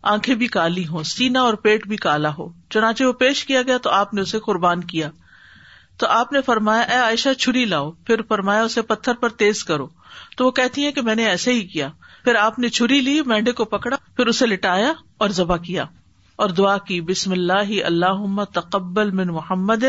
آنکھیں 0.01 0.35
بھی 0.35 0.47
کالی 0.47 0.87
ہو 0.87 1.03
سینا 1.03 1.41
اور 1.41 1.53
پیٹ 1.53 1.87
بھی 1.87 1.97
کالا 1.97 2.29
ہو۔ 2.37 2.49
چنانچہ 2.69 3.03
وہ 3.03 3.13
پیش 3.13 3.45
کیا 3.45 3.61
گیا 3.61 3.77
تو 3.77 3.89
آپ 3.89 4.13
نے 4.13 4.21
اسے 4.21 4.39
قربان 4.39 4.83
کیا۔ 4.83 5.09
تو 5.97 6.07
آپ 6.07 6.33
نے 6.33 6.41
فرمایا، 6.41 6.81
اے 6.81 6.95
عائشہ، 6.95 7.33
چھری 7.33 7.65
لاؤ۔ 7.65 7.91
پھر 7.91 8.21
فرمایا، 8.21 8.63
اسے 8.63 8.81
پتھر 8.81 9.13
پر 9.13 9.29
تیز 9.29 9.63
کرو۔ 9.63 9.87
تو 10.37 10.45
وہ 10.45 10.51
کہتی 10.51 10.85
ہے 10.85 10.91
کہ 10.91 11.01
میں 11.01 11.15
نے 11.15 11.25
ایسے 11.25 11.53
ہی 11.53 11.61
کیا۔ 11.61 11.89
پھر 12.23 12.35
آپ 12.35 12.59
نے 12.59 12.69
چھری 12.69 13.01
لی، 13.01 13.21
مینڈے 13.25 13.51
کو 13.51 13.65
پکڑا، 13.65 13.97
پھر 14.15 14.27
اسے 14.27 14.45
لٹایا 14.45 14.93
اور 15.17 15.29
ذبح 15.29 15.57
کیا۔ 15.57 15.83
اور 16.35 16.49
دعا 16.49 16.77
کی، 16.77 17.01
بسم 17.01 17.31
اللہ 17.31 17.85
اللہ 17.85 18.43
تقبل 18.53 19.11
من 19.11 19.27
محمد 19.27 19.83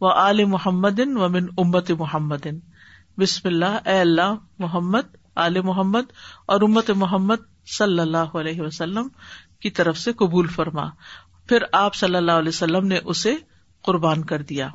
و 0.00 0.06
آل 0.06 0.44
محمد 0.44 1.00
و 1.16 1.28
من 1.28 1.46
امت 1.58 1.90
محمد۔ 1.90 2.46
بسم 3.18 3.48
اللہ، 3.48 3.78
اے 3.84 4.00
اللہ 4.00 4.34
محمد 4.58 5.17
آل 5.38 5.60
محمد 5.60 6.12
اور 6.46 6.60
امت 6.60 6.90
محمد 6.90 7.36
صلی 7.78 7.98
اللہ 7.98 8.36
علیہ 8.40 8.60
وسلم 8.60 9.08
کی 9.60 9.70
طرف 9.70 9.98
سے 9.98 10.12
قبول 10.12 10.46
فرما۔ 10.46 10.84
پھر 11.48 11.62
آپ 11.72 11.94
صلی 11.94 12.16
اللہ 12.16 12.32
علیہ 12.32 12.48
وسلم 12.48 12.86
نے 12.86 12.98
اسے 13.04 13.34
قربان 13.82 14.24
کر 14.24 14.42
دیا۔ 14.42 14.68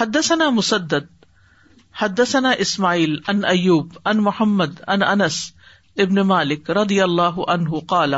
حدثنا 0.00 0.50
مسدد، 0.50 1.24
حدثنا 1.98 2.50
اسماعیل، 2.50 3.16
ان 3.28 3.44
ایوب، 3.44 3.92
ان 4.04 4.18
محمد، 4.18 4.80
ان 4.88 5.02
انس 5.02 5.52
ابن 5.96 6.14
مالک 6.14 6.70
رضی 6.70 7.00
اللہ 7.00 7.38
عنہ 7.48 7.78
قال 7.88 8.14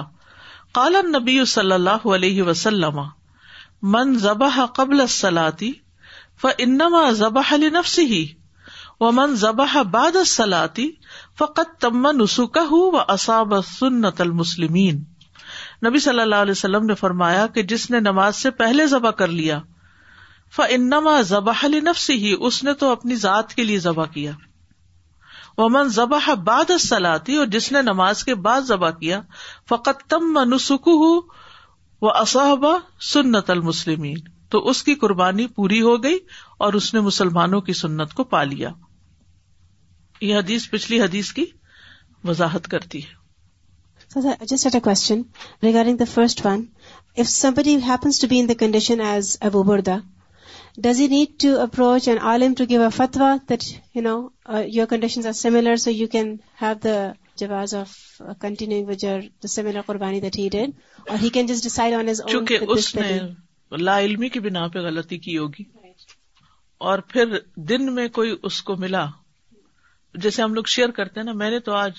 قال 0.73 0.97
النبی 0.97 1.45
صلی 1.45 1.73
اللہ 1.73 2.09
علیہ 2.15 2.43
وسلم، 2.43 3.01
من 3.83 4.19
ذبح 4.19 4.67
قبل 4.67 5.01
الصلاة 5.01 5.69
فانما 6.41 7.11
ذبح 7.11 7.57
لنفسه 7.57 8.42
ومن 9.01 9.35
ذبح 9.35 9.83
بعد 9.83 10.17
الصلاة 10.17 10.87
فقد 11.39 11.81
تم 11.81 12.07
نسكه 12.07 12.71
واصاب 12.71 13.55
سنت 13.79 14.21
المسلمین 14.21 15.05
نبی 15.87 15.99
صلی 15.99 16.21
اللہ 16.21 16.35
علیہ 16.35 16.53
وسلم 16.53 16.87
نے 16.87 16.95
فرمایا 16.95 17.47
کہ 17.47 17.63
جس 17.63 17.91
نے 17.91 18.01
نماز 18.01 18.37
سے 18.37 18.51
پہلے 18.51 18.87
ذبح 18.87 19.11
کر 19.11 19.29
لیا 19.29 19.61
فانما 20.57 21.21
ذبح 21.21 21.67
لنفسه، 21.67 22.35
اس 22.41 22.65
نے 22.65 22.75
تو 22.75 22.93
اپنی 22.93 23.15
ذات 23.15 23.55
کے 23.55 23.65
لیے 23.65 23.79
ذبح 23.79 24.05
کیا۔ 24.05 24.33
ومن 25.59 25.89
ذبح 25.89 26.35
بعد 26.35 26.71
سلاتی 26.81 27.37
اور 27.37 27.47
جس 27.47 27.73
نے 27.73 27.83
نماز 27.83 28.25
کے 28.25 28.35
بعد 28.35 28.61
ذبح 28.61 28.91
کیا 28.91 29.21
فقط 29.69 30.03
تم 30.09 30.55
نسک 30.55 30.89
و 30.89 32.09
اصحبہ 32.09 32.79
سنت 33.01 33.51
المسلمین 33.51 34.19
تو 34.51 34.59
اس 34.59 34.83
کی 34.83 34.95
قربانی 34.95 35.47
پوری 35.47 35.83
ہو 35.83 36.03
گئی 36.03 36.19
اور 36.63 36.73
اس 36.73 36.95
نے 36.95 37.01
مسلمانوں 37.01 37.61
کی 37.61 37.73
سنت 37.73 38.13
کو 38.15 38.25
پا 38.25 38.43
لیا۔ 38.45 38.71
یہ 40.21 40.37
حدیث 40.37 40.69
پچھلی 40.71 41.01
حدیث 41.01 41.33
کی 41.33 41.45
وضاحت 42.25 42.69
کرتی 42.69 42.99
ہے۔ 42.99 43.21
Just 44.45 44.67
at 44.67 44.75
a 44.75 44.81
question 44.81 45.23
regarding 45.63 45.97
the 45.97 46.05
first 46.15 46.47
one 46.47 46.65
if 47.17 47.29
somebody 47.29 47.77
happens 47.77 48.21
to 48.21 48.27
be 48.29 48.39
in 48.41 48.49
the 48.49 48.55
condition 48.59 49.01
as 49.01 49.37
Abu 49.41 49.63
Burda 49.63 49.97
does 50.77 51.01
you 51.01 51.09
need 51.09 51.41
to 51.43 51.61
approach 51.61 52.09
and 52.09 52.21
Alam 52.23 52.55
to 52.55 52.65
give 52.69 52.83
a 52.83 52.89
فتوا 52.97 53.35
that 53.49 53.65
you 53.95 54.03
know 54.03 54.17
your 54.67 54.87
condition 54.87 55.27
are 55.27 55.33
similar 55.33 55.77
so 55.77 55.91
you 55.91 56.07
can 56.07 56.35
have 56.63 56.75
the 56.85 56.97
جواز 57.37 57.75
of 57.75 58.23
continuing 58.41 58.89
with 58.89 59.05
your 59.05 59.21
the 59.43 59.49
similar 59.49 59.81
قربانی 59.87 60.21
that 60.21 60.39
he 60.39 60.49
did 60.53 60.71
or 61.09 61.17
he 61.23 61.29
can 61.29 61.47
just 61.47 61.63
decide 61.63 61.95
on 61.95 62.09
his 62.09 62.21
own 62.21 62.33
چونکہ 62.33 62.59
اس 62.69 62.95
نے 62.97 63.19
لا 63.73 64.01
علمی 64.01 64.29
کی 64.29 64.41
بنا 64.41 64.67
پہ 64.69 64.79
غلطی 64.79 65.19
کی 65.19 65.39
ہوگی۔ 65.39 65.65
اور 66.83 66.99
پھر 66.99 67.39
دن 67.57 67.95
میں 67.95 68.09
کوئی 68.09 68.37
اس 68.43 68.63
کو 68.63 68.77
ملا۔ 68.77 69.07
جیسے 70.15 70.43
ہم 70.43 70.55
لوگ 70.55 70.65
شیئر 70.65 70.89
کرتے 70.89 71.21
ہیں 71.21 71.25
نا، 71.25 71.33
میں 71.33 71.51
نے 71.51 71.59
تو 71.59 71.73
آج 71.73 71.93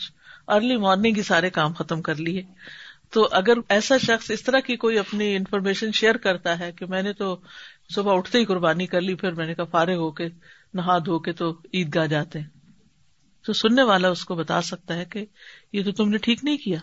ارلی 0.47 0.77
مارننگ 0.77 1.17
ہی 1.17 1.23
سارے 1.23 1.49
کام 1.49 1.73
ختم 1.73 2.01
کر 2.01 2.15
لیے۔ 2.15 2.41
تو 3.09 3.27
اگر 3.31 3.53
ایسا 3.69 3.97
شخص 3.97 4.31
اس 4.31 4.43
طرح 4.43 4.59
کی 4.59 4.75
کوئی 4.75 4.99
اپنی 4.99 5.35
انفارمیشن 5.35 5.91
شیئر 5.91 6.17
کرتا 6.17 6.59
ہے 6.59 6.71
کہ 6.71 6.85
میں 6.85 7.01
نے 7.01 7.13
تو 7.13 7.39
صبح 7.95 8.17
اٹھتے 8.17 8.37
ہی 8.37 8.45
قربانی 8.45 8.87
کر 8.87 9.01
لی، 9.01 9.15
پھر 9.15 9.31
میں 9.31 9.45
نے 9.45 9.55
کہا 9.55 9.63
فارغ 9.63 9.95
ہو 9.95 10.11
کے، 10.11 10.27
نہا 10.73 10.97
دھو 10.97 11.19
کے 11.19 11.31
تو 11.31 11.51
عید 11.73 11.95
گاہ 11.95 12.05
جاتے 12.05 12.39
ہیں۔ 12.39 12.47
تو 13.45 13.53
سننے 13.53 13.83
والا 13.83 14.09
اس 14.09 14.25
کو 14.25 14.35
بتا 14.35 14.61
سکتا 14.61 14.95
ہے 14.95 15.05
کہ 15.05 15.25
یہ 15.73 15.83
تو 15.83 15.91
تم 15.91 16.09
نے 16.09 16.17
ٹھیک 16.17 16.43
نہیں 16.43 16.57
کیا۔ 16.57 16.79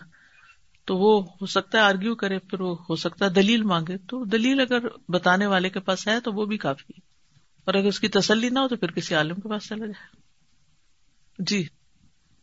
تو 0.85 0.97
وہ 0.97 1.23
ہو 1.41 1.45
سکتا 1.45 1.77
ہے 1.77 1.83
آرگیو 1.83 2.15
کرے، 2.15 2.39
پھر 2.39 2.61
وہ 2.61 2.75
ہو 2.89 2.95
سکتا 2.95 3.25
ہے 3.25 3.29
دلیل 3.29 3.63
مانگے۔ 3.63 3.97
تو 3.97 4.25
دلیل 4.25 4.59
اگر 4.59 4.79
بتانے 5.09 5.45
والے 5.45 5.69
کے 5.69 5.79
پاس 5.79 6.07
ہے 6.07 6.19
تو 6.19 6.31
وہ 6.31 6.45
بھی 6.45 6.57
کافی 6.57 6.93
ہے۔ 6.97 7.10
اور 7.65 7.73
اگر 7.73 7.87
اس 7.87 7.99
کی 7.99 8.07
تسلی 8.07 8.49
نہ 8.49 8.59
ہو 8.59 8.67
تو 8.67 8.75
پھر 8.75 8.91
کسی 8.91 9.15
عالم 9.15 9.35
کے 9.35 9.49
پاس 9.49 9.63
چلا 9.63 9.85
جائے۔ 9.85 10.21
جی۔ 11.39 11.63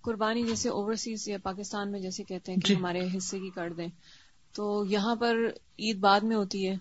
قربانی 0.00 0.42
جیسے 0.42 0.68
اوورسیز 0.68 1.28
یا 1.28 1.38
پاکستان 1.42 1.90
میں 1.90 2.00
جیسے 2.00 2.24
کہتے 2.24 2.52
ہیں 2.52 2.58
کہ 2.58 2.68
جی۔ 2.68 2.74
ہمارے 2.74 3.08
حصے 3.16 3.38
کی 3.38 3.50
کر 3.50 3.72
دیں۔ 3.72 3.88
تو 4.52 4.84
یہاں 4.88 5.16
پر 5.16 5.36
عید 5.78 5.98
بعد 5.98 6.20
میں 6.20 6.36
ہوتی 6.36 6.68
ہے 6.68 6.74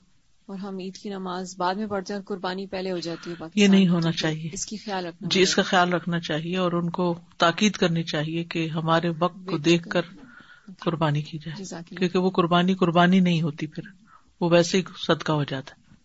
اور 0.45 0.57
ہم 0.57 0.77
عید 0.77 0.97
کی 0.97 1.09
نماز 1.09 1.55
بعد 1.57 1.75
میں 1.75 1.87
پڑھتے 1.87 2.13
ہیں 2.13 2.21
اور 2.21 2.35
قربانی 2.35 2.67
پہلے 2.67 2.91
ہو 2.91 2.99
جاتی 2.99 3.29
ہے 3.29 3.35
پاکستان 3.35 3.63
یہ 3.63 3.67
نہیں۔ 3.67 3.87
ہونا 3.87 4.11
چاہیے۔ 4.11 4.49
اس 4.53 4.65
کی 4.65 4.77
خیال 4.77 5.05
رکھنا 5.05 5.27
جی 5.31 5.41
اس 5.41 5.55
کا 5.55 5.61
خیال 5.61 5.93
رکھنا 5.93 6.19
چاہیے 6.19 6.57
اور 6.57 6.71
ان 6.71 6.89
کو 6.89 7.19
تاکید 7.37 7.71
کرنی 7.71 8.03
چاہیے 8.03 8.43
کہ 8.43 8.67
ہمارے 8.67 9.09
وقت 9.19 9.37
کو 9.45 9.57
دیکھ۔ 9.57 9.89
کر 9.89 10.01
قربانی 10.79 11.21
کی 11.21 11.37
جائے۔ 11.37 11.95
کیونکہ 11.95 12.19
وہ 12.19 12.29
قربانی 12.29 12.73
قربانی 12.73 13.19
نہیں 13.19 13.41
ہوتی 13.41 13.67
پھر۔ 13.67 13.83
وہ 14.41 14.49
ویسے 14.51 14.77
ہی 14.77 14.83
صدقہ 15.07 15.31
ہو 15.31 15.43
جاتا 15.43 15.75
ہے۔ 15.75 15.95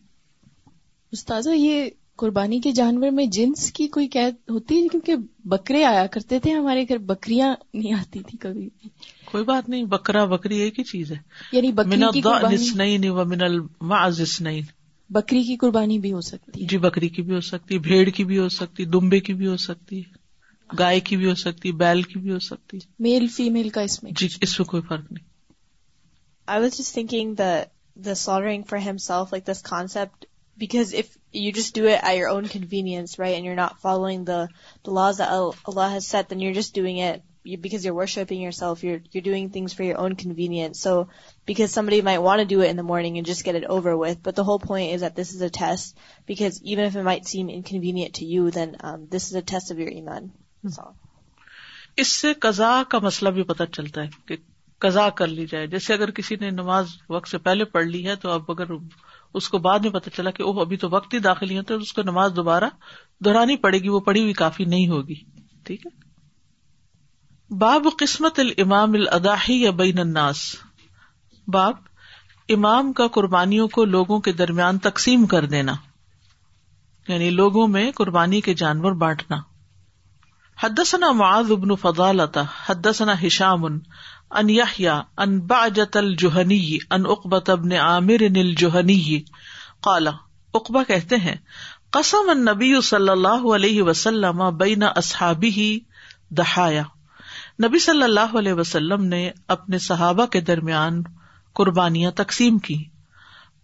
استاذہ 1.12 1.50
یہ 1.50 1.90
قربانی 2.16 2.60
کے 2.60 2.72
جانور 2.72 3.10
میں 3.10 3.26
جنس 3.26 3.72
کی 3.72 3.88
کوئی 3.88 4.08
قید 4.08 4.34
ہوتی 4.50 4.82
ہے؟ 4.82 4.88
کیونکہ 4.88 5.16
بکرے 5.44 5.84
آیا 5.84 6.06
کرتے 6.06 6.38
تھے 6.38 6.52
ہمارے 6.52 6.84
گھر 6.88 6.98
بکریاں 6.98 7.54
نہیں 7.74 7.92
آتی 7.92 8.22
تھی 8.22 8.38
کبھی۔ 8.38 8.68
بھی 8.80 8.88
کوئی 9.24 9.44
بات 9.44 9.68
نہیں 9.68 9.84
بکرا 9.84 10.24
بکری 10.24 10.58
ایک 10.58 10.78
ہی 10.78 10.84
چیز 10.84 11.12
ہے۔ 11.12 11.16
یعنی 11.52 11.72
بکری 11.72 12.20
بکری 15.10 15.42
کی 15.42 15.56
قربانی 15.56 15.98
بھی 15.98 16.12
ہو 16.12 16.20
سکتی 16.20 16.62
ہے۔ 16.62 16.66
جی 16.66 16.78
بکری 16.78 17.08
کی 17.08 17.22
بھی 17.22 17.34
ہو 17.34 17.40
سکتی 17.40 17.78
بھیڑ 17.78 18.08
کی 18.08 18.24
بھی 18.24 18.38
ہو 18.38 18.48
سکتی 18.48 18.84
دمبے 18.84 19.20
کی 19.20 19.34
بھی 19.34 19.46
ہو 19.46 19.56
سکتی 19.56 20.02
گائے 20.78 21.00
کی 21.00 21.16
بھی 21.16 21.30
ہو 21.30 21.34
سکتی 21.34 21.72
بیل 21.72 22.02
کی 22.02 22.18
بھی 22.18 22.32
ہو 22.32 22.38
سکتی 22.38 22.78
میل 22.98 23.26
فیمیل 23.26 23.68
کا 23.68 23.80
اس 23.80 24.02
میں۔ 24.02 24.12
جی 24.16 24.28
اس 24.40 24.58
میں 24.58 24.66
کوئی 24.66 24.82
فرق 24.82 25.12
نہیں۔ 25.12 25.32
I 26.48 26.60
was 26.60 26.74
just 26.74 26.94
thinking 26.98 27.34
the 27.34 27.62
the 28.02 28.14
slaughtering 28.14 28.64
for 28.64 28.78
himself, 28.88 29.32
like 29.32 29.44
this 29.44 29.62
concept, 29.74 30.24
because 30.56 30.92
if 30.92 31.16
you 31.32 31.52
just 31.52 31.74
do 31.74 31.86
it 31.86 32.02
at 32.02 32.16
your 32.16 32.28
own 32.28 32.46
convenience, 32.46 33.18
right, 33.18 33.36
and 33.36 33.44
you're 33.44 33.54
not 33.54 33.80
following 33.80 34.24
the 34.24 34.48
the 34.84 34.90
laws 34.90 35.18
that 35.18 35.30
Allah 35.30 35.88
has 35.88 36.06
set, 36.06 36.28
then 36.28 36.40
you're 36.40 36.54
just 36.54 36.74
doing 36.74 36.98
it 36.98 37.22
because 37.60 37.84
you're 37.84 37.94
worshiping 37.94 38.40
yourself. 38.40 38.84
You're 38.84 39.00
you're 39.10 39.22
doing 39.22 39.50
things 39.50 39.72
for 39.72 39.82
your 39.82 39.98
own 39.98 40.16
convenience. 40.16 40.80
So 40.80 41.08
because 41.46 41.72
somebody 41.72 42.02
might 42.02 42.18
want 42.18 42.40
to 42.40 42.46
do 42.46 42.60
it 42.60 42.70
in 42.70 42.76
the 42.76 42.82
morning 42.82 43.18
and 43.18 43.26
just 43.26 43.44
get 43.44 43.54
it 43.54 43.64
over 43.64 43.96
with, 43.96 44.22
but 44.22 44.36
the 44.36 44.44
whole 44.44 44.58
point 44.58 44.92
is 44.92 45.00
that 45.00 45.16
this 45.16 45.32
is 45.32 45.40
a 45.40 45.50
test. 45.50 45.96
Because 46.26 46.62
even 46.62 46.84
if 46.84 46.96
it 46.96 47.02
might 47.02 47.26
seem 47.26 47.48
inconvenient 47.48 48.14
to 48.14 48.24
you, 48.24 48.50
then 48.50 48.76
um, 48.80 49.08
this 49.10 49.26
is 49.26 49.34
a 49.34 49.42
test 49.42 49.70
of 49.70 49.78
your 49.78 49.92
iman. 49.96 50.32
That's 50.62 50.78
اس 51.96 52.08
سے 52.08 52.32
قضاء 52.34 52.82
کا 52.88 52.98
مسئلہ 52.98 53.28
بھی 53.28 53.42
پتہ 53.42 53.62
چلتا 53.72 54.02
ہے 54.02 54.08
کہ 54.26 54.36
قضاء 54.78 55.08
کر 55.08 55.26
لی 55.26 55.46
جائے 55.46 55.66
جیسے 55.66 55.94
اگر 55.94 56.10
کسی 56.10 56.36
نے 56.40 56.50
نماز 56.50 56.94
وقت 57.08 57.28
سے 57.28 57.38
پہلے 57.38 57.64
پڑھ 57.64 57.86
لی 57.86 58.06
ہے 58.06 58.14
تو 58.16 58.30
اب 58.30 58.50
اگر 58.50 58.72
اس 59.34 59.48
کو 59.48 59.58
بعد 59.58 59.78
میں 59.78 59.90
پتہ 59.90 60.10
چلا 60.10 60.30
کہ 60.30 60.42
اوہ، 60.42 60.60
ابھی 60.60 60.76
تو 60.76 60.88
وقت 60.90 61.14
ہی 61.14 61.18
داخل 61.18 61.50
ہی 61.50 61.56
ہے، 61.56 61.62
تو 61.62 61.76
اس 61.76 61.92
کو 61.92 62.02
نماز 62.02 62.32
دوبارہ 62.36 62.64
دہرانی 63.24 63.56
پڑے 63.56 63.78
گی، 63.78 63.88
وہ 63.88 64.00
پڑھی 64.00 64.22
ہوئی 64.22 64.32
کافی 64.32 64.64
نہیں 64.64 64.88
ہوگی۔ 64.88 65.14
ٹھیک 65.64 65.86
ہے؟ 65.86 66.02
باب 67.54 67.86
قسمت 67.98 68.38
الامام 68.38 68.92
الاداحی 68.92 69.62
یا 69.62 69.70
بین 69.70 69.98
الناس۔ 69.98 70.56
باب، 71.48 71.74
امام 72.48 72.92
کا 72.92 73.06
قربانیوں 73.06 73.68
کو 73.68 73.84
لوگوں 73.84 74.20
کے 74.20 74.32
درمیان 74.32 74.78
تقسیم 74.78 75.26
کر 75.26 75.46
دینا۔ 75.46 75.72
یعنی 77.08 77.30
لوگوں 77.30 77.68
میں 77.68 77.92
قربانی 77.92 78.40
کے 78.40 78.54
جانور 78.54 78.92
بانٹنا۔ 78.92 79.36
حدثنا 80.62 81.12
معاذ 81.12 81.52
بن 81.52 81.76
فضالة 81.76 82.42
حدثنا 82.68 83.14
هشام 83.22 83.64
ان 84.32 84.50
يحيى 84.50 85.00
ان 85.16 85.40
بعجة 85.40 85.94
الجهني 85.94 86.76
ان 86.90 87.06
عقبة 87.06 87.54
بن 87.54 87.72
عامر 87.72 88.20
الجهني 88.20 89.18
قال، 89.80 90.08
عقبہ 90.54 90.82
کہتے 90.88 91.16
ہیں، 91.16 91.34
قسم 91.90 92.30
النبی 92.30 92.80
صلی 92.80 93.08
اللہ 93.08 93.54
علیہ 93.54 93.82
وسلم 93.82 94.56
بین 94.56 94.82
اصحابہ 94.82 95.58
دحایا۔ 96.34 96.82
نبی 97.64 97.78
صلی 97.78 98.02
اللہ 98.02 98.38
علیہ 98.38 98.52
وسلم 98.52 99.04
نے 99.04 99.30
اپنے 99.48 99.78
صحابہ 99.78 100.26
کے 100.26 100.40
درمیان 100.40 101.02
قربانیاں 101.52 102.10
تقسیم 102.10 102.58
کی۔ 102.58 102.84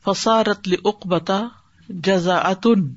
فصارت 0.04 0.68
لعقبتا 0.68 1.40
جزاعتن 1.88 2.94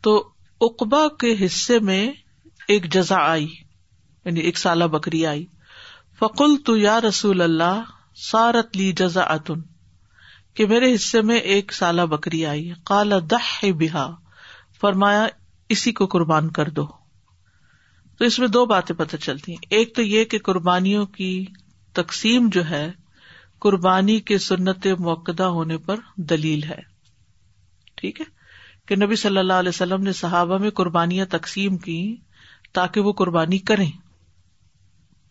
تو 0.00 0.28
عقبہ 0.60 1.08
کے 1.08 1.46
حصے 1.46 1.78
میں 1.78 2.12
ایک 2.68 2.92
جزا 2.92 3.16
آئی 3.18 3.54
یعنی 4.24 4.40
ایک 4.40 4.58
سالہ 4.58 4.84
بکری 4.84 5.26
آئی۔ 5.26 5.46
فقل 6.18 6.56
تو 6.66 6.76
یا 6.76 7.00
رسول 7.00 7.40
اللہ 7.40 7.82
سارت 8.14 8.76
لی 8.76 8.92
جزا 8.92 9.20
اتن 9.20 9.60
کہ 10.54 10.66
میرے 10.66 10.94
حصے 10.94 11.22
میں 11.22 11.36
ایک 11.36 11.72
سالہ 11.72 12.02
بکری 12.02 12.46
آئی۔ 12.46 12.72
کالا 12.84 13.18
دہ 13.30 13.64
بہا 13.72 14.14
فرمایا، 14.80 15.26
اسی 15.68 15.92
کو 15.92 16.06
قربان 16.06 16.50
کر 16.50 16.70
دو۔ 16.70 16.86
تو 18.18 18.24
اس 18.24 18.38
میں 18.38 18.48
دو 18.48 18.66
باتیں 18.66 18.96
پتہ 18.96 19.16
چلتی 19.16 19.52
ہیں۔ 19.52 19.66
ایک 19.70 19.94
تو 19.94 20.02
یہ 20.02 20.24
کہ 20.24 20.38
قربانیوں 20.38 21.06
کی 21.06 21.46
تقسیم 21.92 22.48
جو 22.48 22.68
ہے، 22.68 22.92
قربانی 23.60 24.20
کے 24.20 24.38
سنت 24.38 24.86
موقع 24.86 25.42
ہونے 25.42 25.78
پر 25.78 25.96
دلیل 26.16 26.62
ہے۔ 26.62 26.80
ٹھیک 27.94 28.20
ہے؟ 28.20 28.26
کہ 28.86 28.96
نبی 28.96 29.16
صلی 29.16 29.38
اللہ 29.38 29.52
علیہ 29.52 29.68
وسلم 29.68 30.02
نے 30.02 30.12
صحابہ 30.12 30.58
میں 30.58 30.70
قربانیاں 30.70 31.26
تقسیم 31.26 31.76
کی 31.76 32.16
تاکہ 32.72 33.00
وہ 33.00 33.12
قربانی 33.12 33.58
کریں۔ 33.58 33.90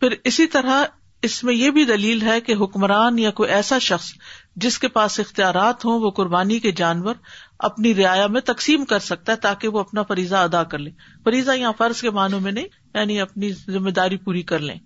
پھر 0.05 0.15
اسی 0.23 0.47
طرح 0.47 0.83
اس 1.21 1.43
میں 1.43 1.53
یہ 1.53 1.69
بھی 1.69 1.85
دلیل 1.85 2.21
ہے 2.21 2.41
کہ 2.41 2.53
حکمران 2.61 3.19
یا 3.19 3.31
کوئی 3.31 3.49
ایسا 3.49 3.79
شخص 3.79 4.13
جس 4.55 4.79
کے 4.79 4.87
پاس 4.87 5.19
اختیارات 5.19 5.85
ہوں، 5.85 5.99
وہ 5.99 6.11
قربانی 6.11 6.59
کے 6.59 6.71
جانور 6.71 7.15
اپنی 7.59 7.95
رعایا 7.95 8.27
میں 8.27 8.41
تقسیم 8.41 8.85
کر 8.85 8.99
سکتا 8.99 9.31
ہے 9.31 9.37
تاکہ 9.37 9.67
وہ 9.67 9.79
اپنا 9.79 10.03
فریضہ 10.03 10.35
ادا 10.35 10.63
کر 10.63 10.77
لے۔ 10.77 10.91
فریضہ 11.23 11.51
یا 11.51 11.71
فرض 11.71 12.01
کے 12.01 12.09
معنوں 12.09 12.39
میں 12.39 12.51
نہیں 12.51 12.67
یعنی 12.93 13.21
اپنی 13.21 13.51
ذمہ 13.51 13.89
داری 13.89 14.17
پوری 14.17 14.41
کر 14.41 14.59
لیں۔ 14.59 14.79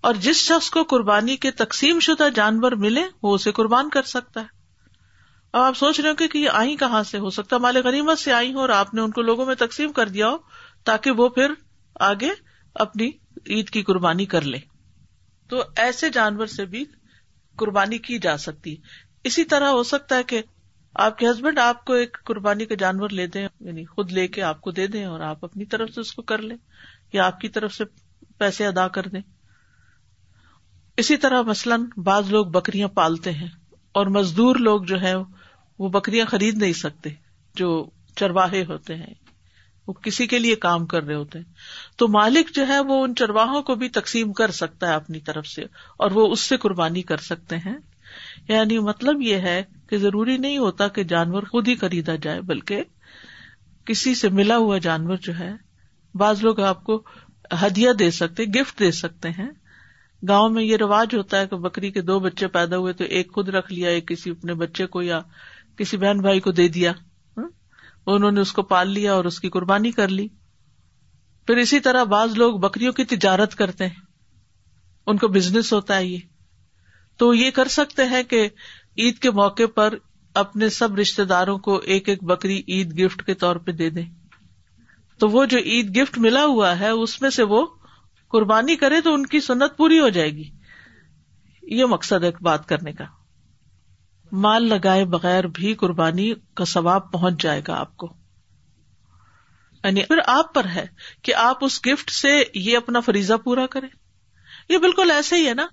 اور 0.00 0.14
جس 0.14 0.36
شخص 0.36 0.70
کو 0.70 0.82
قربانی 0.82 1.36
کے 1.36 1.50
تقسیم 1.50 2.00
شدہ 2.00 2.28
جانور 2.34 2.72
ملے، 2.72 3.02
وہ 3.22 3.34
اسے 3.34 3.52
قربان 3.52 3.88
کر 3.88 4.02
سکتا 4.02 4.40
ہے۔ 4.40 4.46
اب 5.52 5.62
آپ 5.62 5.76
سوچ 5.76 6.00
رہے 6.00 6.10
ہو 6.10 6.14
کہ 6.14 6.38
یہ 6.38 6.48
آئی 6.52 6.76
کہاں 6.76 7.02
سے؟ 7.02 7.18
ہو 7.18 7.30
سکتا 7.30 7.56
ہے 7.56 7.60
مال 7.60 7.76
غنیمت 7.76 8.18
سے 8.18 8.32
آئی 8.32 8.54
ہو 8.54 8.60
اور 8.60 8.68
آپ 8.68 8.94
نے 8.94 9.00
ان 9.00 9.10
کو 9.10 9.22
لوگوں 9.22 9.46
میں 9.46 9.54
تقسیم 9.54 9.92
کر 9.92 10.08
دیا 10.08 10.28
ہو 10.28 10.36
تاکہ 10.84 11.10
وہ 11.10 11.28
پھر 11.28 11.52
آگے 12.00 12.49
اپنی 12.74 13.10
عید 13.46 13.70
کی 13.70 13.82
قربانی 13.82 14.26
کر 14.26 14.42
لے 14.42 14.58
تو 15.48 15.62
ایسے 15.76 16.10
جانور 16.10 16.46
سے 16.46 16.64
بھی 16.64 16.84
قربانی 17.56 17.98
کی 17.98 18.18
جا 18.18 18.36
سکتی۔ 18.36 18.76
اسی 19.24 19.44
طرح 19.44 19.68
ہو 19.68 19.82
سکتا 19.82 20.16
ہے 20.16 20.22
کہ 20.22 20.42
آپ 20.94 21.18
کے 21.18 21.30
ہسبینڈ 21.30 21.58
آپ 21.58 21.84
کو 21.84 21.92
ایک 21.92 22.16
قربانی 22.24 22.64
کا 22.64 22.74
جانور 22.74 23.10
لے 23.10 23.26
دیں 23.26 23.48
یعنی 23.60 23.84
خود 23.84 24.12
لے 24.12 24.28
کے 24.28 24.42
آپ 24.42 24.60
کو 24.60 24.70
دے 24.70 24.86
دیں 24.86 25.04
اور 25.04 25.20
آپ 25.20 25.44
اپنی 25.44 25.64
طرف 25.64 25.90
سے 25.90 26.00
اس 26.00 26.12
کو 26.12 26.22
کر 26.22 26.38
لیں 26.38 26.56
یا 27.12 27.26
آپ 27.26 27.40
کی 27.40 27.48
طرف 27.48 27.74
سے 27.74 27.84
پیسے 28.38 28.66
ادا 28.66 28.88
کر 28.88 29.02
دیں۔ 29.02 29.20
اسی 30.96 31.16
طرح 31.16 31.42
مثلاً 31.42 31.84
بعض 31.96 32.30
لوگ 32.30 32.46
بکریاں 32.46 32.88
پالتے 32.88 33.32
ہیں 33.32 33.48
اور 33.92 34.06
مزدور 34.06 34.56
لوگ 34.56 34.82
جو 34.82 35.00
ہے 35.00 35.14
وہ 35.78 35.88
بکریاں 35.88 36.26
خرید 36.26 36.58
نہیں 36.58 36.72
سکتے 36.72 37.10
جو 37.54 37.90
چرواہے 38.16 38.64
ہوتے 38.64 38.94
ہیں۔ 38.94 39.14
وہ 39.90 40.02
کسی 40.02 40.26
کے 40.26 40.38
لیے 40.38 40.54
کام 40.54 40.86
کر 40.86 41.02
رہے 41.02 41.14
ہوتے 41.14 41.38
ہیں۔ 41.38 41.52
تو 41.96 42.08
مالک 42.08 42.54
جو 42.54 42.68
ہے 42.68 42.80
وہ 42.80 43.04
ان 43.04 43.14
چرواہوں 43.14 43.62
کو 43.62 43.74
بھی 43.74 43.88
تقسیم 43.88 44.32
کر 44.32 44.50
سکتا 44.50 44.88
ہے 44.88 44.94
اپنی 44.94 45.20
طرف 45.20 45.46
سے 45.46 45.62
اور 45.98 46.10
وہ 46.10 46.32
اس 46.32 46.40
سے 46.40 46.56
قربانی 46.56 47.02
کر 47.02 47.16
سکتے 47.16 47.56
ہیں۔ 47.56 47.78
یعنی 48.48 48.78
مطلب 48.78 49.22
یہ 49.22 49.36
ہے 49.36 49.62
کہ 49.88 49.98
ضروری 49.98 50.36
نہیں 50.36 50.58
ہوتا 50.58 50.88
کہ 50.88 51.02
جانور 51.02 51.42
خود 51.42 51.68
ہی 51.68 51.74
خریدا 51.74 52.14
جائے، 52.22 52.40
بلکہ 52.40 52.82
کسی 53.84 54.14
سے 54.14 54.28
ملا 54.28 54.56
ہوا 54.56 54.78
جانور 54.78 55.16
جو 55.16 55.38
ہے، 55.38 55.52
بعض 56.14 56.44
لوگ 56.44 56.60
آپ 56.60 56.84
کو 56.84 57.02
ہدیہ 57.62 57.92
دے 57.92 58.10
سکتے، 58.10 58.44
گفٹ 58.44 58.78
دے 58.78 58.90
سکتے 58.90 59.28
ہیں۔ 59.28 59.50
گاؤں 60.28 60.50
میں 60.50 60.62
یہ 60.62 60.76
رواج 60.76 61.14
ہوتا 61.14 61.40
ہے 61.40 61.46
کہ 61.46 61.56
بکری 61.56 61.90
کے 61.90 62.00
دو 62.00 62.20
بچے 62.20 62.46
پیدا 62.46 62.76
ہوئے 62.76 62.92
تو 62.92 63.04
ایک 63.04 63.34
خود 63.34 63.48
رکھ 63.48 63.72
لیا، 63.72 63.88
ایک 63.88 64.08
کسی 64.08 64.30
اپنے 64.30 64.54
بچے 64.54 64.86
کو 64.86 65.02
یا 65.02 65.20
کسی 65.76 65.96
بہن 65.96 66.18
بھائی 66.18 66.40
کو 66.40 66.52
دے 66.52 66.68
دیا۔ 66.68 66.92
انہوں 68.14 68.30
نے 68.30 68.40
اس 68.40 68.52
کو 68.52 68.62
پال 68.62 68.90
لیا 68.90 69.12
اور 69.14 69.24
اس 69.24 69.40
کی 69.40 69.48
قربانی 69.48 69.90
کر 69.90 70.08
لی۔ 70.08 70.28
پھر 71.46 71.56
اسی 71.56 71.80
طرح 71.80 72.04
بعض 72.04 72.38
لوگ 72.38 72.58
بکریوں 72.58 72.92
کی 72.92 73.04
تجارت 73.04 73.54
کرتے 73.54 73.86
ہیں۔ 73.86 73.94
ان 75.06 75.16
کو 75.16 75.28
بزنس 75.28 75.72
ہوتا 75.72 75.96
ہے 75.96 76.06
یہ۔ 76.06 76.18
تو 77.16 77.34
یہ 77.34 77.50
کر 77.50 77.68
سکتے 77.68 78.04
ہیں 78.04 78.22
کہ 78.22 78.48
عید 78.98 79.18
کے 79.18 79.30
موقع 79.30 79.62
پر 79.74 79.94
اپنے 80.34 80.68
سب 80.68 80.94
رشتے 80.94 81.24
داروں 81.24 81.58
کو 81.58 81.76
ایک 81.76 82.08
ایک 82.08 82.24
بکری 82.24 82.62
عید 82.68 82.98
گفٹ 82.98 83.26
کے 83.26 83.34
طور 83.34 83.56
پہ 83.56 83.72
دے 83.72 83.90
دیں۔ 83.90 84.06
تو 85.18 85.28
وہ 85.28 85.44
جو 85.44 85.58
عید 85.58 85.96
گفٹ 85.96 86.18
ملا 86.18 86.44
ہوا 86.44 86.78
ہے، 86.80 86.88
اس 86.88 87.22
میں 87.22 87.30
سے 87.30 87.42
وہ 87.42 87.66
قربانی 88.28 88.76
کرے 88.76 89.00
تو 89.00 89.14
ان 89.14 89.26
کی 89.26 89.40
سنت 89.40 89.76
پوری 89.76 89.98
ہو 89.98 90.08
جائے 90.08 90.30
گی۔ 90.30 90.50
یہ 91.62 91.84
مقصد 91.84 92.24
ہے 92.24 92.30
بات 92.40 92.68
کرنے 92.68 92.92
کا۔ 92.92 93.04
مال 94.32 94.68
لگائے 94.68 95.04
بغیر 95.04 95.44
بھی 95.44 95.74
قربانی 95.74 96.34
کا 96.54 96.64
ثواب 96.64 97.12
پہنچ 97.12 97.42
جائے 97.42 97.62
گا 97.68 97.74
آپ 97.74 97.96
کو۔ 97.96 98.14
یعنی 99.84 100.02
پھر 100.02 100.18
آپ 100.26 100.54
پر 100.54 100.64
ہے 100.64 100.86
کہ 101.22 101.34
آپ 101.34 101.64
اس 101.64 101.80
گفٹ 101.86 102.10
سے 102.10 102.42
یہ 102.54 102.76
اپنا 102.76 103.00
فریضہ 103.00 103.34
پورا 103.34 103.66
کریں۔ 103.66 103.88
یہ 104.68 104.78
بالکل 104.78 105.10
ایسے 105.10 105.36
ہی 105.36 105.48
ہے 105.48 105.54
نا 105.54 105.66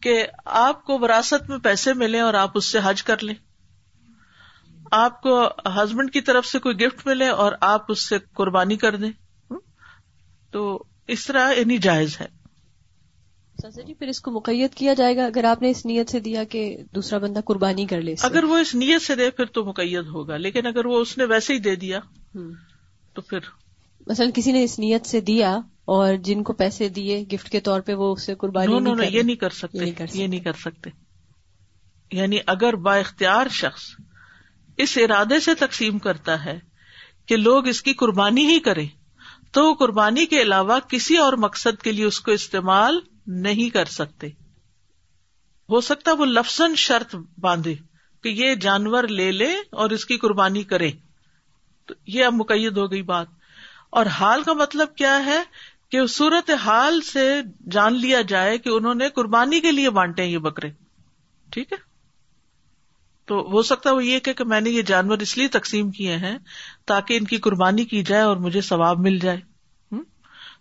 کہ 0.00 0.26
آپ 0.44 0.84
کو 0.84 0.98
وراثت 0.98 1.50
میں 1.50 1.58
پیسے 1.58 1.94
ملے 1.94 2.20
اور 2.20 2.34
آپ 2.34 2.50
اس 2.54 2.64
سے 2.64 2.78
حج 2.84 3.02
کر 3.02 3.22
لیں۔ 3.22 3.34
آپ 4.90 5.22
کو 5.22 5.48
ہسبینڈ 5.48 6.12
کی 6.12 6.20
طرف 6.20 6.46
سے 6.46 6.58
کوئی 6.58 6.80
گفٹ 6.80 7.06
ملے 7.06 7.28
اور 7.28 7.52
آپ 7.60 7.84
اس 7.88 8.08
سے 8.08 8.18
قربانی 8.18 8.76
کر 8.76 8.96
دیں۔ 8.96 9.10
تو 10.50 10.84
اس 11.06 11.26
طرح 11.26 11.52
یعنی 11.52 11.78
جائز 11.78 12.20
ہے۔ 12.20 12.35
جی 13.64 13.94
پھر 13.94 14.06
اس 14.08 14.20
کو 14.20 14.30
مقید 14.30 14.74
کیا 14.74 14.94
جائے 14.94 15.16
گا؟ 15.16 15.26
اگر 15.26 15.44
آپ 15.44 15.62
نے 15.62 15.70
اس 15.70 15.86
نیت 15.86 16.10
سے 16.10 16.20
دیا 16.20 16.44
کہ 16.44 16.76
دوسرا 16.94 17.18
بندہ 17.18 17.40
قربانی 17.40 17.86
کر 17.86 18.00
لے 18.00 18.14
اگر 18.22 18.44
وہ 18.44 18.58
اس 18.58 18.74
نیت 18.74 19.02
سے 19.02 19.14
دے 19.14 19.30
پھر 19.30 19.44
تو 19.44 19.64
مقید 19.64 20.06
ہوگا۔ 20.06 20.36
لیکن 20.36 20.66
اگر 20.66 20.86
وہ 20.86 21.00
اس 21.00 21.18
نے 21.18 21.24
ویسے 21.24 21.54
ہی 21.54 21.58
دے 21.58 21.76
دیا 21.76 22.00
تو 23.14 23.20
پھر۔ 23.22 23.38
مثلاً 24.06 24.30
کسی 24.34 24.52
نے 24.52 24.64
اس 24.64 24.78
نیت 24.78 25.06
سے 25.06 25.20
دیا 25.20 25.56
اور 25.84 26.14
جن 26.14 26.42
کو 26.42 26.52
پیسے 26.52 26.88
دیے 26.88 27.24
گفٹ 27.32 27.50
کے 27.50 27.60
طور 27.60 27.80
پہ 27.80 27.94
وہ 27.94 28.12
اس 28.12 28.22
سے 28.22 28.34
قربانی 28.34 28.78
نہیں 28.78 29.10
یہ 29.10 29.22
نہیں 29.22 29.36
کر 29.36 29.50
سکتے 29.50 29.92
یہ 30.12 30.26
نہیں 30.26 30.40
کر 30.40 30.52
سکتے۔ 30.52 30.90
یعنی 32.12 32.38
اگر 32.46 32.76
با 32.76 32.96
اختیار 32.96 33.46
شخص 33.48 33.82
اس 34.76 34.98
ارادے 35.02 35.40
سے 35.40 35.54
تقسیم 35.54 35.98
کرتا 35.98 36.44
ہے 36.44 36.58
کہ 37.26 37.36
لوگ 37.36 37.68
اس 37.68 37.82
کی 37.82 37.92
قربانی 37.92 38.46
ہی 38.46 38.60
کرے 38.60 38.84
تو 39.52 39.72
قربانی 39.72 40.26
کے 40.26 40.42
علاوہ 40.42 40.78
کسی 40.88 41.16
اور 41.16 41.32
مقصد 41.32 41.82
کے 41.82 41.92
لیے 41.92 42.04
اس 42.04 42.20
کو 42.20 42.32
استعمال 42.32 42.98
نہیں 43.26 43.70
کر 43.70 43.84
سکتے۔ 43.84 44.26
ہو 45.70 45.80
سکتا 45.80 46.12
وہ 46.12 46.26
لفظ 46.26 46.60
شرط 46.76 47.16
باندھے 47.40 47.74
کہ 48.22 48.28
یہ 48.28 48.54
جانور 48.54 49.04
لے 49.04 49.32
لے 49.32 49.54
اور 49.54 49.90
اس 49.90 50.04
کی 50.04 50.16
قربانی 50.16 50.62
کرے۔ 50.62 50.90
تو 51.86 51.94
یہ 52.06 52.24
اب 52.24 52.32
مقید 52.32 52.76
ہو 52.76 52.90
گئی 52.90 53.02
بات۔ 53.02 53.26
اور 53.90 54.06
حال 54.06 54.42
کا 54.42 54.52
مطلب 54.52 54.94
کیا 54.94 55.24
ہے 55.26 55.42
کہ 55.90 56.06
صورت 56.06 56.50
حال 56.50 57.00
سے 57.00 57.40
جان 57.70 57.94
لیا 57.94 58.22
جائے 58.22 58.58
کہ 58.58 58.68
انہوں 58.68 58.94
نے 58.94 59.08
قربانی 59.08 59.60
کے 59.60 59.72
لیے 59.72 59.90
بانٹے 59.90 60.24
یہ 60.24 60.38
بکرے۔ 60.38 60.70
ٹھیک 61.50 61.72
ہے؟ 61.72 61.78
تو 63.24 63.48
ہو 63.50 63.62
سکتا 63.62 63.90
ہے 63.90 63.94
وہ 63.94 64.04
یہ 64.04 64.18
کہ 64.18 64.44
میں 64.44 64.60
نے 64.60 64.70
یہ 64.70 64.82
جانور 64.82 65.18
اس 65.18 65.38
لیے 65.38 65.48
تقسیم 65.48 65.90
کیے 65.90 66.16
ہیں 66.16 66.38
تاکہ 66.86 67.16
ان 67.16 67.24
کی 67.24 67.36
قربانی 67.36 67.84
کی 67.84 68.02
جائے 68.02 68.22
اور 68.22 68.36
مجھے 68.36 68.60
ثواب 68.60 68.98
مل 68.98 69.18
جائے۔ 69.18 69.55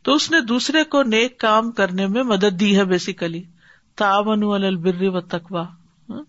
تو 0.05 0.13
اس 0.13 0.31
نے 0.31 0.41
دوسرے 0.41 0.83
کو 0.83 1.03
نیک 1.03 1.39
کام 1.39 1.71
کرنے 1.71 2.07
میں 2.07 2.23
مدد 2.23 2.59
دی 2.59 2.77
ہے 2.77 2.85
بیسیکلی 2.85 3.43
تعاون 3.95 4.63
البر 4.63 5.01
و 5.01 5.21
تقوا 5.21 5.67
ہاں؟ 6.09 6.23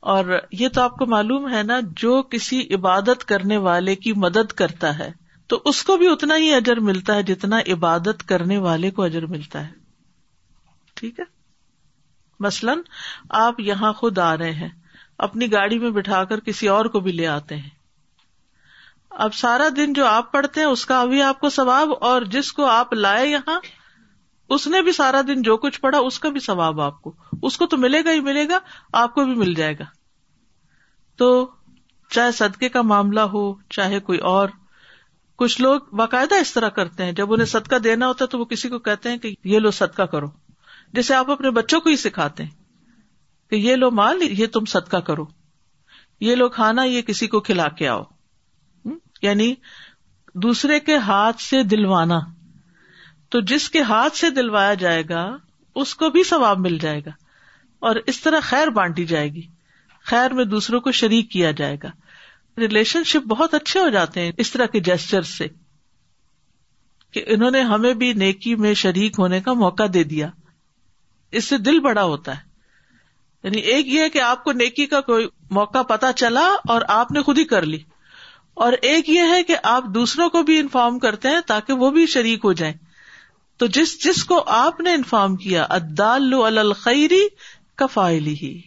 اور 0.00 0.38
یہ 0.52 0.68
تو 0.68 0.82
آپ 0.82 0.96
کو 0.96 1.06
معلوم 1.06 1.52
ہے 1.52 1.62
نا، 1.62 1.80
جو 1.96 2.22
کسی 2.22 2.74
عبادت 2.74 3.24
کرنے 3.24 3.56
والے 3.56 3.96
کی 3.96 4.12
مدد 4.12 4.52
کرتا 4.52 4.98
ہے، 4.98 5.12
تو 5.46 5.62
اس 5.64 5.82
کو 5.82 5.96
بھی 5.96 6.12
اتنا 6.12 6.36
ہی 6.36 6.54
اجر 6.54 6.80
ملتا 6.80 7.14
ہے 7.14 7.22
جتنا 7.22 7.58
عبادت 7.68 8.28
کرنے 8.28 8.58
والے 8.58 8.90
کو 8.90 9.02
اجر 9.02 9.26
ملتا 9.26 9.66
ہے۔ 9.66 9.72
ٹھیک 10.94 11.20
ہے؟ 11.20 11.24
مثلاً 12.40 12.78
آپ 13.30 13.60
یہاں 13.60 13.92
خود 13.92 14.18
آ 14.18 14.36
رہے 14.36 14.52
ہیں، 14.52 14.68
اپنی 15.18 15.52
گاڑی 15.52 15.78
میں 15.78 15.90
بٹھا 15.90 16.24
کر 16.24 16.40
کسی 16.40 16.68
اور 16.68 16.84
کو 16.84 17.00
بھی 17.00 17.12
لے 17.12 17.26
آتے 17.26 17.56
ہیں۔ 17.56 17.73
اب 19.18 19.34
سارا 19.34 19.68
دن 19.76 19.92
جو 19.92 20.06
آپ 20.06 20.32
پڑھتے 20.32 20.60
ہیں، 20.60 20.68
اس 20.68 20.86
کا 20.86 21.00
ابھی 21.00 21.22
آپ 21.22 21.40
کو 21.40 21.48
ثواب، 21.48 21.88
اور 22.00 22.22
جس 22.22 22.52
کو 22.52 22.66
آپ 22.66 22.92
لائے 22.92 23.28
یہاں، 23.28 23.60
اس 24.48 24.66
نے 24.66 24.82
بھی 24.82 24.92
سارا 24.92 25.20
دن 25.28 25.42
جو 25.42 25.56
کچھ 25.56 25.80
پڑھا، 25.80 25.98
اس 25.98 26.18
کا 26.18 26.28
بھی 26.28 26.40
ثواب 26.40 26.80
آپ 26.80 27.02
کو۔ 27.02 27.12
اس 27.42 27.56
کو 27.56 27.66
تو 27.66 27.76
ملے 27.76 28.04
گا 28.04 28.12
ہی 28.12 28.20
ملے 28.20 28.48
گا، 28.48 28.58
آپ 28.92 29.14
کو 29.14 29.24
بھی 29.24 29.34
مل 29.34 29.54
جائے 29.54 29.78
گا۔ 29.78 29.84
تو 31.16 31.50
چاہے 32.10 32.32
صدقے 32.32 32.68
کا 32.68 32.82
معاملہ 32.82 33.20
ہو، 33.20 33.54
چاہے 33.70 34.00
کوئی 34.00 34.18
اور، 34.18 34.48
کچھ 35.36 35.60
لوگ 35.60 35.80
باقاعدہ 35.92 36.34
اس 36.34 36.52
طرح 36.52 36.68
کرتے 36.68 37.04
ہیں۔ 37.04 37.12
جب 37.12 37.32
انہیں 37.32 37.46
صدقہ 37.46 37.76
دینا 37.76 38.06
ہوتا 38.06 38.24
ہے 38.24 38.28
تو 38.28 38.38
وہ 38.38 38.44
کسی 38.44 38.68
کو 38.68 38.78
کہتے 38.78 39.10
ہیں 39.10 39.18
کہ 39.18 39.34
یہ 39.44 39.58
لو 39.58 39.70
صدقہ 39.70 40.02
کرو۔ 40.02 40.26
جیسے 40.92 41.14
آپ 41.14 41.30
اپنے 41.30 41.50
بچوں 41.50 41.80
کو 41.80 41.90
ہی 41.90 41.96
سکھاتے 41.96 42.42
ہیں 42.42 42.50
کہ 43.50 43.56
یہ 43.56 43.76
لو 43.76 43.90
مال، 43.90 44.22
یہ 44.22 44.46
تم 44.46 44.64
صدقہ 44.64 44.96
کرو۔ 44.96 45.24
یہ 46.20 46.34
لو 46.34 46.48
کھانا، 46.48 46.84
یہ 46.84 47.02
کسی 47.02 47.26
کو 47.26 47.40
کھلا 47.40 47.68
کے 47.68 47.88
آؤ۔ 47.88 48.02
یعنی 49.24 49.54
دوسرے 50.34 50.80
کے 50.80 50.96
ہاتھ 50.96 51.42
سے 51.42 51.62
دلوانا 51.62 52.20
تو 53.28 53.40
جس 53.40 53.70
کے 53.70 53.82
ہاتھ 53.82 54.16
سے 54.16 54.30
دلوایا 54.30 54.74
جائے 54.74 55.02
گا، 55.08 55.36
اس 55.74 55.94
کو 55.94 56.10
بھی 56.10 56.22
ثواب 56.22 56.58
مل 56.58 56.78
جائے 56.78 57.00
گا 57.00 57.10
اور 57.78 57.96
اس 58.06 58.20
طرح 58.20 58.40
خیر 58.40 58.68
بانٹی 58.68 59.04
جائے 59.04 59.28
گی۔ 59.28 59.42
خیر 60.04 60.32
میں 60.32 60.44
دوسروں 60.44 60.80
کو 60.80 60.92
شریک 60.92 61.30
کیا 61.30 61.50
جائے 61.50 61.76
گا۔ 61.82 61.88
ریلیشن 62.58 63.04
شپ 63.04 63.26
بہت 63.28 63.54
اچھے 63.54 63.80
ہو 63.80 63.88
جاتے 63.88 64.20
ہیں 64.20 64.32
اس 64.38 64.50
طرح 64.50 64.66
کے 64.66 64.80
جیسچر 64.80 65.22
سے 65.22 65.46
کہ 67.10 67.24
انہوں 67.26 67.50
نے 67.50 67.60
ہمیں 67.60 67.94
بھی 67.94 68.12
نیکی 68.12 68.54
میں 68.54 68.74
شریک 68.74 69.14
ہونے 69.18 69.40
کا 69.40 69.52
موقع 69.52 69.82
دے 69.94 70.04
دیا۔ 70.04 70.30
اس 71.30 71.44
سے 71.44 71.58
دل 71.58 71.80
بڑا 71.80 72.02
ہوتا 72.02 72.36
ہے۔ 72.36 72.42
یعنی 73.42 73.58
ایک 73.58 73.86
یہ 73.86 74.00
ہے 74.00 74.10
کہ 74.10 74.20
آپ 74.20 74.44
کو 74.44 74.52
نیکی 74.52 74.86
کا 74.86 75.00
کوئی 75.00 75.26
موقع 75.50 75.82
پتا 75.82 76.12
چلا 76.12 76.48
اور 76.68 76.82
آپ 76.88 77.10
نے 77.10 77.22
خود 77.22 77.38
ہی 77.38 77.44
کر 77.44 77.62
لی۔ 77.62 77.78
اور 78.54 78.72
ایک 78.72 79.08
یہ 79.08 79.22
ہے 79.28 79.42
کہ 79.42 79.56
آپ 79.62 79.84
دوسروں 79.84 80.28
کو 80.28 80.42
بھی 80.42 80.58
انفارم 80.58 80.98
کرتے 80.98 81.28
ہیں 81.28 81.40
تاکہ 81.46 81.72
وہ 81.72 81.90
بھی 81.90 82.06
شریک 82.06 82.40
ہو 82.44 82.52
جائیں۔ 82.52 82.74
تو 83.56 83.66
جس 83.66 84.04
جس 84.04 84.24
کو 84.24 84.44
آپ 84.46 84.80
نے 84.80 84.92
انفارم 84.92 85.36
کیا 85.36 85.66
ادال 85.70 86.34
الخری 86.34 87.28
کفائلی 87.76 88.34
ہی 88.42 88.60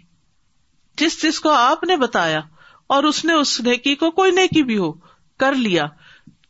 جس 0.97 1.23
جس 1.23 1.39
کو 1.39 1.50
آپ 1.50 1.84
نے 1.84 1.95
بتایا 1.95 2.41
اور 2.88 3.04
اس 3.04 3.26
نے 3.26 3.34
اس 3.34 3.62
نیکی 3.62 3.95
کو، 3.95 4.12
کوئی 4.12 4.32
نیکی 4.32 4.63
بھی 4.63 4.78
ہو، 4.78 4.91
کر 5.38 5.54
لیا، 5.54 5.86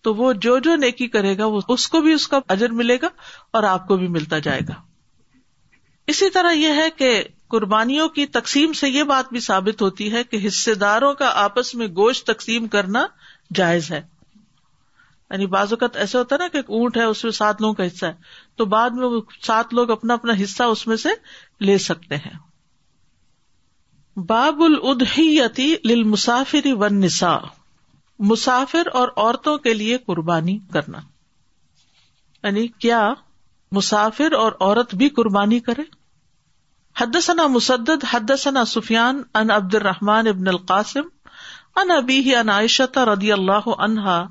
تو 0.02 0.16
وہ 0.16 0.34
جو 0.34 0.60
جو 0.60 0.76
نیکی 0.76 1.08
کرے 1.08 1.38
گا، 1.38 1.46
وہ 1.46 1.62
اس 1.68 1.88
کو 1.88 2.02
بھی 2.02 2.14
اس 2.14 2.28
کا 2.28 2.40
اجر 2.50 2.70
ملے 2.70 2.98
گا 3.02 3.08
اور 3.52 3.64
آپ 3.64 3.88
کو 3.88 3.98
بھی 3.98 4.08
ملتا 4.08 4.40
جائے 4.40 4.60
گا۔ 4.70 4.74
اسی 6.08 6.30
طرح 6.30 6.52
یہ 6.52 6.70
ہے 6.70 6.90
کہ 6.90 7.24
قربانیوں 7.48 8.10
کی 8.10 8.26
تقسیم 8.26 8.74
سے 8.74 8.90
یہ 8.90 9.04
بات 9.04 9.26
بھی 9.32 9.40
ثابت 9.40 9.82
ہوتی 9.82 10.12
ہے 10.12 10.24
کہ 10.24 10.48
حصے 10.48 10.74
داروں 10.76 11.14
کا 11.14 11.32
آپس 11.36 11.76
میں 11.76 11.88
گوشت 11.88 12.28
تقسیم 12.28 12.68
کرنا 12.68 13.08
جائز 13.56 13.92
ہے۔ 13.92 14.02
یعنی 15.30 15.46
بعض 15.46 15.74
اوقات 15.74 15.98
ایسے 15.98 16.18
ہوتا 16.18 16.36
ہے 16.36 16.40
نا 16.40 16.48
کہ 16.48 16.58
ایک 16.58 16.66
اونٹ 16.70 16.98
ہے، 16.98 17.04
اس 17.04 17.24
میں 17.24 17.32
سات 17.32 17.62
لوگوں 17.62 17.74
کا 17.74 17.88
حصہ 17.88 18.06
ہے۔ 18.06 18.14
تو 18.56 18.66
بعد 18.66 18.90
میں 18.90 19.08
وہ 19.08 19.22
سات 19.44 19.74
لوگ 19.74 19.92
اپنا 19.92 20.14
اپنا 20.14 20.34
حصہ 20.44 20.64
اس 20.64 20.88
میں 20.88 20.96
سے 20.96 21.10
لے 21.62 21.78
سکتے 21.78 22.16
ہیں۔ 22.16 22.38
باب 24.20 24.62
الدحیتی 24.62 25.76
للمسافر 25.86 26.68
ون 26.74 27.02
نسا 27.02 27.38
مسافر 28.20 28.88
اور 28.94 29.08
عورتوں 29.18 29.58
کے 29.58 29.74
لیے 29.74 29.98
قربانی 29.98 30.60
کرنا۔ 30.74 30.98
یعنی 32.44 32.68
کیا 32.68 33.14
مسافر 33.72 34.32
اور 34.34 34.52
عورت 34.60 34.96
بھی 34.96 35.10
قربانی 35.10 35.60
کرے؟ 35.60 35.82
حدثنا 36.98 37.48
مسدد، 37.48 38.06
حدثنا 38.12 38.66
سفیان 38.66 39.22
ان 39.34 39.52
عبد 39.52 39.76
الرحمان 39.76 40.28
ابن 40.28 40.48
القاسم 40.48 41.02
ان 41.82 41.92
ابی 41.92 42.36
ان 42.36 42.50
عائشہ 42.50 43.00
رضی 43.00 43.32
اللہ 43.32 43.70
عنہا 43.80 44.28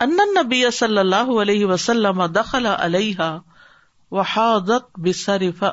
ان 0.00 0.16
النبی 0.20 0.70
صلی 0.70 0.98
اللہ 0.98 1.40
علیہ 1.40 1.66
وسلم 1.66 2.26
دخل 2.26 2.66
علیہا 2.66 3.38
وحاضت 4.10 4.98
بسرف 4.98 5.64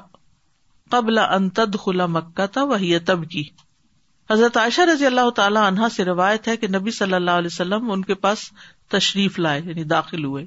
قبل 0.89 1.17
ان 1.17 1.49
تدخل 1.49 2.07
مکہ 2.07 2.57
وہی 2.57 2.99
تبکی۔ 2.99 3.43
حضرت 4.31 4.57
عائشہ 4.57 4.81
رضی 4.81 5.05
اللہ 5.05 5.29
تعالی 5.29 5.59
عنہا 5.67 5.89
سے 5.89 6.05
روایت 6.05 6.47
ہے 6.47 6.57
کہ 6.57 6.67
نبی 6.67 6.91
صلی 6.91 7.13
اللہ 7.13 7.31
علیہ 7.31 7.49
وسلم 7.51 7.91
ان 7.91 8.01
کے 8.01 8.13
پاس 8.13 8.39
تشریف 8.89 9.39
لائے 9.39 9.61
یعنی 9.65 9.83
داخل 9.83 10.25
ہوئے۔ 10.25 10.45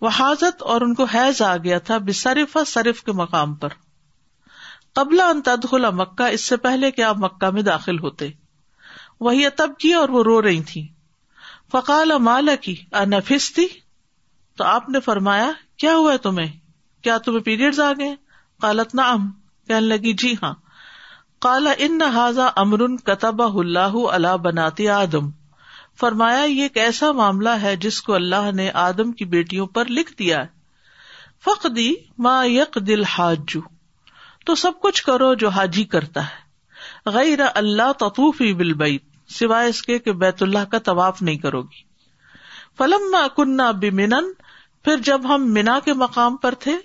وہ 0.00 0.08
حاضت 0.08 0.62
اور 0.62 0.80
ان 0.80 0.94
کو 0.94 1.04
حیض 1.04 1.42
آ 1.42 1.56
گیا 1.56 1.78
تھا 1.78 1.98
بصرف 1.98 2.58
صرف 2.66 3.02
کے 3.02 3.12
مقام 3.12 3.54
پر۔ 3.54 3.68
قبل 4.94 5.20
ان 5.20 5.42
تدخل 5.42 5.90
مکہ، 5.90 6.22
اس 6.22 6.40
سے 6.40 6.56
پہلے 6.56 6.90
کہ 6.90 7.02
آپ 7.02 7.16
مکہ 7.18 7.50
میں 7.50 7.62
داخل 7.62 7.98
ہوتے۔ 7.98 8.43
وہی 9.24 9.48
تب 9.56 9.70
کی 9.78 9.92
اور 9.92 10.08
وہ 10.08 10.22
رو 10.22 10.42
رہی 10.42 10.62
تھی 10.62 10.88
فقال 11.72 12.12
مالا 12.18 12.54
کی 12.54 12.76
انفس 12.92 13.54
تھی 13.54 13.68
تو 14.56 14.64
آپ 14.64 14.88
نے 14.88 15.00
فرمایا، 15.00 15.52
کیا 15.76 15.94
ہوا 15.94 16.16
تمہیں؟ 16.16 16.52
کیا 17.02 17.18
تمہیں 17.18 17.40
پیریڈ 17.40 17.80
آ 17.80 17.92
گئے؟ 17.92 18.14
کالت 18.60 18.94
نام 18.94 19.30
کہنے 19.68 19.80
لگی 19.80 20.12
جی 20.12 20.34
ہاں۔ 20.42 20.54
کالا 21.40 21.70
ان 21.78 21.98
نہ 21.98 22.50
امر 22.56 22.96
کتب 22.96 23.58
اللہ 23.58 23.94
اللہ 23.94 24.36
بناتی 24.36 24.88
آدم۔ 24.88 25.30
فرمایا، 26.00 26.44
یہ 26.44 26.62
ایک 26.62 26.76
ایسا 26.76 27.12
معاملہ 27.12 27.48
ہے 27.48 27.76
جس 27.76 28.02
کو 28.02 28.14
اللہ 28.14 28.52
نے 28.54 28.70
آدم 28.74 29.12
کی 29.12 29.24
بیٹیوں 29.24 29.66
پر 29.66 29.84
لکھ 29.84 30.18
دیا 30.18 30.42
ہے۔ 30.42 30.46
فق 31.44 31.66
دی 31.76 31.94
ما 32.18 32.44
یک 32.44 32.78
دل 32.86 33.04
حاجو 33.04 33.60
تو 34.46 34.54
سب 34.54 34.72
کچھ 34.82 35.04
کرو 35.04 35.34
جو 35.34 35.48
حاجی 35.48 35.84
کرتا 35.84 36.24
ہے۔ 36.24 36.44
غیر 37.06 37.38
اللہ 37.54 37.92
تطوفی 37.92 38.54
بالبیت۔ 38.54 39.13
سوائے 39.28 39.68
اس 39.68 39.82
کے 39.82 39.98
کہ 39.98 40.12
بیت 40.12 40.42
اللہ 40.42 40.64
کا 40.70 40.78
طواف 40.78 41.22
نہیں 41.22 41.36
کرو 41.36 41.62
گی۔ 41.62 41.82
فلم 42.78 43.16
کنہ 43.36 43.72
بمنن، 43.72 44.32
پھر 44.84 44.96
جب 44.96 45.34
ہم 45.34 45.52
مینا 45.52 45.78
کے 45.84 45.92
مقام 45.92 46.36
پر 46.36 46.54
تھے 46.54 46.76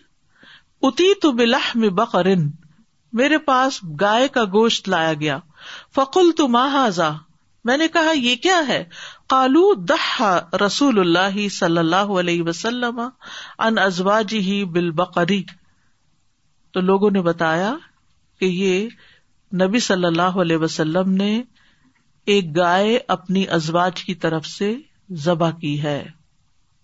اتی 0.81 1.13
تو 1.13 1.31
بلح 1.31 1.71
میں 1.75 1.89
بقرن، 1.89 2.51
میرے 3.13 3.37
پاس 3.37 3.79
گائے 4.01 4.27
کا 4.27 4.43
گوشت 4.43 4.89
لایا 4.89 5.13
گیا۔ 5.13 5.39
فقل 5.95 6.31
تو 6.31 6.47
ماہذا 6.47 7.09
میں 7.65 7.77
نے 7.77 7.87
کہا، 7.87 8.11
یہ 8.11 8.35
کیا 8.35 8.61
ہے؟ 8.67 8.85
کالو 9.29 9.73
دہا 9.73 10.39
رسول 10.65 10.99
اللہ 10.99 11.47
صلی 11.47 11.77
اللہ 11.77 12.19
علیہ 12.19 12.43
وسلم 12.43 12.99
ان 13.59 13.77
ازواجی 13.77 14.39
ہی 14.39 14.65
بال 14.65 14.91
بقری 14.91 15.43
تو 16.71 16.79
لوگوں 16.79 17.11
نے 17.11 17.21
بتایا 17.21 17.75
کہ 18.39 18.45
یہ 18.45 18.89
نبی 19.53 19.79
صلی 19.79 20.05
اللہ 20.05 20.39
علیہ 20.41 20.57
وسلم 20.57 21.11
نے 21.11 21.41
ایک 22.29 22.55
گائے 22.55 22.97
اپنی 23.07 23.43
ازواج 23.49 24.03
کی 24.03 24.15
طرف 24.15 24.45
سے 24.45 24.75
ذبح 25.17 25.51
کی 25.51 25.81
ہے، 25.83 26.03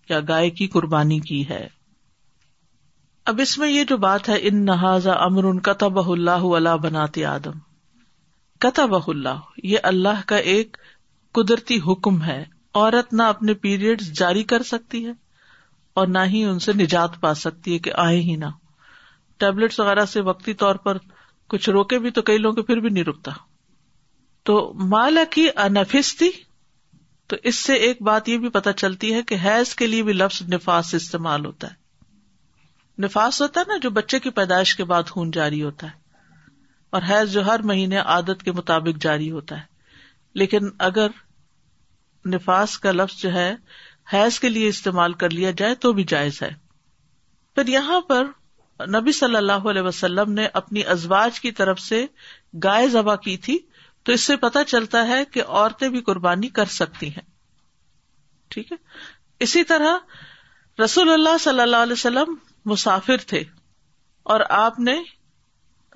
یا 0.08 0.20
گائے 0.28 0.50
کی 0.50 0.66
قربانی 0.66 1.18
کی 1.20 1.48
ہے۔ 1.48 1.66
اب 3.26 3.40
اس 3.42 3.56
میں 3.58 3.70
یہ 3.70 3.84
جو 3.84 3.96
بات 3.96 4.28
ہے، 4.28 4.34
ان 4.40 4.64
نہذا 4.64 5.12
امر 5.14 5.44
ان 5.44 5.60
کتب 5.60 5.98
اللہ 6.10 6.44
اللہ 6.54 6.76
بناتے 6.76 7.24
آدم۔ 7.24 7.58
کتب 8.60 8.94
اللہ، 8.96 9.40
یہ 9.62 9.78
اللہ 9.82 10.26
کا 10.26 10.36
ایک 10.36 10.76
قدرتی 11.34 11.78
حکم 11.86 12.22
ہے۔ 12.22 12.42
عورت 12.74 13.12
نہ 13.12 13.22
اپنے 13.22 13.54
پیریڈ 13.54 14.02
جاری 14.16 14.42
کر 14.42 14.62
سکتی 14.62 15.04
ہے، 15.06 15.12
اور 15.96 16.06
نہ 16.06 16.18
ہی 16.26 16.44
ان 16.44 16.58
سے 16.58 16.72
نجات 16.72 17.20
پا 17.20 17.34
سکتی 17.34 17.72
ہے 17.74 17.78
کہ 17.78 17.92
آئے 17.96 18.20
ہی 18.20 18.36
نہ۔ 18.36 18.50
ٹیبلٹس 19.40 19.80
وغیرہ 19.80 20.04
سے 20.04 20.20
وقتی 20.20 20.54
طور 20.54 20.74
پر 20.74 20.98
کچھ 21.50 21.68
روکے 21.70 21.98
بھی 21.98 22.10
تو 22.10 22.22
کئی 22.22 22.38
لوگوں 22.38 22.54
کے 22.54 22.62
پھر 22.62 22.80
بھی 22.80 22.90
نہیں 22.90 23.04
رکتا۔ 23.04 23.32
تو 24.46 24.72
مالا 24.74 25.24
کی 25.30 25.48
انفس 25.56 26.16
تھی 26.16 26.30
تو 27.26 27.36
اس 27.42 27.56
سے 27.56 27.74
ایک 27.74 28.02
بات 28.02 28.28
یہ 28.28 28.38
بھی 28.38 28.48
پتا 28.48 28.72
چلتی 28.72 29.14
ہے 29.14 29.22
کہ 29.22 29.36
حیض 29.44 29.74
کے 29.74 29.86
لیے 29.86 30.02
بھی 30.02 30.12
لفظ 30.12 30.42
نفاس 30.42 30.94
استعمال 30.94 31.46
ہوتا 31.46 31.70
ہے۔ 31.70 31.74
نفاس 33.02 33.42
ہوتا 33.42 33.60
ہے 33.60 33.64
نا 33.68 33.76
جو 33.82 33.90
بچے 33.90 34.20
کی 34.20 34.30
پیدائش 34.30 34.76
کے 34.76 34.84
بعد 34.84 35.02
خون 35.10 35.30
جاری 35.30 35.62
ہوتا 35.62 35.86
ہے۔ 35.86 35.92
اور 36.90 37.02
حیض 37.10 37.32
جو 37.32 37.46
ہر 37.46 37.62
مہینے 37.62 37.96
عادت 37.96 38.42
کے 38.42 38.52
مطابق 38.52 39.02
جاری 39.02 39.30
ہوتا 39.30 39.56
ہے۔ 39.56 39.62
لیکن 40.34 40.58
اگر 40.78 41.06
نفاس 42.26 42.78
کا 42.78 42.92
لفظ 42.92 43.22
جو 43.22 43.32
ہے 43.32 43.54
حیض 44.12 44.38
کے 44.38 44.48
لیے 44.48 44.68
استعمال 44.68 45.12
کر 45.12 45.30
لیا 45.30 45.50
جائے 45.50 45.74
تو 45.74 45.92
بھی 45.92 46.04
جائز 46.04 46.42
ہے۔ 46.42 46.50
پھر 47.54 47.66
یہاں 47.66 48.00
پر 48.00 48.24
نبی 48.88 49.12
صلی 49.12 49.36
اللہ 49.36 49.52
علیہ 49.52 49.82
وسلم 49.82 50.32
نے 50.32 50.48
اپنی 50.52 50.84
ازواج 50.84 51.40
کی 51.40 51.52
طرف 51.52 51.80
سے 51.80 52.06
گائے 52.64 52.88
ذبح 52.88 53.16
کی 53.16 53.36
تھی۔ 53.36 53.58
تو 54.06 54.12
اس 54.12 54.20
سے 54.20 54.36
پتا 54.36 54.64
چلتا 54.64 55.08
ہے 55.08 55.24
کہ 55.24 55.42
عورتیں 55.48 55.88
بھی 55.88 56.00
قربانی 56.00 56.48
کر 56.48 56.64
سکتی 56.64 57.08
ہیں۔ 57.08 57.22
ٹھیک 58.48 58.72
ہے؟ 58.72 58.76
اسی 59.40 59.64
طرح 59.64 59.96
رسول 60.84 61.10
اللہ 61.10 61.38
صلی 61.40 61.60
اللہ 61.60 61.76
علیہ 61.76 61.92
وسلم 61.92 62.34
مسافر 62.64 63.16
تھے 63.16 63.42
اور 64.22 64.40
آپ 64.48 64.80
نے 64.80 65.02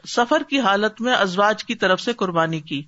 سفر 0.08 0.42
کی 0.42 0.60
حالت 0.60 1.00
میں 1.00 1.14
ازواج 1.14 1.64
کی 1.64 1.74
طرف 1.74 2.00
سے 2.00 2.12
قربانی 2.12 2.60
کی۔ 2.60 2.82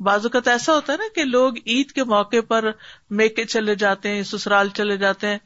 بعض 0.00 0.26
اوقات 0.26 0.48
ایسا 0.48 0.74
ہوتا 0.74 0.92
ہے 0.92 0.98
نا 0.98 1.04
کہ 1.14 1.24
لوگ 1.24 1.52
عید 1.66 1.90
کے 1.90 2.04
موقع 2.04 2.40
پر 2.48 2.70
میکے 3.10 3.44
چلے 3.44 3.74
جاتے 3.74 4.08
ہیں، 4.08 4.22
سسرال 4.22 4.68
چلے 4.68 4.96
جاتے 4.96 5.28
ہیں۔ 5.28 5.38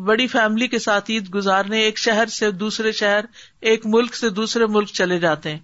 بڑی 0.00 0.26
فیملی 0.26 0.68
کے 0.68 0.78
ساتھ 0.78 1.10
عید 1.10 1.34
گزارنے، 1.34 1.80
ایک 1.80 1.98
شہر 1.98 2.26
سے 2.26 2.50
دوسرے 2.50 2.92
شہر، 2.92 3.24
ایک 3.60 3.86
ملک 3.86 4.14
سے 4.14 4.30
دوسرے 4.30 4.66
ملک 4.66 4.88
چلے 4.88 5.18
جاتے 5.18 5.50
ہیں۔ 5.50 5.60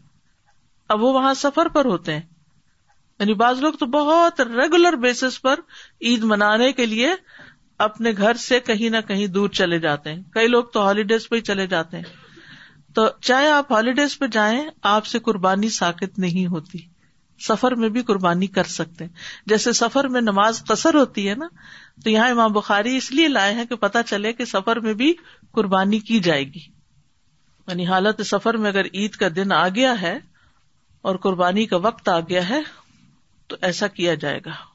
اب 0.89 1.03
وہ 1.03 1.13
وہاں 1.13 1.35
سفر 1.35 1.69
پر 1.69 1.85
ہوتے 1.85 2.15
ہیں۔ 2.15 2.23
یعنی 3.21 3.35
بعض 3.35 3.61
لوگ 3.61 3.73
تو 3.73 3.87
بہت 3.87 4.41
ریگولر 4.41 4.93
بیسس 4.93 5.43
پر 5.43 5.61
عید 6.01 6.25
منانے 6.25 6.73
کے 6.73 6.87
لیے 6.87 7.11
اپنے 7.79 8.13
گھر 8.17 8.35
سے 8.35 8.61
کہیں 8.61 8.91
نہ 8.91 8.97
کہیں 9.09 9.27
دور 9.27 9.49
چلے 9.49 9.79
جاتے 9.79 10.15
ہیں۔ 10.15 10.23
کئی 10.31 10.49
لوگ 10.49 10.65
تو 10.65 10.87
ہالیڈیز 10.87 11.29
پہ 11.29 11.37
ہی 11.37 11.41
چلے 11.41 11.67
جاتے 11.67 11.97
ہیں۔ 11.97 12.05
تو 12.95 13.09
چاہے 13.21 13.51
آپ 13.51 13.73
ہالیڈیز 13.73 14.19
پہ 14.19 14.27
جائیں، 14.27 14.67
آپ 14.83 15.07
سے 15.07 15.19
قربانی 15.19 15.69
ساکت 15.69 16.19
نہیں 16.19 16.47
ہوتی۔ 16.47 16.79
سفر 17.41 17.75
میں 17.75 17.89
بھی 17.89 18.03
قربانی 18.03 18.47
کر 18.47 18.65
سکتے 18.65 19.05
ہیں۔ 19.05 19.13
جیسے 19.47 19.73
سفر 19.73 20.09
میں 20.09 20.21
نماز 20.21 20.65
قصر 20.65 20.95
ہوتی 20.95 21.29
ہے 21.29 21.35
نا، 21.35 21.47
تو 22.05 22.11
یہاں 22.11 22.29
امام 22.29 22.53
بخاری 22.53 22.97
اس 22.97 23.13
لیے 23.13 23.29
لائے 23.29 23.55
ہیں 23.55 23.65
کہ 23.65 23.77
پتا 23.77 24.03
چلے 24.03 24.33
کہ 24.33 24.45
سفر 24.45 24.81
میں 24.81 24.95
بھی 24.95 25.15
قربانی 25.53 25.99
کی 25.99 26.21
جائے 26.21 26.45
گی۔ 26.45 26.61
یعنی 27.69 27.87
حالت 27.87 28.23
سفر 28.23 28.57
میں 28.57 28.71
اگر 28.71 28.85
عید 28.85 29.11
کا 29.11 29.29
دن 29.37 29.53
آ 29.53 29.69
گیا 29.69 30.01
ہے 30.01 30.19
اور 31.03 31.17
قربانی 31.17 31.67
کا 31.67 31.77
وقت 31.77 32.09
آ 32.09 32.21
گیا 32.21 32.49
ہے 32.49 32.80
تو 33.51 33.57
ایسا 33.63 33.89
کیا 33.89 34.15
جائے 34.15 34.41
گا۔ 34.47 34.70